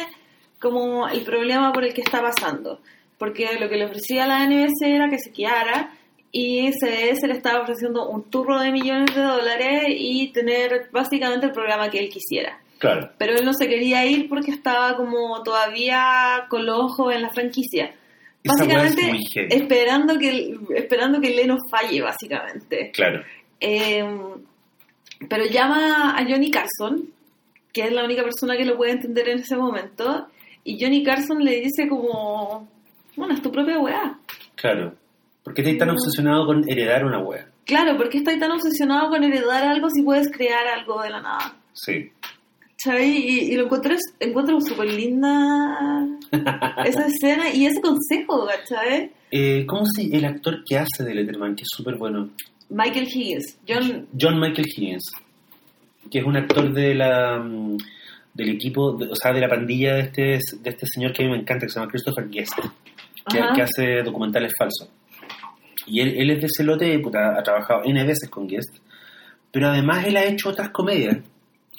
[0.60, 2.80] como el problema por el que está pasando.
[3.20, 5.92] Porque lo que le ofrecía la NBC era que se quedara
[6.32, 11.52] y CBS le estaba ofreciendo un turro de millones de dólares y tener básicamente el
[11.52, 12.60] programa que él quisiera.
[12.80, 13.12] Claro.
[13.20, 17.30] Pero él no se quería ir porque estaba como todavía con los ojos en la
[17.30, 17.94] franquicia.
[18.46, 18.54] Weá
[18.86, 22.92] es Básicamente esperando que esperando que Leno falle, básicamente.
[22.94, 23.24] Claro.
[23.60, 24.06] Eh,
[25.30, 27.10] pero llama a Johnny Carson,
[27.74, 30.28] que es la única persona que lo puede entender en ese momento,
[30.64, 32.68] y Johnny Carson le dice como,
[33.16, 34.18] bueno, es tu propia weá.
[34.56, 34.94] Claro.
[35.44, 35.94] ¿Por qué estás tan No.
[35.94, 37.48] obsesionado con heredar una wea?
[37.66, 41.22] Claro, ¿por qué estás tan obsesionado con heredar algo si puedes crear algo de la
[41.22, 41.56] nada?
[41.74, 42.12] Sí.
[42.88, 43.10] ¿Cachai?
[43.18, 46.08] Y, y lo encontré, encuentro súper linda
[46.86, 49.12] esa escena y ese consejo, ¿cachai?
[49.32, 52.30] Eh, ¿Cómo se el actor que hace de Letterman, que es súper bueno?
[52.70, 55.04] Michael Higgins, John, John Michael Higgins,
[56.10, 57.78] que es un actor de la mm,
[58.34, 60.22] del equipo, de- o sea, de la pandilla de este,
[60.62, 62.54] de este señor que a mí me encanta, que se llama Christopher Guest,
[63.30, 64.90] que, que hace documentales falsos.
[65.88, 68.78] Y él, él es de ese lote, puta, ha trabajado N veces con Guest,
[69.52, 71.18] pero además él ha hecho otras comedias.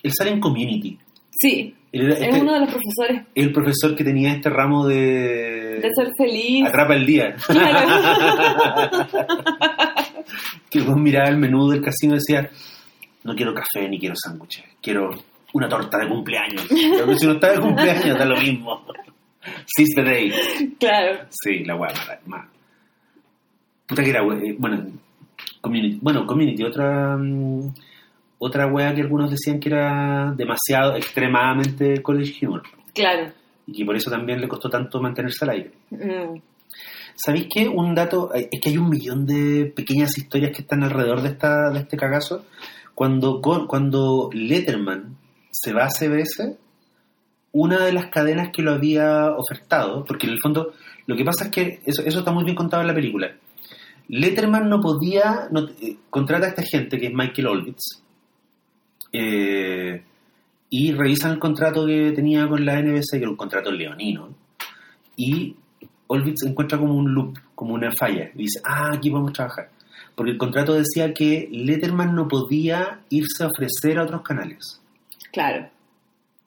[0.03, 0.99] Él sale en Community.
[1.31, 5.81] sí, Él es este- uno de los profesores el profesor que tenía este ramo de...
[5.81, 6.67] de ser feliz.
[6.67, 7.35] Atrapa el día.
[7.47, 9.09] Claro.
[10.71, 12.51] que vos miraba el menú del casino y decía,
[13.25, 15.11] no quiero café ni quiero sándwiches, quiero
[15.55, 16.67] una torta de cumpleaños.
[16.69, 18.85] Pero si no está de cumpleaños, da lo mismo.
[19.67, 20.31] Sister Day.
[20.79, 21.21] claro.
[21.31, 22.47] Sí, la mala, más.
[23.87, 24.85] Puta que era, eh, bueno,
[25.63, 27.73] community, bueno, community, otra mm,
[28.39, 32.63] otra wea que algunos decían que era demasiado, extremadamente college humor.
[32.95, 33.33] Claro.
[33.67, 35.73] Y que por eso también le costó tanto mantenerse al aire.
[35.91, 36.41] Mm.
[37.17, 37.69] ¿Sabéis qué?
[37.69, 41.29] Un dato, eh, es que hay un millón de pequeñas historias que están alrededor de,
[41.31, 42.45] esta, de este cagazo.
[42.95, 45.17] Cuando, cuando Letterman
[45.51, 46.57] se va a CBS,
[47.53, 50.75] una de las cadenas que lo había ofertado, porque en el fondo
[51.07, 53.33] lo que pasa es que eso, eso está muy bien contado en la película.
[54.09, 58.03] Letterman no podía, no, eh, contrata a esta gente que es Michael Olvitz,
[59.13, 60.03] eh,
[60.71, 64.29] y revisan el contrato que tenía con la NBC, que era un contrato leonino,
[65.17, 65.57] y
[66.07, 69.71] Olvitz encuentra como un loop, como una falla, y dice, ah, aquí podemos trabajar.
[70.15, 74.81] Porque el contrato decía que Letterman no podía irse a ofrecer a otros canales,
[75.33, 75.69] Claro.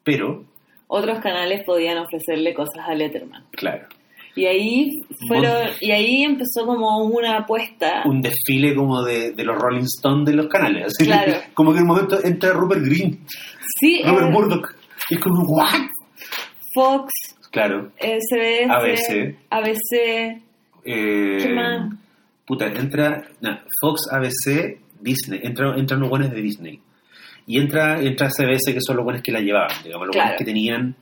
[0.04, 0.44] pero,
[0.88, 3.44] Otros canales podían ofrecerle cosas a Letterman.
[3.52, 3.86] claro,
[4.34, 4.90] Y ahí
[5.28, 8.02] fueron, y ahí empezó como una apuesta.
[8.06, 11.34] un desfile como de, de los Rolling Stones de los canales, Claro.
[11.54, 13.20] como que en un momento entra Rupert Green,
[13.78, 14.74] Sí, Robert eh, Murdoch,
[15.10, 15.68] y es como, ¿what?
[16.74, 17.10] Fox,
[17.50, 19.36] Claro, SBS, ABC.
[19.50, 20.42] ABC,
[20.84, 21.92] eh, ¿qué más?
[22.46, 26.80] puta, entra nah, Fox, ABC, Disney, entra, entran los buenos de Disney.
[27.46, 30.28] Y entra, entra CBS, que son los buenos que la llevaban, digamos, los Claro.
[30.30, 30.94] buenos que tenían,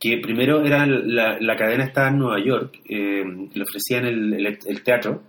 [0.00, 3.22] que primero era la, la cadena estaba en Nueva York, eh,
[3.52, 5.22] le ofrecían el, el, el teatro,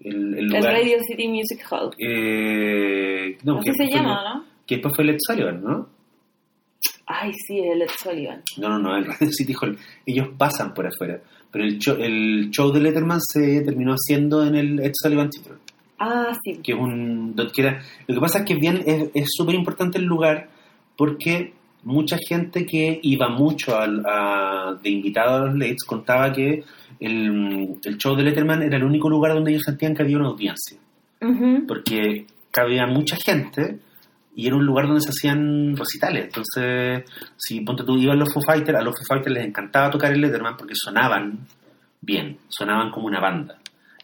[0.00, 0.74] el, el El lugar.
[0.74, 1.90] Radio City Music Hall.
[1.98, 4.44] eh, no, Así se fue- llama, ¿no?
[4.66, 5.88] Que después fue Led Sullivan, ¿no?
[7.06, 8.42] Ay, sí, el Ed Sullivan.
[8.58, 9.78] No, no, no, el Radio City Hall.
[10.04, 11.20] Ellos pasan por afuera.
[11.50, 15.54] Pero el show, el show de Letterman se terminó haciendo en el Ed Sullivan Theater.
[15.98, 16.60] Ah, sí.
[16.62, 19.98] que es un que era- lo que pasa es que bien es es súper importante
[19.98, 20.48] el lugar
[20.96, 21.54] porque
[21.88, 26.62] mucha gente que iba mucho al- a- de invitado a los Lates contaba que
[27.00, 30.28] el, el show de Letterman era el único lugar donde ellos sentían que había una
[30.28, 30.78] audiencia.
[31.66, 33.78] Porque cabía mucha gente
[34.36, 36.24] y era un lugar donde se hacían recitales.
[36.26, 37.04] Entonces
[37.36, 40.12] si ponte tú ibas a los Foo Fighters a los Foo Fighters les encantaba tocar
[40.12, 41.40] el Letterman porque sonaban
[42.00, 43.58] bien sonaban como una banda.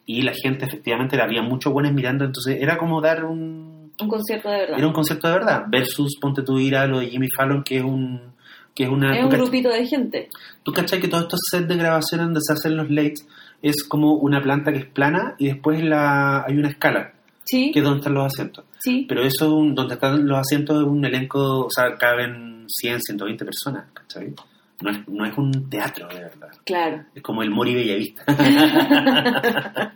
[0.07, 2.25] Y la gente efectivamente había muchos buenos mirando.
[2.25, 4.79] Entonces era como dar un Un concierto de verdad.
[4.79, 7.79] era un concepto de verdad versus ponte tú ir a lo de Jimmy Fallon que
[7.79, 8.35] es un
[8.75, 10.29] que es una es un grupito de gente.
[10.63, 13.27] tú cachai que todos estos sets de grabación donde se hacen los lates
[13.63, 17.13] es como una planta que es plana y después la hay una escala
[17.45, 19.07] Sí, que es donde están los asientos sí.
[19.09, 23.85] pero eso, donde están los asientos, es un elenco, o sea, caben 100, 120 personas,
[23.93, 24.35] ¿cachai?
[24.81, 26.51] No es, no es un teatro, de verdad.
[26.65, 27.05] Claro.
[27.15, 28.25] Es como el Mori Bellavista.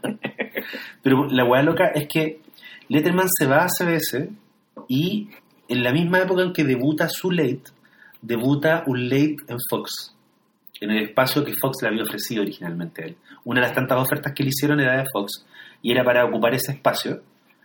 [1.03, 2.41] pero la hueá loca es que
[2.89, 4.31] Letterman se va a CBS
[4.89, 5.29] y
[5.69, 7.65] en la misma época en que debuta su late,
[8.23, 10.15] debuta un late en Fox,
[10.81, 13.17] en el espacio que Fox le había ofrecido originalmente a él.
[13.45, 15.45] Una de las tantas ofertas que le hicieron era de Fox
[15.83, 17.23] y era para ocupar ese espacio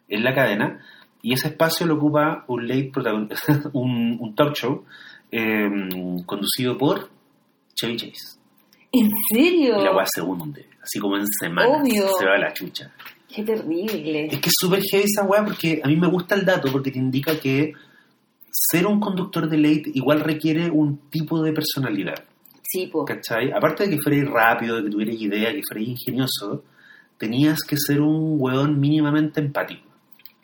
[0.10, 0.80] en la cadena
[1.22, 2.92] y ese espacio lo ocupa un late
[3.74, 4.84] un, un talk show
[5.32, 5.70] eh,
[6.26, 7.10] conducido por
[7.74, 8.38] Chevy Chase.
[8.92, 9.82] ¿En serio?
[9.82, 12.10] Y la weá se hunde, así como en semana Obvio.
[12.20, 12.92] se va a la chucha.
[13.34, 14.28] Qué terrible.
[14.28, 16.92] Es que es súper heavy esa weá porque a mí me gusta el dato porque
[16.92, 17.74] te indica que
[18.52, 22.24] ser un conductor de late igual requiere un tipo de personalidad.
[22.62, 23.06] Sí, po.
[23.06, 23.52] ¿Cachai?
[23.52, 26.64] Aparte de que fuerais rápido, de que tuvierais idea, que fuerais ingenioso,
[27.18, 29.90] tenías que ser un weón mínimamente empático.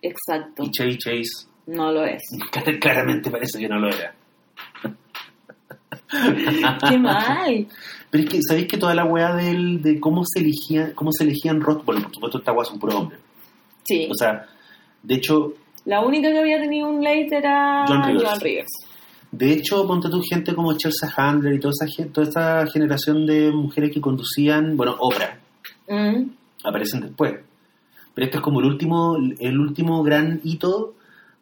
[0.02, 0.64] Exacto.
[0.64, 2.24] Y Chevy Chase No lo es.
[2.82, 4.16] claramente parece que no lo era.
[6.90, 7.68] Qué mal.
[8.10, 11.24] Pero es que, ¿sabéis que toda la weá del, de cómo se elegía, cómo se
[11.24, 11.86] elegían rostros?
[11.86, 13.18] Bueno, por supuesto, esta weá es un puro hombre.
[13.84, 14.08] Sí.
[14.10, 14.46] O sea,
[15.04, 15.54] de hecho,
[15.86, 18.30] La única que había tenido un late era John Rivers.
[18.30, 18.72] John Rivers.
[19.32, 23.52] de hecho, ponte tú gente como Chelsea Handler y toda esa, toda esta generación de
[23.52, 25.38] mujeres que conducían, bueno, Oprah,
[25.88, 26.30] Mm,
[26.64, 27.34] aparecen después.
[28.14, 30.94] Pero este es como el último, el último gran hito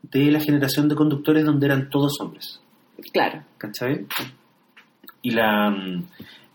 [0.04, 2.62] de la generación de conductores donde eran todos hombres.
[3.12, 3.44] claro.
[3.58, 4.06] ¿Cachai?
[5.28, 5.76] Y la,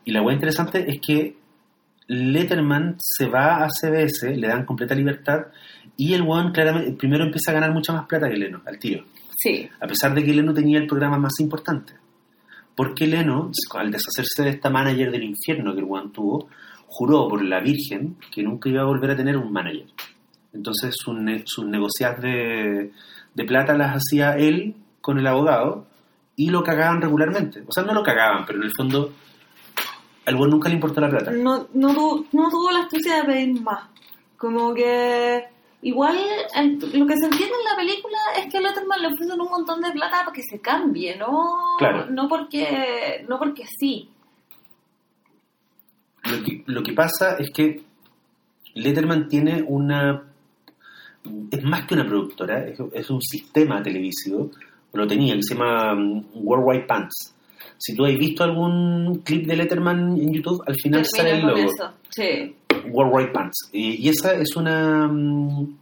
[0.06, 1.36] y la hueá interesante es que
[2.08, 5.48] Letterman se va a CBS, le dan completa libertad,
[5.96, 9.04] y el weón claramente primero empieza a ganar mucha más plata que Leno, al tiro.
[9.36, 9.68] Sí.
[9.78, 11.92] A pesar de que Leno tenía el programa más importante.
[12.74, 16.48] Porque Leno, al deshacerse de esta manager del infierno que el weón tuvo,
[16.86, 19.84] juró por la Virgen que nunca iba a volver a tener un manager.
[20.54, 22.90] Entonces sus, ne- sus de,
[23.34, 25.86] de plata las hacía él con el abogado
[26.36, 27.62] y lo cagaban regularmente.
[27.66, 29.12] O sea, no lo cagaban, pero en el fondo
[30.24, 31.30] al weón nunca le importó la plata.
[31.32, 33.88] No, no, tu- no tuvo la astucia de pedir más.
[34.36, 35.44] Como que.
[35.84, 36.16] Igual,
[36.94, 39.80] lo que se entiende en la película es que a Letterman le ofrecen un montón
[39.80, 41.76] de plata para que se cambie, ¿no?
[41.76, 42.06] Claro.
[42.08, 44.08] No porque, no porque sí.
[46.24, 47.82] Lo que, lo que pasa es que
[48.74, 50.22] Letterman tiene una...
[51.50, 54.50] Es más que una productora, es, es un sistema televisivo,
[54.92, 57.34] lo tenía, que se llama um, Worldwide Pants.
[57.78, 61.58] Si tú has visto algún clip de Letterman en YouTube, al final sale el logo.
[61.58, 61.92] eso.
[62.10, 62.54] Sí.
[62.90, 63.70] Worldwide Pants.
[63.72, 65.76] Y, y esa es una mm,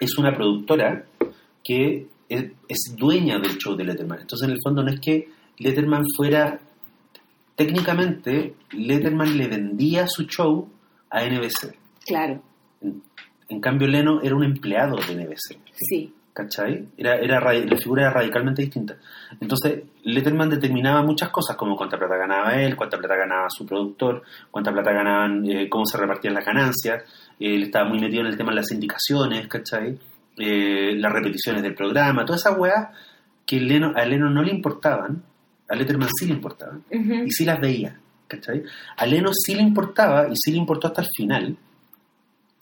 [0.00, 1.04] es una productora
[1.62, 4.20] que es, es dueña del show de Letterman.
[4.20, 5.28] Entonces, en el fondo, no es que
[5.58, 6.60] Letterman fuera.
[7.54, 10.68] Técnicamente, Letterman le vendía su show
[11.10, 11.76] a NBC.
[12.06, 12.42] Claro.
[12.80, 13.02] En,
[13.48, 15.58] en cambio, Leno era un empleado de NBC.
[15.74, 16.12] Sí.
[16.32, 16.88] ¿Cachai?
[16.96, 18.96] Era, era, la figura era radicalmente distinta.
[19.38, 24.22] Entonces, Letterman determinaba muchas cosas, como cuánta plata ganaba él, cuánta plata ganaba su productor,
[24.50, 27.02] cuánta plata ganaban, eh, cómo se repartían las ganancias.
[27.38, 29.98] Eh, él estaba muy metido en el tema de las indicaciones, ¿cachai?
[30.38, 32.88] Eh, las repeticiones del programa, todas esas weas
[33.44, 35.22] que Leno, a Leno no le importaban,
[35.68, 38.62] a Letterman sí le importaban, y sí las veía, ¿cachai?
[38.96, 41.56] A Leno sí le importaba, y sí le importó hasta el final,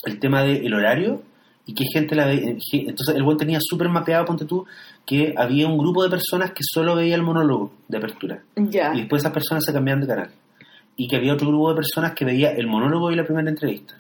[0.04, 1.22] el tema del horario
[1.66, 2.56] y qué gente la veía.
[2.72, 4.66] Entonces el buen tenía súper mapeado, ponte tú,
[5.06, 8.42] que había un grupo de personas que solo veía el monólogo de apertura.
[8.56, 8.92] Ya.
[8.94, 10.30] Y después esas personas se cambiaban de canal.
[10.96, 13.94] Y que había otro grupo de personas que veía el monólogo y la primera entrevista.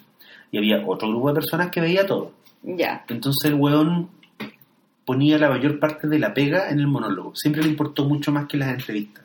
[0.50, 2.32] Y había otro grupo de personas que veía todo.
[2.62, 3.04] Ya.
[3.08, 4.08] Entonces el weón
[5.04, 7.32] ponía la mayor parte de la pega en el monólogo.
[7.34, 9.24] Siempre le importó mucho más que las entrevistas.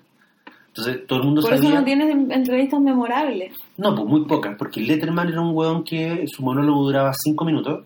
[0.67, 3.53] Entonces todo el mundo Por eso no tienes entrevistas memorables.
[3.77, 7.85] No, pues muy pocas, porque Letterman era un weón que su monólogo duraba 5 minutos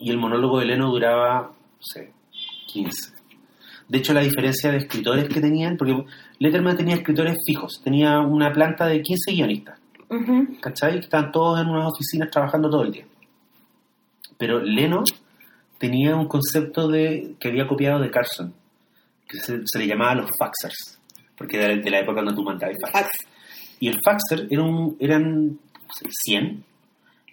[0.00, 2.12] y el monólogo de Leno duraba, no sé,
[2.66, 3.12] 15.
[3.88, 6.04] De hecho, la diferencia de escritores que tenían, porque
[6.38, 9.78] Letterman tenía escritores fijos, tenía una planta de 15 guionistas,
[10.08, 10.56] Ujú.
[10.60, 10.92] ¿cachai?
[10.94, 13.04] Que estaban todos en unas oficinas trabajando todo el día.
[14.38, 15.02] Pero Leno
[15.78, 18.54] tenía un concepto de que había copiado de Carson,
[19.28, 20.98] que se, se le llamaba los faxers,
[21.36, 22.92] porque era de la época donde tú mandabas fax.
[22.92, 23.08] Fax.
[23.80, 26.64] Y el faxer era un- eran no sé, 100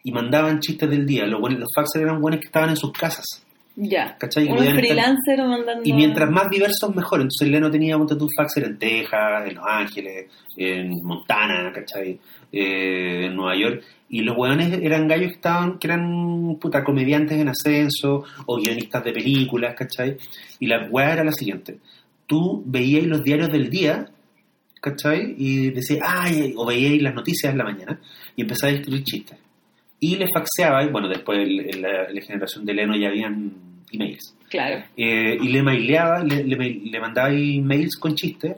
[0.07, 1.25] y mandaban chistes del día.
[1.25, 3.25] Los, buenos- los faxers eran buenos que estaban en sus casas.
[3.75, 4.15] Ya.
[4.17, 4.47] ¿Cachai?
[4.47, 5.81] Un estar- freelancer mandando.
[5.83, 7.19] Y mientras más diversos, mejor.
[7.21, 12.19] Entonces Leno tenía monte tu faxer en Texas, en Los Ángeles, en Montana, ¿cachai?
[12.51, 13.83] Eh, en Nueva York.
[14.09, 19.03] Y los hueones eran gallos que estaban, que eran puta comediantes en ascenso o guionistas
[19.03, 20.17] de películas, ¿cachai?
[20.59, 21.79] Y la hueá era la siguiente.
[22.25, 24.05] Tú veías los diarios del día,
[24.81, 25.35] ¿cachai?
[25.37, 27.99] Y decías, ay, o veíais las noticias en la mañana
[28.35, 29.37] y empezabas a escribir chistes.
[29.99, 33.53] Y le faxeabais, bueno, después en la, la generación de Leno ya habían
[33.91, 34.35] emails.
[34.49, 34.83] Claro.
[34.95, 38.55] Eh, y le maileaba, le, le, le mandaba emails con chistes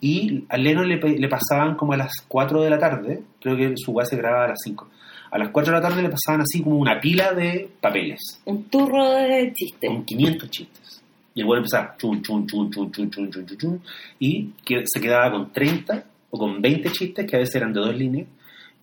[0.00, 3.74] y a Leno le, le pasaban como a las 4 de la tarde, creo que
[3.76, 4.88] su base se grababa a las 5.
[5.32, 8.64] A las 4 de la tarde le pasaban así como una pila de papeles, Un
[8.64, 9.86] turro de chiste.
[9.86, 11.02] con 500 chistes.
[11.34, 13.82] Y el bueno empezaba chun, chun, chun, chun, chun, chun, chun, chun, chun,
[14.18, 17.80] y que se quedaba con 30 o con 20 chistes, que a veces eran de
[17.80, 18.26] dos líneas,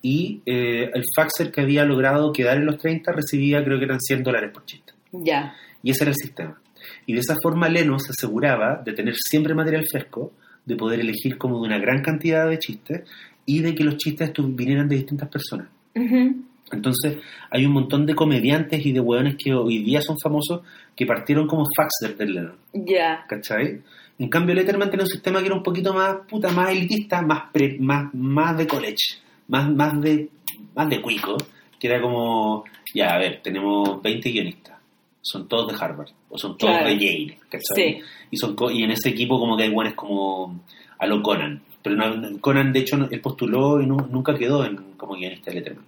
[0.10, 4.00] y eh, el faxer que había logrado quedar en los 30 recibía creo que eran
[4.00, 4.94] 100 dólares por chiste.
[5.12, 5.54] Ya.
[5.84, 6.62] Y ese era el sistema.
[7.06, 10.32] Y de esa forma Leno se aseguraba de tener siempre material fresco,
[10.66, 13.02] de poder elegir como de una gran cantidad de chistes
[13.46, 15.68] y de que los chistes vinieran de distintas personas.
[15.96, 16.44] Ujú.
[16.72, 17.18] Entonces,
[17.50, 20.62] hay un montón de comediantes y de hueones que hoy día son famosos
[20.96, 22.56] que partieron como faxers del Lennon.
[22.74, 23.26] Ya.
[23.28, 23.82] ¿Cachai?
[24.20, 27.52] En cambio, Letterman tenía un sistema que era un poquito más, puta, más elitista, más,
[27.54, 30.30] pre- más, más de college, más, más de,
[30.76, 31.38] más de cuico,
[31.80, 34.78] que era como, ya, a ver, tenemos 20 guionistas,
[35.22, 36.90] son todos de Harvard, o son todos Claro.
[36.90, 37.76] de Yale, ¿cachai?
[37.76, 38.00] Sí.
[38.32, 40.60] Y, son, y en ese equipo como que hay buenos como
[41.00, 44.76] a lo Conan, pero no- Conan de hecho él postuló y nu- nunca quedó en,
[44.98, 45.86] como guionista de Letterman.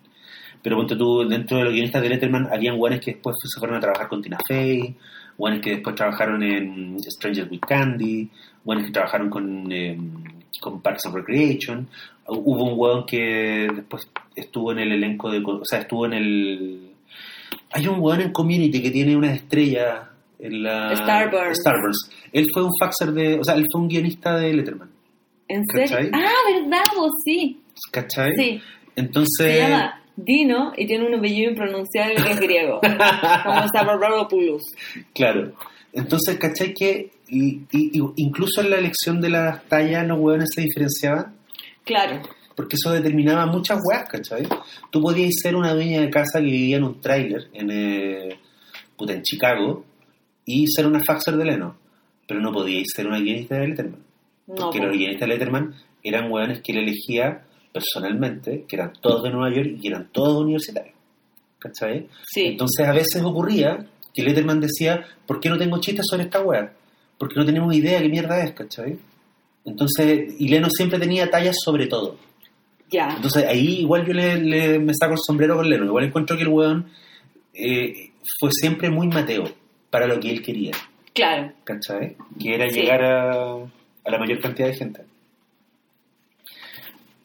[0.61, 3.77] Pero ponte tú, dentro de los guionistas de Letterman habían guanes que después se fueron
[3.77, 4.93] a trabajar con Tina Fey,
[5.37, 8.29] guanes que después trabajaron en Stranger with Candy,
[8.63, 9.97] guanes que trabajaron con, eh,
[10.59, 11.87] con Parks and Recreation.
[12.27, 15.41] Hubo un hueón que después estuvo en el elenco de...
[15.43, 16.91] O sea, estuvo en el...
[17.71, 20.95] Hay un hueón en Community que tiene una estrella en la...
[20.95, 21.57] Starburns.
[21.59, 22.11] Starburns.
[22.31, 23.39] Él fue un faxer de...
[23.39, 24.89] O sea, él fue un guionista de Letterman.
[25.47, 26.11] ¿En serio?
[26.13, 26.85] Ah, ¿verdad?
[26.95, 27.59] Vos sí.
[27.91, 28.35] ¿Cachai?
[28.35, 28.61] Sí.
[28.95, 29.53] Entonces...
[29.53, 32.81] Se llama Dino y tiene un apellido impronunciable que es griego.
[33.43, 34.63] como Stavropoulos.
[35.13, 35.53] Claro.
[35.93, 40.61] Entonces, ¿cachai que y- y- incluso en la elección de las tallas los hueones se
[40.61, 41.35] diferenciaban?
[41.83, 42.21] Claro.
[42.55, 44.47] Porque eso determinaba muchas weas, ¿cachai?
[44.91, 48.29] Tú podías ser una dueña de casa que vivía en un tráiler en, eh,
[48.97, 49.85] puta, en Chicago
[50.45, 51.77] y ser una faxer de Leno,
[52.27, 54.03] pero no podíais ser una guionista de Letterman.
[54.47, 54.85] No, Porque po.
[54.87, 55.73] los guionistas de Letterman
[56.03, 60.09] eran hueones que él elegía personalmente, que eran todos de Nueva York y que eran
[60.11, 60.95] todos universitarios.
[61.59, 62.07] ¿Cachai?
[62.25, 62.45] Sí.
[62.47, 66.73] Entonces a veces ocurría que Letterman decía, ¿por qué no tengo chistes sobre esta wea?
[67.17, 68.97] Porque no tenemos idea qué mierda es, ¿cachai?
[69.65, 72.17] Entonces, y Leno siempre tenía tallas sobre todo.
[72.89, 73.09] Ya.
[73.15, 75.85] Entonces ahí igual yo le, le- me saco el sombrero con Leno.
[75.85, 76.89] Igual encuentro que el weón
[77.53, 79.43] eh, fue siempre muy Mateo
[79.89, 80.71] para lo que él quería,
[81.13, 81.51] Claro.
[81.63, 82.15] ¿cachai?
[82.39, 82.79] Que era Sí.
[82.81, 85.01] llegar a, a la mayor cantidad de gente.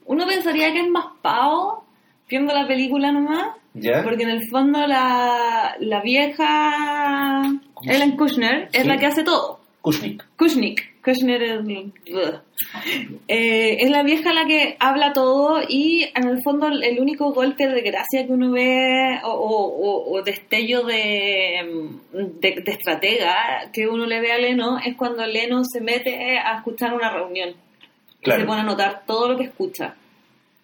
[0.06, 1.86] Uno pensaría que es más pavo
[2.28, 3.56] viendo la película nomás.
[3.74, 4.02] ¿Ya?
[4.04, 7.42] Porque en el fondo la, la vieja
[7.82, 8.88] Ellen Kushner es Sí.
[8.88, 9.60] la que hace todo.
[9.82, 10.24] Kushnik.
[10.38, 11.02] Kushnik.
[11.02, 11.60] Kushner es.
[13.28, 17.66] Eh, es la vieja la que habla todo y en el fondo el único golpe
[17.66, 23.86] de gracia que uno ve o, o- o- o destello de, de, de estratega que
[23.86, 27.50] uno le ve a Leno es cuando Leno se mete a escuchar una reunión.
[27.50, 28.40] Y Claro.
[28.40, 29.96] se pone a anotar todo lo que escucha.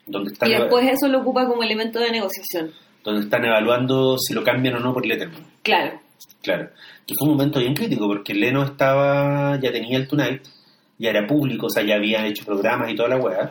[0.06, 2.72] Y después eso lo ocupa como elemento de negociación.
[3.04, 5.44] Donde están evaluando si lo cambian o no por Letterman.
[5.62, 6.00] Claro.
[6.42, 6.68] Claro.
[7.06, 10.42] Que fue un momento bien crítico porque Leno estaba, ya tenía el Tonight,
[10.98, 13.50] ya era público, o sea, ya había hecho programas y toda la weá.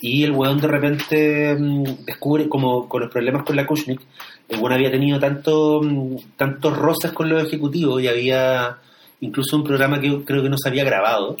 [0.00, 4.00] Y el weón de repente mm, descubre, como con los problemas con la Kushnik,
[4.48, 8.78] el weón había tenido tanto, mm, tantos roces con los ejecutivos y había
[9.20, 11.36] incluso un programa que creo que no se había grabado,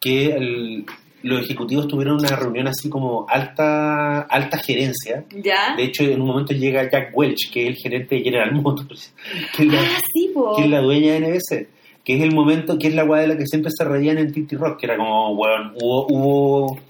[0.00, 0.86] que el-
[1.22, 5.24] los ejecutivos tuvieron una reunión así como alta, alta gerencia.
[5.42, 5.74] ¿Ya?
[5.76, 9.12] De hecho, en un momento llega Jack Welch, que es el gerente de General Motors,
[9.56, 11.68] que es la- Ah, sí, que es la dueña de NBC,
[12.04, 14.32] que es el momento, que es la weá de la que siempre se reían en
[14.32, 16.80] Titi Rock, que era como, weón, hubo, hubo,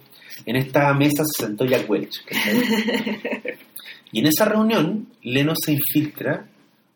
[0.47, 2.23] en esta mesa se sentó Jack Welch.
[4.13, 6.47] y en esa reunión, Leno se infiltra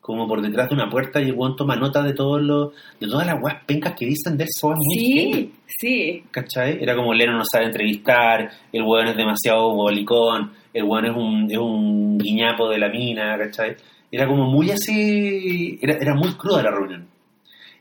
[0.03, 3.07] como por detrás de una puerta y el weón toma nota de todos los, de
[3.07, 6.24] todas las weas pencas que dicen de él, son muy heavy, Sí, sí.
[6.30, 6.76] ¿cachai?
[6.82, 11.46] Era como Leno no sabe entrevistar, el weón es demasiado bolicón, el weón es un,
[11.50, 13.76] es un guiñapo de la mina, ¿cachai?
[14.11, 17.07] Era como muy así, era, era muy cruda la reunión.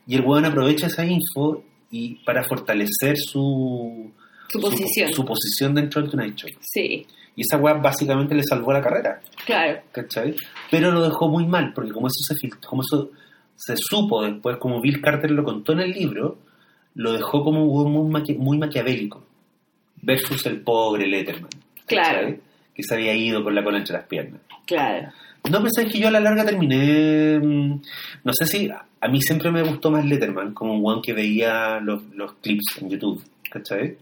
[0.08, 4.12] Y el weón aprovecha esa info y para fortalecer su,
[4.48, 5.12] Su posición.
[5.12, 6.50] su posición dentro del Tonight Show.
[6.62, 7.06] Sí,
[7.42, 9.80] Y esa weá básicamente le salvó la carrera, claro.
[9.92, 10.36] ¿cachai?
[10.70, 13.10] Pero lo dejó muy mal, porque como eso se filtró, como eso
[13.56, 16.38] se supo después, como Bill Carter lo contó en el libro,
[16.96, 19.24] lo dejó como muy, maqui- muy maquiavélico,
[20.04, 21.50] versus el pobre Letterman,
[21.88, 22.36] Claro.
[22.76, 24.42] que se había ido con la cola entre las piernas.
[24.68, 25.10] Claro.
[25.50, 27.40] No pensé que yo a la larga terminé.
[27.40, 27.82] mm,
[28.24, 28.70] No sé si.
[28.70, 32.78] A mí siempre me gustó más Letterman, como un one que veía los, los clips
[32.82, 33.98] en YouTube, ¿cachai?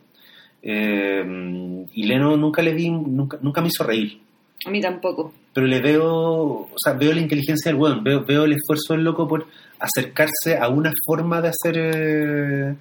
[0.62, 4.20] Eh, y Leno nunca le vi, nunca, nunca me hizo reír.
[4.66, 5.34] A mí tampoco.
[5.54, 9.04] Pero le veo, o sea, veo la inteligencia del weón, veo, veo el esfuerzo del
[9.04, 9.48] loco por
[9.80, 12.76] acercarse a una forma de hacer eh,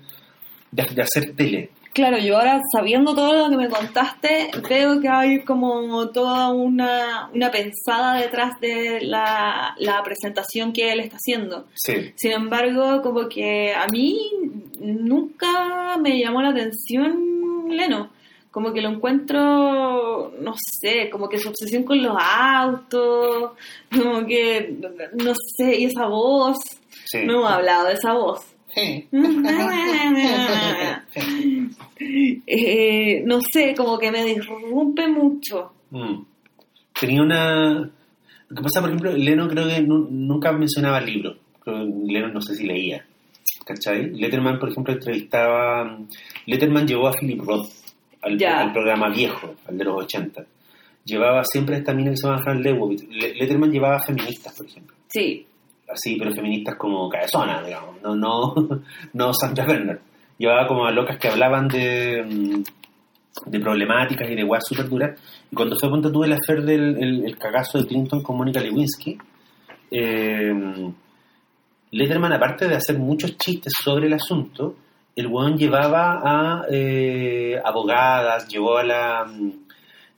[0.73, 1.71] de, de hacer tele.
[1.93, 7.29] Claro, yo ahora sabiendo todo lo que me contaste, veo que hay como toda una,
[7.35, 11.67] una pensada detrás de la, la presentación que él está haciendo.
[11.75, 12.13] Sí.
[12.15, 14.17] Sin embargo, como que a mí
[14.81, 17.38] nunca me llamó la atención
[17.77, 18.11] Leno.
[18.51, 23.53] Como que lo encuentro, no sé, como que su obsesión con los autos,
[23.95, 24.75] como que,
[25.23, 26.57] no sé, y esa voz,
[27.05, 27.19] sí.
[27.27, 28.41] no hemos hablado de esa voz.
[32.47, 35.73] Eh, no sé, como que me disrumpe mucho.
[35.91, 36.23] Mm.
[36.99, 37.91] tenía una...
[38.51, 41.03] Lo que pasa, por ejemplo, Leno creo que nu- nunca mencionaba.
[41.05, 41.71] Creo que
[42.07, 43.05] Leno no sé si leía.
[43.65, 44.11] ¿Cachai?
[44.11, 45.99] Letterman, por ejemplo, entrevistaba...
[46.47, 47.69] Letterman llevó a Philip Roth
[48.23, 50.43] al, programa viejo, al de los 80.
[51.05, 53.05] Llevaba siempre a esta mina que se llama Fran Lebowitz.
[53.09, 54.97] Le- Letterman llevaba feministas, por ejemplo.
[55.09, 55.45] Sí,
[55.91, 58.03] Así, pero feministas como cabezonas, digamos.
[58.03, 58.55] No, no,
[59.15, 59.99] no Sandra Bernard.
[60.37, 65.19] Llevaba como a locas que hablaban de, mm, de problemáticas y de weas súper duras.
[65.51, 68.37] Y cuando fue a punto tuve el hacer del el, el cagazo de Clinton con
[68.37, 69.17] Mónica Lewinsky,
[69.91, 70.53] eh,
[71.91, 74.77] Letterman, aparte de hacer muchos chistes sobre el asunto,
[75.17, 79.27] el weón llevaba a eh, abogadas, llevó a la...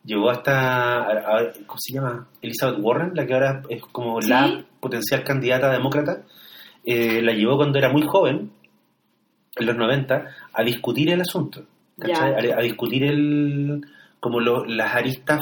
[0.03, 2.27] Llevó hasta, a- a- ¿cómo se llama?
[2.41, 4.47] Elizabeth Warren, la que ahora es como la
[4.81, 6.23] potencial candidata demócrata.
[6.85, 8.51] Eh, la llevó cuando era muy joven,
[9.57, 11.65] en los 90, a discutir el asunto.
[11.99, 12.47] ¿cachai?
[12.49, 12.55] Ya.
[12.57, 13.83] A, a discutir el,
[14.21, 15.41] como lo- las aristas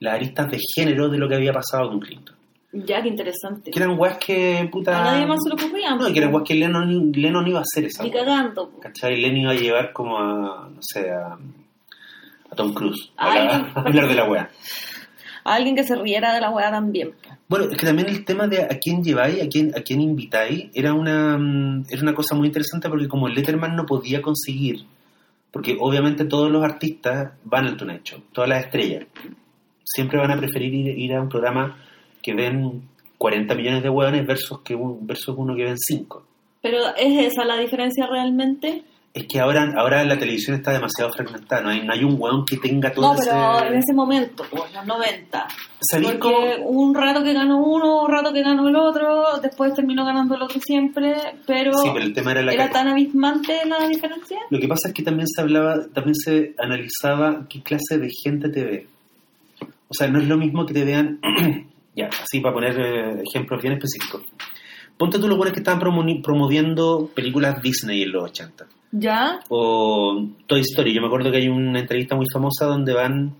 [0.00, 2.34] las aristas de género de lo que había pasado con Clinton.
[2.72, 3.70] Ya que interesante.
[3.70, 5.00] Que eran weas que, puta...
[5.00, 5.94] A nadie más se lo ocurría.
[5.96, 8.24] No, que eran weas que Lennon, Lennon iba a hacer esa Ni wea.
[8.24, 8.70] cagando.
[8.70, 8.80] po.
[8.80, 9.20] ¿Cachai?
[9.20, 11.32] Lennon iba a llevar como a, no sé, a,
[12.50, 14.50] a Tom Cruise a, hablar- a hablar de la wea.
[15.44, 17.12] A alguien que se riera de la weá también.
[17.48, 20.66] Bueno, es que también el tema de a quién lleváis, a quién, a quién invitáis,
[20.74, 24.84] era una, mm, era una cosa muy interesante porque como Letterman no podía conseguir,
[25.50, 29.06] porque obviamente todos los artistas van al Tonight Show, todas las estrellas,
[29.82, 31.78] siempre van a preferir ir, ir a un programa
[32.22, 32.82] que ven
[33.18, 36.24] 40 millones de hueones versus, que un, versus uno que ven 5.
[36.62, 38.84] Pero ¿es esa la diferencia realmente?
[39.14, 42.44] Es que ahora, ahora la televisión está demasiado fragmentada, no hay, no hay un hueón
[42.44, 43.66] que tenga todo No, pero ese...
[43.68, 45.46] en ese momento, pues, los 90.
[45.80, 46.68] ¿Sabéis Porque cómo?
[46.68, 50.42] un rato que ganó uno, un rato que ganó el otro, después terminó ganando el
[50.42, 51.14] otro siempre,
[51.46, 54.38] pero, Sí, pero el tema era la ¿era tan abismante la diferencia?
[54.50, 58.50] Lo que pasa es que también se hablaba, también se analizaba qué clase de gente
[58.50, 58.86] te ve.
[59.88, 61.18] O sea, no es lo mismo que te vean,
[61.98, 64.22] ya, así para poner eh, ejemplos bien específicos.
[64.96, 68.66] Ponte tú los buenos que estaban promo- promoviendo películas Disney en los 80.
[68.92, 69.40] ¿Ya?
[69.48, 70.94] O Toy Story.
[70.94, 73.34] Yo me acuerdo que hay una entrevista muy famosa donde van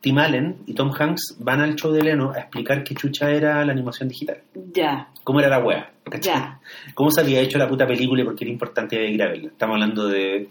[0.00, 3.64] Tim Allen y Tom Hanks van al show de Leno a explicar qué chucha era
[3.64, 4.38] la animación digital.
[4.72, 5.92] Ya, ¿Cómo era la wea?
[6.22, 6.60] ya.
[6.94, 9.48] ¿Cómo se había hecho la puta película y por qué era importante ir a verla?
[9.48, 10.48] Estamos hablando de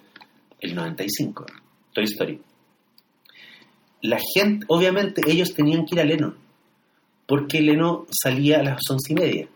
[0.60, 1.46] el 95,
[1.94, 2.40] Toy Story.
[4.02, 6.34] La gente, obviamente, ellos tenían que ir a Leno,
[7.26, 9.48] porque Leno salía a las once y media.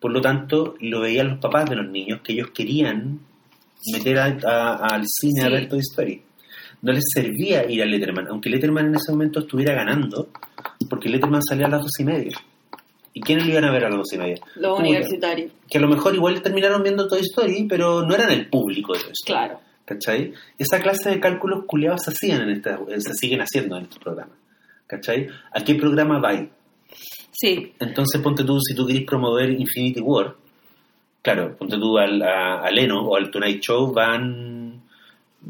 [0.00, 3.20] Por lo tanto, lo veían los papás de los niños que ellos querían
[3.92, 6.22] meter a- a- al cine a ver Toy Story.
[6.82, 10.28] No les servía ir a Letterman, aunque Letterman en ese momento estuviera ganando,
[10.90, 12.36] porque Letterman salía a las doce y media.
[13.14, 14.36] ¿Y quiénes lo iban a ver a las doce y media?
[14.56, 18.48] Los universitarios, que a lo mejor igual terminaron viendo Toy Story, pero no eran el
[18.50, 19.38] público de Toy Story.
[19.38, 19.60] claro.
[19.86, 20.32] ¿Cachai?
[20.58, 24.36] Esa clase de cálculos culiados se hacían en esta, se siguen haciendo en estos programas.
[24.86, 25.28] ¿Cachai?
[25.54, 26.44] ¿A qué programa va?
[27.32, 30.34] Sí, Entonces ponte tú, si tú querés promover Infinity War,
[31.22, 34.80] claro, ponte tú al, a, Leno o al Tonight Show van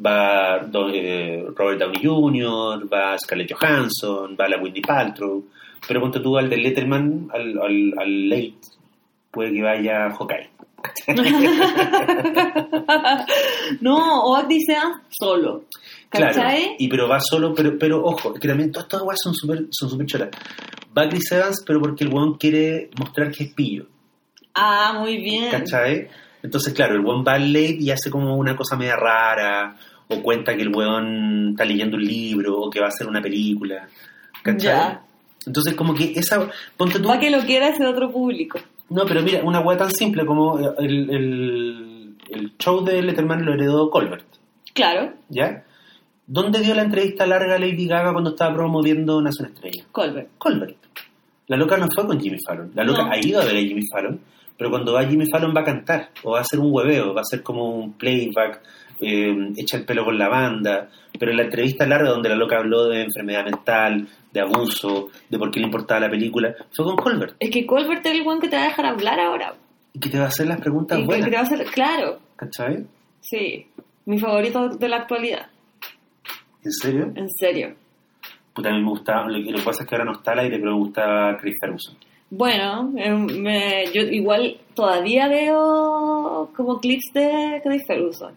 [0.05, 5.45] va do- eh, Robert Downey Jr., va Scarlett Johansson, va la Wendy Paltrow,
[5.87, 8.55] pero ponte tú al de Letterman, al, al, al Late,
[9.31, 10.51] puede que vaya Hawkeye.
[13.81, 15.65] No, o Odisea solo.
[16.09, 16.77] Claro, ¿Cachai?
[16.79, 19.91] y pero va solo, pero, pero ojo, que también todas estas weas son súper son
[19.91, 20.31] super choras.
[20.97, 23.87] Va Chris Evans, pero porque el weón quiere mostrar que es pillo,
[24.55, 25.51] Ah, muy bien.
[25.51, 26.09] ¿cachai?
[26.43, 29.77] Entonces, claro, el weón va al late y hace como una cosa media rara,
[30.09, 33.21] o cuenta que el weón está leyendo un libro, o que va a hacer una
[33.21, 33.89] película,
[34.43, 34.63] ¿cachai?
[34.63, 35.03] Ya.
[35.45, 36.49] Entonces, como que esa.
[36.77, 37.09] Ponte tú.
[37.09, 38.59] Va que lo quiera ese otro público.
[38.89, 43.55] No, pero mira, una wea tan simple como el, el, el show de Letterman lo
[43.55, 44.25] heredó Colbert.
[44.75, 45.65] Claro, ¿Ya?
[46.29, 49.85] ¿Dónde dio la entrevista larga a Lady Gaga cuando estaba promoviendo Nación Estrella?
[49.93, 50.29] Colbert.
[50.39, 50.77] Colbert.
[51.47, 52.73] La loca no fue con Jimmy Fallon.
[52.75, 53.13] La loca No.
[53.13, 54.21] ha ido a ver a Jimmy Fallon,
[54.59, 57.21] pero cuando va Jimmy Fallon va a cantar, o va a hacer un hueveo, va
[57.21, 58.61] a ser como un playback,
[59.01, 60.89] eh, echa el pelo con la banda.
[61.17, 65.39] Pero en la entrevista larga donde la loca habló de enfermedad mental, de abuso, de
[65.39, 67.37] por qué le importaba la película, fue con Colbert.
[67.41, 69.55] Es que Colbert es el one que te va a dejar hablar ahora.
[69.95, 71.29] Y que te va a hacer las preguntas que buenas.
[71.31, 72.85] te va a hacer, claro, ¿Cachai?
[73.21, 73.67] sí.
[74.05, 75.47] Mi favorito de la actualidad,
[76.63, 77.13] ¿En serio?
[77.17, 77.75] en serio.
[78.55, 80.33] Puta, a mí me gustaba, lo que lo que pasa es que ahora no está
[80.33, 81.97] al aire, pero me gustaba Chris Ferguson.
[82.31, 88.33] Bueno, eh, me- yo igual todavía veo como clips de Chris Ferguson.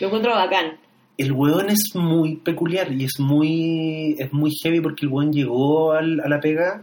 [0.00, 0.76] Lo encuentro bacán.
[1.18, 5.92] El weón es muy peculiar y es muy es muy heavy porque el weón llegó
[5.92, 6.82] al- a la pega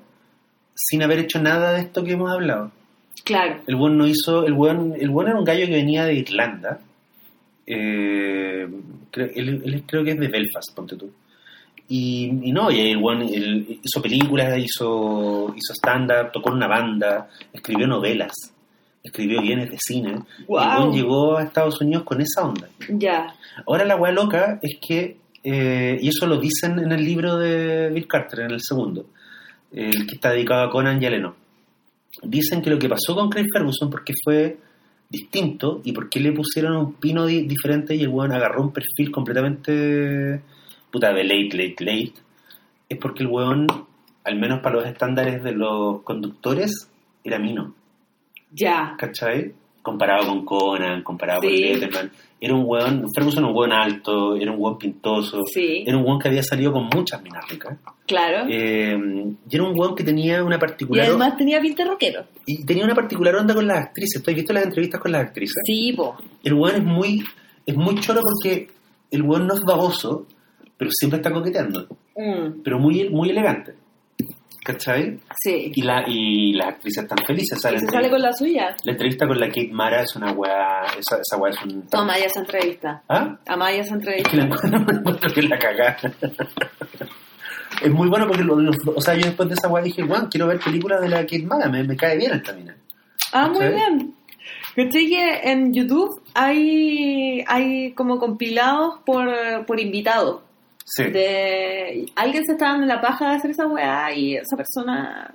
[0.75, 2.71] sin haber hecho nada de esto que hemos hablado.
[3.23, 3.61] Claro.
[3.67, 6.79] El weón no hizo, el weón, el weón era un gallo que venía de Irlanda.
[7.65, 8.67] Eh,
[9.11, 11.11] creo, él, él creo que es de Belfast, ponte tú.
[11.88, 16.67] Y, y no, y el weón él hizo películas, hizo, hizo stand-up, tocó en una
[16.67, 18.31] banda, escribió novelas,
[19.04, 20.24] escribió guiones de cine.
[20.39, 20.62] Y Wow.
[20.62, 22.70] el weón llegó a Estados Unidos con esa onda.
[22.89, 23.36] Ya.
[23.68, 27.89] Ahora la weá loca es que, eh, y eso lo dicen en el libro de
[27.89, 29.06] Bill Carter, en el segundo,
[29.74, 31.34] el que está dedicado a Conan y a Lennon.
[32.22, 34.58] Dicen que lo que pasó con Craig Ferguson, porque fue
[35.10, 39.12] distinto y porque le pusieron un pino di- diferente y el weón agarró un perfil
[39.12, 40.41] completamente
[40.91, 42.14] puta de late, late, late,
[42.89, 43.68] es porque el weón,
[44.24, 46.89] al menos para los estándares de los conductores,
[47.24, 47.74] era mino.
[48.54, 48.95] Ya.
[48.97, 49.54] ¿cachai?
[49.82, 51.47] Comparado con Conan, comparado Sí.
[51.49, 52.12] con Letterman.
[52.39, 55.84] Era un weón, Ferguson era un weón alto, era un weón pintoso, Sí.
[55.86, 57.78] era un weón que había salido con muchas minas ricas.
[58.06, 58.45] Claro.
[58.49, 58.97] Eh,
[59.49, 62.26] y era un weón que tenía una y particular además tenía pinta rockero.
[62.45, 64.22] y tenía una particular onda con las actrices.
[64.22, 65.56] ¿Tú has visto las entrevistas con las actrices?
[65.66, 66.16] Sí, po.
[66.43, 67.24] El weón es muy,
[67.66, 68.68] es muy choro porque
[69.12, 70.28] el weón no es baboso,
[70.78, 71.88] pero siempre está coqueteando.
[72.16, 73.74] Mm, Pero muy, muy elegante.
[74.64, 75.20] ¿Cachai?
[75.41, 75.72] sí.
[75.76, 77.57] Y, la, y las actrices están felices.
[77.57, 78.76] Y salen se sale con la suya.
[78.86, 80.84] La entrevista con la Kate Mara es una weá.
[80.97, 81.84] Esa, esa weá es un.
[81.91, 83.03] Amaya esa entrevista.
[83.09, 83.38] ¿Ah?
[83.47, 84.30] Amaya esa Es entrevista.
[84.32, 85.97] que la encuentro, encuentro que es la cagada.
[87.82, 90.28] es muy bueno porque, lo- lo- o sea, yo después de esa weá dije, weón,
[90.28, 92.76] quiero ver películas de la Kate Mara, me, me cae bien esta mina.
[93.34, 94.16] Ah, muy bien.
[94.76, 99.28] ¿Cachai que en YouTube hay, hay como compilados por,
[99.68, 100.41] por invitados?
[100.86, 101.03] Sí.
[101.05, 105.34] De, alguien se está dando la paja de hacer esa weá y esa persona...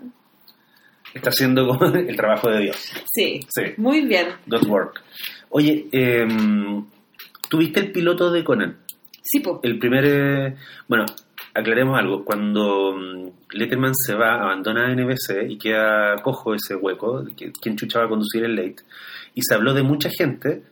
[1.14, 2.76] Está haciendo el trabajo de Dios.
[3.12, 3.62] Sí, Sí.
[3.78, 4.28] muy bien.
[4.46, 5.02] Good work.
[5.50, 6.26] Oye, eh,
[7.48, 8.76] ¿tuviste el piloto de Conan?
[9.22, 9.60] Sí, po.
[9.62, 10.04] El primer.
[10.06, 11.06] eh, bueno,
[11.54, 12.24] aclaremos algo.
[12.24, 17.24] Cuando mm, Letterman se va, abandona NBC y queda cojo ese hueco,
[17.60, 18.82] quien chucha va a conducir el late,
[19.34, 20.62] y se habló de mucha gente,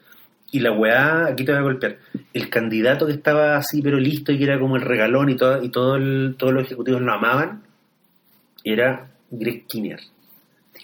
[0.52, 1.98] y la weá, aquí te voy a golpear,
[2.32, 5.62] el candidato que estaba así, pero listo, y que era como el regalón, y, todo,
[5.62, 7.62] y todo el- todos los ejecutivos lo amaban,
[8.64, 10.00] era Greg Kinnear,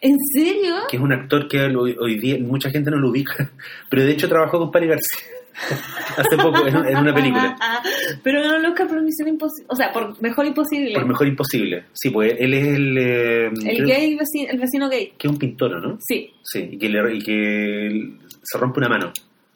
[0.01, 0.75] ¿En serio?
[0.91, 3.51] que es un actor que hoy, hoy día mucha gente no lo ubica,
[3.91, 5.19] pero de hecho trabajó con Pari García
[6.17, 7.57] hace poco en, en una película.
[8.25, 9.67] Pero ganó el Oscar por Misión Imposible.
[9.69, 10.95] O sea, por Mejor Imposible.
[10.95, 11.85] Por mejor imposible.
[11.93, 12.99] Sí, pues él es el.
[12.99, 15.13] eh, el gay, vecino, el vecino gay.
[15.19, 15.99] Que es un pintor, ¿no?
[16.01, 19.13] Sí, Sí, y que, le- y que se rompe una mano.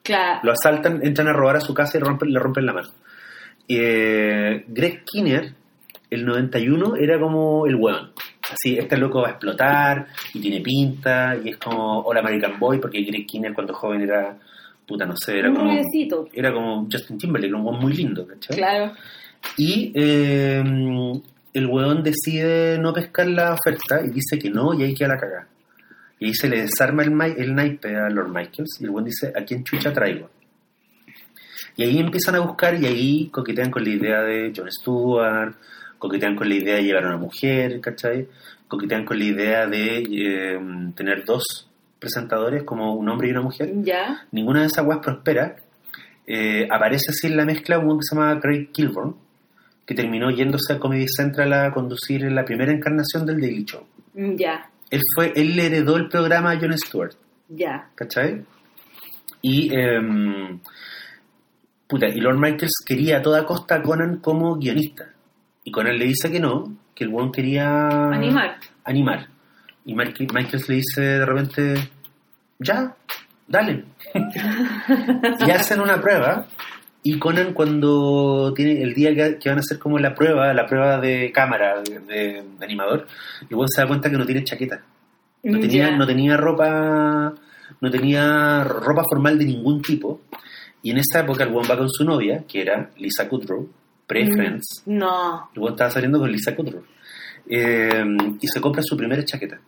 [0.06, 0.40] Claro.
[0.42, 2.88] Lo asaltan, entran a robar a su casa y le rompen, le rompen la mano.
[3.68, 5.52] Eh, Greg Kinnear,
[6.10, 8.12] el 91, era como el weón.
[8.50, 12.78] Así, este loco va a explotar y tiene pinta y es como Hola American Boy,
[12.78, 14.38] porque Greg Kinnear cuando joven era.
[14.86, 15.72] Puta, no sé, era un como.
[16.32, 18.56] Era como Justin Timberlake, un weón muy lindo, ¿cachai?
[18.56, 18.92] Claro.
[19.56, 20.62] Y eh,
[21.52, 25.18] el weón decide no pescar la oferta y dice que no, y ahí queda la
[25.18, 25.48] cagada.
[26.18, 29.32] Y ahí se le desarma el, el naipe a Lord Michaels y el weón dice,
[29.36, 30.30] ¿a quién chucha traigo?
[31.76, 35.54] Y ahí empiezan a buscar y ahí coquetean con la idea de Jon Stewart,
[35.98, 38.28] coquetean con la idea de llevar a una mujer, ¿cachai?
[38.66, 40.58] Coquetean con la idea de eh,
[40.96, 44.26] tener dos presentadores como un hombre y una mujer Ya.
[44.32, 45.56] ninguna de esas weas prospera.
[46.26, 49.14] Eh, aparece así en la mezcla un que se llama Craig Kilborn,
[49.84, 53.86] que terminó yéndose a Comedy Central a conducir la primera encarnación del Daily Show.
[54.14, 54.70] Ya.
[54.90, 57.14] Él fue, él le heredó el programa a Jon Stewart,
[57.48, 57.88] Ya.
[57.94, 58.44] ¿cachai?
[59.42, 60.58] Y, em,
[61.86, 65.10] puta, y Lord Michaels quería a toda costa a Conan como guionista.
[65.64, 68.56] Y Conan le dice que no, que el weón quería Animar.
[68.84, 69.28] animar.
[69.84, 71.74] Y Mike- Michaels le dice de repente,
[72.58, 72.96] ya,
[73.46, 73.84] dale.
[75.46, 76.46] y hacen una prueba.
[77.08, 80.66] Y Conan cuando tiene el día que, que van a hacer como la prueba, la
[80.66, 83.06] prueba de cámara, de, de- de animador,
[83.48, 84.82] y bueno, se da cuenta que no tiene chaqueta.
[85.44, 85.96] No tenía, Ya.
[85.96, 87.32] no tenía ropa,
[87.80, 90.22] no tenía ropa formal de ningún tipo.
[90.82, 93.68] Y en esa época el buen va con su novia, que era Lisa Kudrow,
[94.06, 94.82] pre-Friends.
[94.86, 95.48] No.
[95.54, 96.82] El buen estaba saliendo con Lisa Kudrow.
[97.48, 98.04] Eh,
[98.40, 99.60] y se compra su primera chaqueta.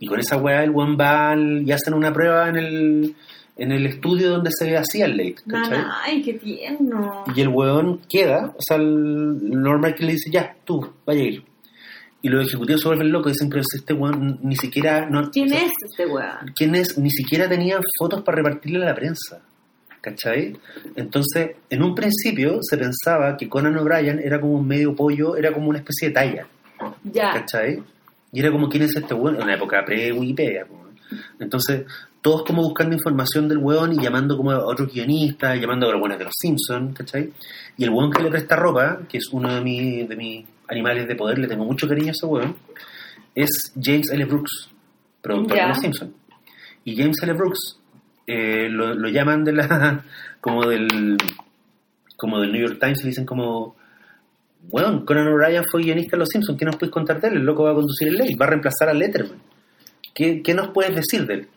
[0.00, 3.14] Y con esa weá el buen va al- y hacen una prueba en el,
[3.56, 5.36] en el estudio donde se hacía el late.
[5.48, 5.84] ¿cachai?
[6.04, 7.24] Ay, qué tierno.
[7.34, 11.24] Y el weón queda, o sea, el Lord Michael le dice, ya, tú, vaya a
[11.24, 11.44] ir.
[12.22, 15.06] Y los ejecutivos se vuelven locos y dicen, pero si este weón ni siquiera...
[15.08, 16.52] No, ¿Quién o sea, es este weón?
[16.56, 16.98] ¿Quién es?
[16.98, 19.42] Ni siquiera tenían fotos para repartirle a la prensa.
[20.00, 20.56] ¿Cachai?
[20.96, 25.52] Entonces, en un principio se pensaba que Conan O'Brien era como un medio pollo, era
[25.52, 26.46] como una especie de talla.
[27.04, 27.30] Ya.
[27.32, 27.82] ¿Cachai?
[28.32, 29.36] Y era como, ¿quién es este weón?
[29.36, 30.66] En una época pre-Wikipedia.
[30.66, 30.83] po.
[31.38, 31.84] Entonces,
[32.20, 36.00] todos como buscando información del weón y llamando como a otros guionistas, llamando a los
[36.00, 37.32] buenos de los Simpsons, ¿cachai?
[37.76, 41.06] Y el weón que le presta ropa, que es uno de, mis de mis animales
[41.06, 42.56] de poder, le tengo mucho cariño a ese weón,
[43.34, 44.24] es James L.
[44.24, 44.70] Brooks,
[45.20, 46.12] productor de los Simpsons.
[46.84, 47.32] Y James L.
[47.34, 47.78] Brooks
[48.26, 50.04] eh, lo, lo llaman de la
[50.40, 51.18] como del
[52.16, 53.76] como del New York Times y le dicen como
[54.70, 56.58] Bueno, Conan O'Brien fue guionista de Los Simpsons.
[56.58, 57.34] ¿Qué nos puedes contar de él?
[57.34, 59.38] El loco va a conducir el ley, va a reemplazar a Letterman.
[60.14, 61.48] ¿Qué, nos puedes decir de él?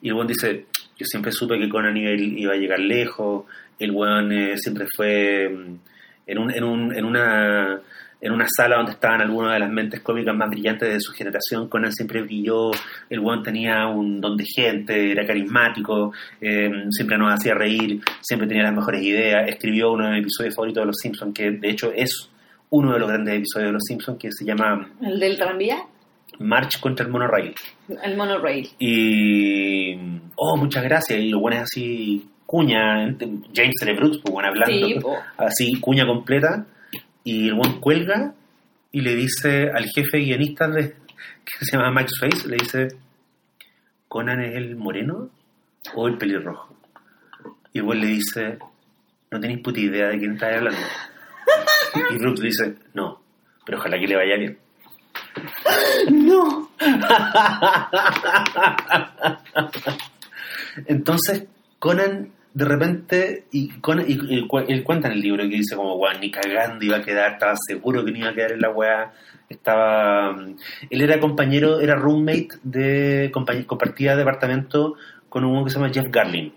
[0.00, 0.66] Y el weón dice,
[0.96, 3.44] yo siempre supe que Conan iba, a llegar lejos,
[3.78, 5.74] el weón eh, siempre fue mm,
[6.26, 7.80] en, un, en, un, en, una,
[8.20, 11.68] en una sala donde estaban algunas de las mentes cómicas más brillantes de su generación,
[11.68, 12.70] Conan siempre brilló,
[13.10, 18.46] el weón tenía un don de gente, era carismático, eh, siempre nos hacía reír, siempre
[18.46, 21.68] tenía las mejores ideas, escribió uno de mis episodios favoritos de Los Simpsons, que de
[21.68, 22.30] hecho es
[22.70, 25.78] uno de los grandes episodios de Los Simpsons, que se llama El del tranvía,
[26.38, 27.54] March contra el monorail.
[28.02, 28.68] el monorail.
[28.78, 29.96] Y.
[30.36, 31.18] Oh, muchas gracias.
[31.18, 33.06] Y lo bueno es así, cuña.
[33.54, 33.94] James L.
[33.94, 34.86] Brooks, pues bueno, hablando.
[34.86, 35.00] Sí.
[35.36, 36.66] Así, cuña completa.
[37.24, 38.34] Y el buen cuelga
[38.92, 40.94] y le dice al jefe guionista de,
[41.44, 42.88] que se llama Max Face, le dice:
[44.06, 45.30] ¿Conan es el moreno
[45.94, 46.74] o el pelirrojo?
[47.72, 48.58] Y el buen le dice:
[49.30, 50.80] No tenéis puta idea de quién está hablando.
[52.10, 53.20] y Brooks le dice: No,
[53.66, 54.58] pero ojalá que le vaya bien.
[56.10, 56.70] No.
[60.86, 61.46] Entonces,
[61.78, 64.18] Conan, de repente, y, Conan, y,
[64.68, 67.54] él cuenta en el libro que dice como, weón, ni cagando iba a quedar, estaba
[67.66, 69.12] seguro que no iba a quedar en la weá,
[69.48, 70.32] estaba...
[70.32, 70.56] mm,
[70.90, 74.94] Él era compañero, era roommate de, compartía departamento
[75.28, 76.52] con un que se llama Jeff Garlin,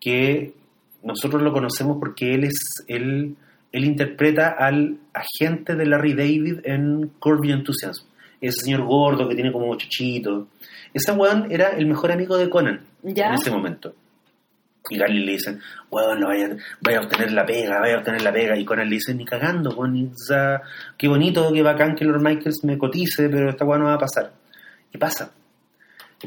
[0.00, 0.54] que
[1.02, 3.36] nosotros lo conocemos porque él es, él,
[3.72, 8.06] él interpreta al agente de Larry David en Curb Your Enthusiasm,
[8.40, 10.48] ese señor gordo que tiene como chuchito.
[10.92, 13.28] Ese weón era el mejor amigo de Conan ¿Ya?
[13.28, 13.94] en ese momento.
[14.90, 15.58] Y Garlin le dice,
[15.90, 18.58] weón, lo vaya, vaya a obtener la pega, vaya a obtener la pega.
[18.58, 20.12] Y Conan le dice, ni cagando, weón,
[20.98, 23.98] qué bonito, qué bacán que Lord Michaels me cotice, pero esta weá no va a
[23.98, 24.32] pasar.
[24.90, 25.32] ¿Qué pasa?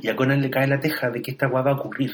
[0.01, 2.13] Y a Conan le cae la teja de que esta weá va a ocurrir.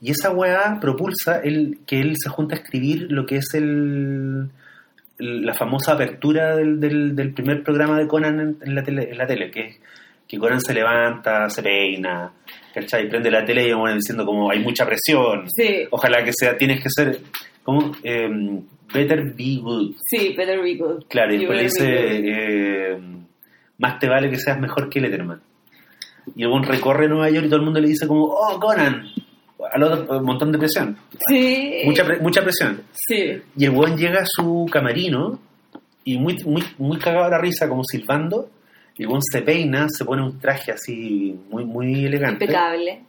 [0.00, 4.48] Y esa weá propulsa el, que él se junta a escribir lo que es el,
[5.18, 9.18] la famosa apertura del, del, del primer programa de Conan en, en la, tele, en
[9.18, 9.80] la tele, que es
[10.28, 12.30] que Conan se levanta, se peina,
[12.74, 13.08] ¿cachai?
[13.08, 16.82] Prende la tele y bueno, diciendo como hay mucha presión, Sí, ojalá que sea, tienes
[16.82, 17.18] que ser
[17.62, 18.28] como eh,
[18.92, 19.94] better be good.
[20.06, 21.04] sí, Better Be Good.
[21.08, 22.98] Claro, y después dice, eh,
[23.78, 25.40] más te vale que seas mejor que Letterman.
[26.36, 29.04] Y buen recorre Nueva York y todo el mundo le dice como, oh, Conan,
[29.72, 30.96] al otro, un montón de presión.
[31.28, 31.82] Sí.
[31.84, 32.82] mucha, mucha presión.
[32.92, 33.42] Sí.
[33.56, 35.40] Y el buen llega a su camerino
[36.04, 38.50] y muy, muy, muy cagado a la risa, como silbando.
[38.96, 43.02] Y el buen se peina, se pone un traje así muy, muy elegante Impecable.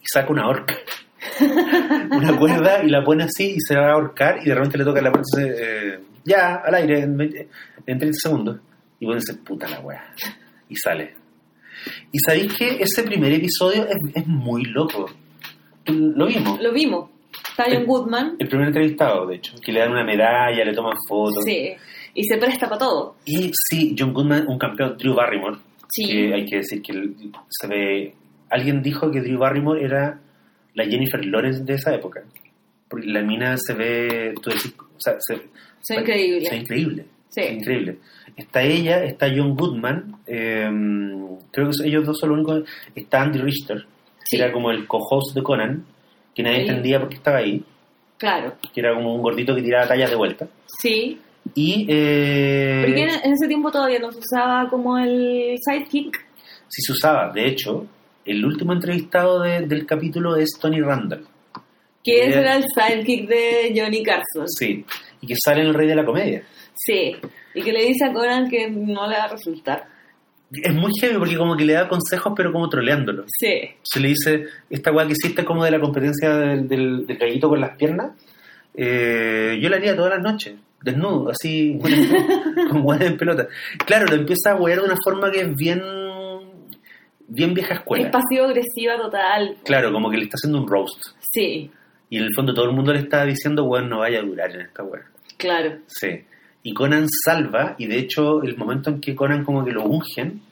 [0.00, 0.74] y saca una horca.
[2.10, 4.84] una cuerda y la pone así y se va a ahorcar y de repente le
[4.84, 7.48] toca la puerta eh, ya, al aire, en, 20
[7.86, 8.60] en 30 segundos.
[9.00, 10.04] Y bueno, dice, puta la weá.
[10.68, 11.14] Y sale.
[12.12, 15.08] Y sabéis que ese primer episodio es, es muy loco.
[15.88, 16.60] Lo vimos.
[16.60, 17.10] Lo vimos.
[17.50, 18.36] Está John El- Goodman.
[18.38, 21.44] El primer entrevistado, de hecho, que le dan una medalla, le toman fotos.
[21.44, 21.70] Sí.
[22.14, 23.16] Y se presta para todo.
[23.24, 25.56] Y sí, John Goodman, un campeón, Drew Barrymore,
[25.88, 26.06] Sí.
[26.06, 26.92] que hay que decir que
[27.48, 28.14] se ve...
[28.50, 30.20] Alguien dijo que Drew Barrymore era
[30.74, 32.22] la Jennifer Lawrence de esa época.
[32.88, 34.34] Porque la mina se ve...
[34.42, 35.34] Tú decís, o sea, se,
[35.82, 36.44] Soy increíble.
[36.46, 37.04] se ve increíble.
[37.28, 37.42] Sí.
[37.42, 37.98] se increíble.
[38.36, 40.70] Está ella, está John Goodman, eh,
[41.50, 42.68] creo que ellos dos son los únicos...
[42.94, 43.84] Está Andy Richter,
[44.28, 44.36] Sí.
[44.36, 45.84] que era como el co-host de Conan,
[46.34, 46.68] que nadie Sí.
[46.68, 47.64] entendía por qué estaba ahí,
[48.18, 48.54] Claro.
[48.72, 50.46] que era como un gordito que tiraba tallas de vuelta.
[50.80, 51.18] Sí.
[51.54, 51.86] Y...
[51.88, 56.14] Eh, Porque en, ese tiempo todavía no se usaba como el sidekick.
[56.68, 57.32] sí se usaba.
[57.32, 57.86] De hecho,
[58.26, 61.26] el último entrevistado de- del capítulo es Tony Randall.
[62.04, 64.46] Que era el sidekick de Johnny Carson.
[64.48, 64.84] Sí.
[65.22, 66.42] Y que sale en El Rey de la Comedia.
[66.74, 67.16] Sí.
[67.54, 69.84] Y que le dice a Conan que no le va a resultar.
[70.50, 73.24] Es muy heavy porque como que le da consejos pero como troleándolo.
[73.28, 73.70] Sí.
[73.82, 77.48] Se le dice, esta weá que hiciste como de la competencia del, del, del gallito
[77.48, 78.12] con las piernas,
[78.74, 81.78] eh, yo la haría todas las noches, desnudo, así,
[82.70, 83.48] con guantes en pelota.
[83.84, 85.82] Claro, lo empieza a wear de una forma que es bien,
[87.26, 88.06] bien vieja escuela.
[88.06, 89.56] Es pasivo-agresiva total.
[89.64, 91.08] Claro, como que le está haciendo un roast.
[91.32, 91.70] Sí.
[92.08, 94.50] Y en el fondo todo el mundo le está diciendo, weón, no vaya a durar
[94.54, 95.02] en esta weá.
[95.36, 95.78] Claro.
[95.86, 96.24] Sí.
[96.68, 100.42] Y Conan salva, y de hecho el momento en que Conan como que lo ungen,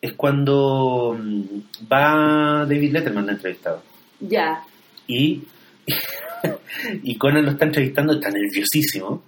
[0.00, 3.80] es cuando mm, va David Letterman de entrevistado.
[4.18, 4.64] Ya.
[5.06, 5.44] Y,
[7.04, 9.22] y Conan lo está entrevistando, está nerviosísimo.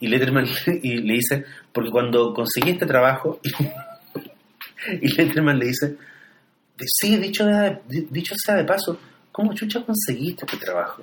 [0.00, 0.46] Y Letterman
[0.82, 3.40] y le dice, porque cuando conseguí este trabajo,
[5.02, 5.98] y Letterman le dice,
[6.78, 7.44] sí, dicho,
[8.08, 8.98] dicho sea de paso,
[9.30, 11.02] ¿cómo chucha conseguiste este trabajo?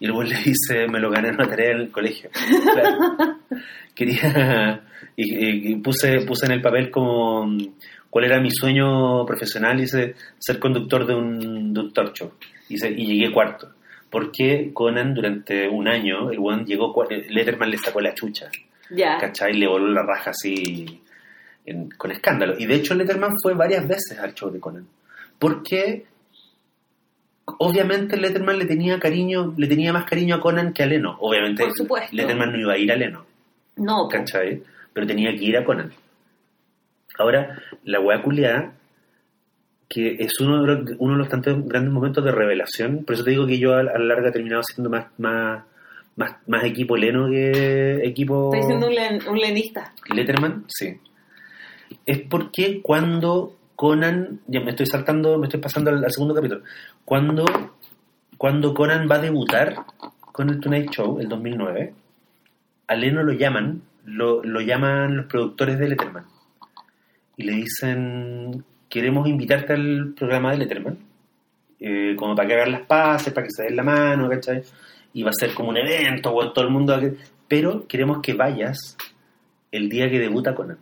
[0.00, 2.30] Y el güey le dice, me lo gané en una tarea en el colegio.
[2.72, 3.38] Claro.
[3.94, 4.82] Quería,
[5.16, 7.46] y, y- puse, puse en el papel como
[8.10, 11.92] cuál era mi sueño profesional, y dice, ser conductor de un, de un.
[12.68, 13.68] Y, se- y llegué cuarto.
[14.10, 18.46] Porque Conan durante un año, el one llegó, cua- Letterman le sacó la chucha.
[18.90, 19.16] Ya.
[19.18, 19.54] ¿cachai?
[19.54, 21.00] Le voló la raja así
[21.64, 22.54] en- con escándalo.
[22.58, 24.86] Y de hecho Letterman fue varias veces al show de Conan.
[25.38, 26.04] Porque
[27.58, 31.16] obviamente Letterman le tenía cariño, le tenía más cariño a Conan que a Leno.
[31.20, 32.14] Obviamente Por supuesto.
[32.14, 33.24] Letterman no iba a ir a Leno,
[33.76, 34.08] No.
[34.08, 34.62] ¿cachai?
[34.92, 35.92] Pero tenía que ir a Conan.
[37.18, 38.72] Ahora, la weá culiada,
[39.88, 43.24] que es uno de los, uno de los tantos grandes momentos de revelación, por eso
[43.24, 45.62] te digo que yo a, la larga he terminado siendo más, más,
[46.16, 48.50] más, más equipo Leno que equipo...
[48.54, 49.92] Estoy siendo un, len- un lenista.
[50.14, 50.96] Letterman, sí.
[52.06, 56.62] Es porque cuando Conan, ya me estoy saltando, me estoy pasando al, al segundo capítulo,
[57.04, 57.44] cuando,
[58.38, 59.74] cuando Conan va a debutar
[60.20, 61.92] con el Tonight Show, el 2009,
[62.86, 66.26] a Leno lo llaman, lo, lo llaman los productores de Letterman
[67.36, 70.98] y le dicen, queremos invitarte al programa de Letterman,
[71.80, 74.62] eh, como para que hagan las paces, para que se den la mano, ¿cachai?
[75.12, 76.96] Y va a ser como un evento, o todo el mundo,
[77.48, 78.96] pero queremos que vayas
[79.72, 80.78] el día que debuta Conan.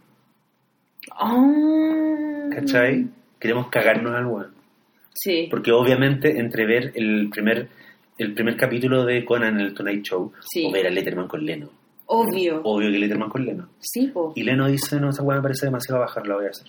[1.12, 2.29] Ah.
[2.50, 3.06] ¿Cachai?
[3.38, 4.54] Queremos cagarnos al weón.
[5.14, 5.48] Sí.
[5.50, 7.68] Porque obviamente entre ver el primer,
[8.18, 10.66] el primer capítulo de Conan en el Tonight Show Sí.
[10.66, 11.68] o ver a Letterman con Leno.
[12.06, 12.60] Obvio.
[12.64, 13.68] Obvio que Letterman con Leno.
[13.78, 14.32] Sí, po.
[14.34, 16.68] Y Leno dice, no, esa weá me parece demasiado bajar, la voy a hacer.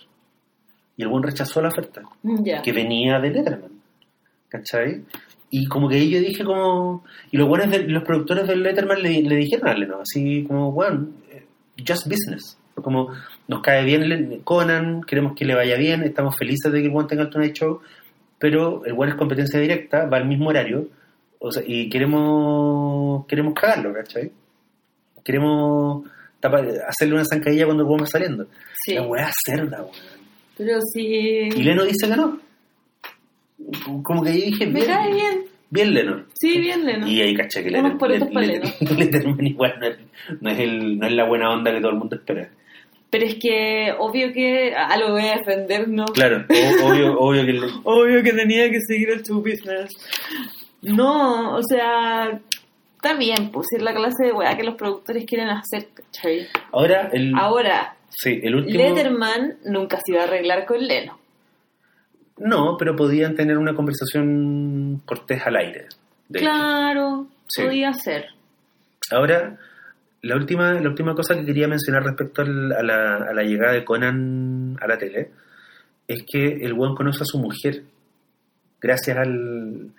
[0.96, 2.62] Y el buen rechazó la oferta, Ya.
[2.62, 3.72] que venía de Letterman.
[4.48, 5.02] ¿Cachai?
[5.50, 7.04] Y como que yo dije como...
[7.30, 10.68] Y los buenos de, los productores del Letterman le, le dijeron a Leno, así como,
[10.70, 11.44] weón, eh,
[11.86, 12.58] just business.
[12.74, 13.10] Como,
[13.48, 16.90] nos cae bien Le- Conan, queremos que le vaya bien, estamos felices de que el
[16.92, 17.80] buen tenga el Tonight Show,
[18.38, 20.88] pero el buen es competencia directa, va al mismo horario,
[21.38, 24.30] o sea, y queremos queremos cagarlo, ¿cachai?
[25.24, 26.04] Queremos
[26.40, 28.46] tapar- hacerle una zancadilla cuando el buen va saliendo.
[28.84, 28.94] Sí.
[28.94, 29.92] La weá cerda, weón.
[30.56, 31.02] Pero sí.
[31.54, 32.38] Y Leno dice que no.
[34.02, 35.44] Como que ahí dije, Me bien, cae bien.
[35.70, 36.24] bien Leno.
[36.34, 37.06] Sí, bien, Leno.
[37.06, 37.82] Y ahí caché que Let-
[38.80, 39.98] Letterman igual no es,
[40.40, 42.48] no, es el, no es la buena onda que todo el mundo espera.
[43.12, 44.74] Pero es que, obvio que.
[44.74, 46.06] Ah, lo voy a defender, ¿no?
[46.06, 46.46] Claro,
[46.82, 47.60] obvio, obvio que...
[47.84, 49.90] Obvio que tenía que seguir el show business.
[50.80, 52.40] No, o sea.
[52.96, 56.46] Está bien, pues es la clase de weá que los productores quieren hacer, ¿cachai?
[56.72, 58.78] Ahora, el, Ahora, sí, el último...
[58.78, 61.18] Letterman nunca se iba a arreglar con Leno.
[62.38, 65.86] No, pero podían tener una conversación cortés al aire.
[66.30, 66.40] hecho.
[66.40, 67.62] Claro, Sí.
[67.64, 68.26] podía ser.
[69.10, 69.58] Ahora,
[70.22, 73.72] la última, la última cosa que quería mencionar respecto al- a, la, a la llegada
[73.72, 75.30] de Conan a la tele
[76.08, 77.82] es que el buen conoce a su mujer
[78.80, 79.90] gracias al...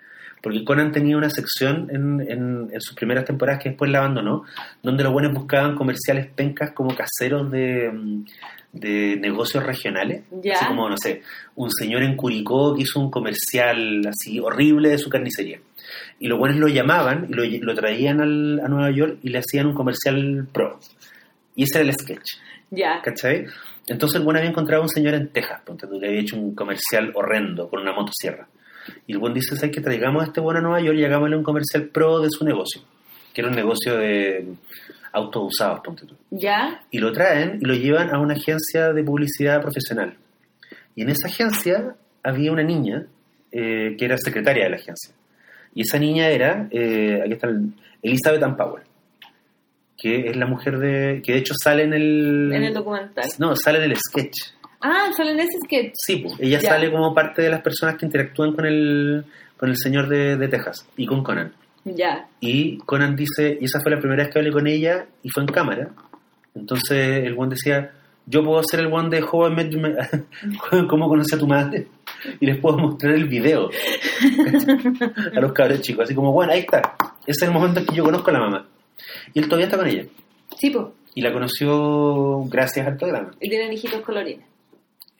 [0.42, 4.44] Porque Conan tenía una sección en, en, en sus primeras temporadas que después la abandonó,
[4.82, 7.90] donde los buenos buscaban comerciales pencas como caseros de,
[8.72, 10.24] de negocios regionales.
[10.42, 10.56] Ya.
[10.56, 11.22] Así como, no sé,
[11.54, 15.60] un señor en Curicó que hizo un comercial así horrible de su carnicería.
[16.20, 19.38] Y los buenos lo llamaban y lo, lo traían al- a Nueva York y le
[19.38, 20.78] hacían un comercial pro.
[21.54, 22.38] Y ese era el sketch,
[22.70, 23.00] Ya.
[23.02, 23.46] ¿cachai?
[23.86, 26.36] Entonces el buen había encontrado a un señor en Texas, ponte tú, le había hecho
[26.36, 28.48] un comercial horrendo con una motosierra.
[29.06, 31.36] Y el buen dice, ¿sabes que traigamos a este buen a Nueva York y hagámosle
[31.36, 32.82] un comercial pro de su negocio?
[33.32, 34.46] Que era un negocio de
[35.12, 36.82] autos usados, ponte tú Ya.
[36.90, 40.16] y lo traen y lo llevan a una agencia de publicidad profesional.
[40.96, 43.06] Y en esa agencia había una niña
[43.52, 45.14] eh, que era secretaria de la agencia.
[45.74, 47.72] Y esa niña era, eh, aquí está, el-
[48.02, 48.84] Elizabeth Ann Powell,
[49.96, 52.50] que es la mujer de, que de hecho sale en el...
[52.52, 53.24] En el documental.
[53.38, 54.36] No, sale en el sketch.
[54.80, 55.92] Ah, sale en ese sketch.
[55.94, 56.70] Sí, pues, ella Ya.
[56.70, 59.24] sale como parte de las personas que interactúan con el,
[59.56, 61.52] con el señor de, de Texas y con Conan.
[61.84, 62.28] Ya.
[62.40, 65.42] Y Conan dice, y esa fue la primera vez que hablé con ella y fue
[65.42, 65.88] en cámara.
[66.54, 67.90] Entonces el one decía,
[68.26, 71.86] yo puedo ser el one de I Met cómo conocí a tu madre.
[72.40, 73.68] Y les puedo mostrar el video
[75.36, 76.04] a los cabros chicos.
[76.04, 76.80] Así como, bueno, ahí está.
[77.26, 78.66] Ese es el momento en que yo conozco a la mamá.
[79.32, 80.04] Y él todavía está con ella.
[80.56, 80.86] Sí, pues.
[81.14, 83.30] Y la conoció gracias al programa.
[83.40, 84.46] Y tienen hijitos colorines.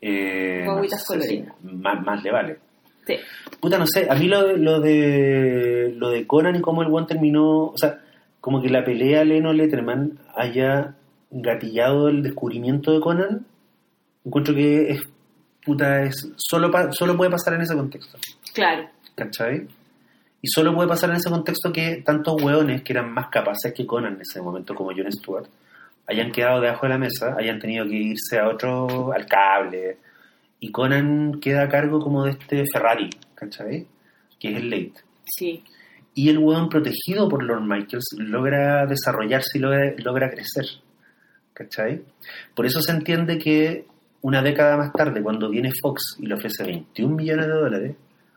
[0.01, 1.55] Eh, Guaguitas sé coloridas.
[1.63, 2.59] si más, más le vale.
[3.07, 3.17] Sí.
[3.61, 6.89] Puta, no sé, a mí lo, de- lo de lo de Conan y cómo el
[6.93, 8.01] one terminó, o sea,
[8.41, 10.95] como que la pelea Leno-Letterman haya
[11.43, 13.47] gatillado el descubrimiento de Conan,
[14.25, 15.01] encuentro que es,
[15.65, 18.19] puta, es, solo, pa- solo puede pasar en ese contexto,
[18.53, 18.89] Claro.
[19.15, 19.67] ¿cachai?
[20.41, 23.87] Y solo puede pasar en ese contexto que tantos hueones que eran más capaces que
[23.87, 25.47] Conan en ese momento, como Jon Stewart,
[26.07, 29.99] hayan quedado debajo de la mesa, hayan tenido que irse a otro, al cable,
[30.61, 33.87] y Conan queda a cargo como de este Ferrari, ¿cachai?
[34.39, 34.95] Que es el late.
[35.25, 35.65] Sí.
[36.15, 40.67] Y el hueón protegido por Lord Michaels logra desarrollarse y logra, logra crecer,
[41.55, 42.03] ¿cachai?
[42.55, 43.87] Por eso se entiende que
[44.21, 47.97] una década más tarde, cuando viene Fox y le ofrece 21 millones de dólares,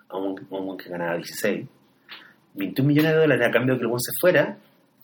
[0.09, 1.67] a un, que ganaba 16,
[2.53, 4.57] 21 millones de dólares a cambio de que el hueón se fuera,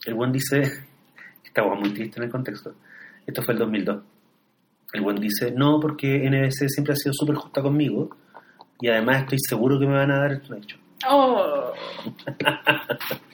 [0.06, 0.62] el hueón dice,
[1.54, 2.74] Estaba muy triste en el contexto.
[3.24, 4.02] Esto fue el 2002.
[4.92, 8.10] El buen dice, no, porque NBC siempre ha sido súper justa conmigo
[8.80, 10.76] y además estoy seguro que me van a dar el hecho.
[11.08, 11.72] Oh.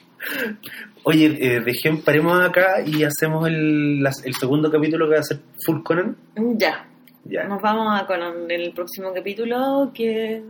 [1.03, 5.23] Oye, eh, dejemos, paremos acá y hacemos el, las- el segundo capítulo que va a
[5.23, 6.15] ser Full Conan.
[6.57, 6.85] Ya.
[7.25, 7.43] Ya.
[7.45, 10.41] Nos vamos a con el próximo capítulo que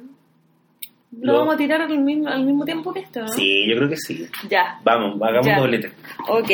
[1.19, 3.27] lo Lo- vamos a tirar al mismo, al mismo tiempo que esto, ¿no?
[3.30, 4.27] Sí, yo creo que sí.
[4.49, 4.80] Ya.
[4.84, 5.60] Vamos, hagamos Ya.
[5.60, 5.91] doblete.
[6.30, 6.49] Ok.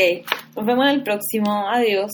[0.56, 1.68] Nos vemos en el próximo.
[1.70, 2.12] Adiós.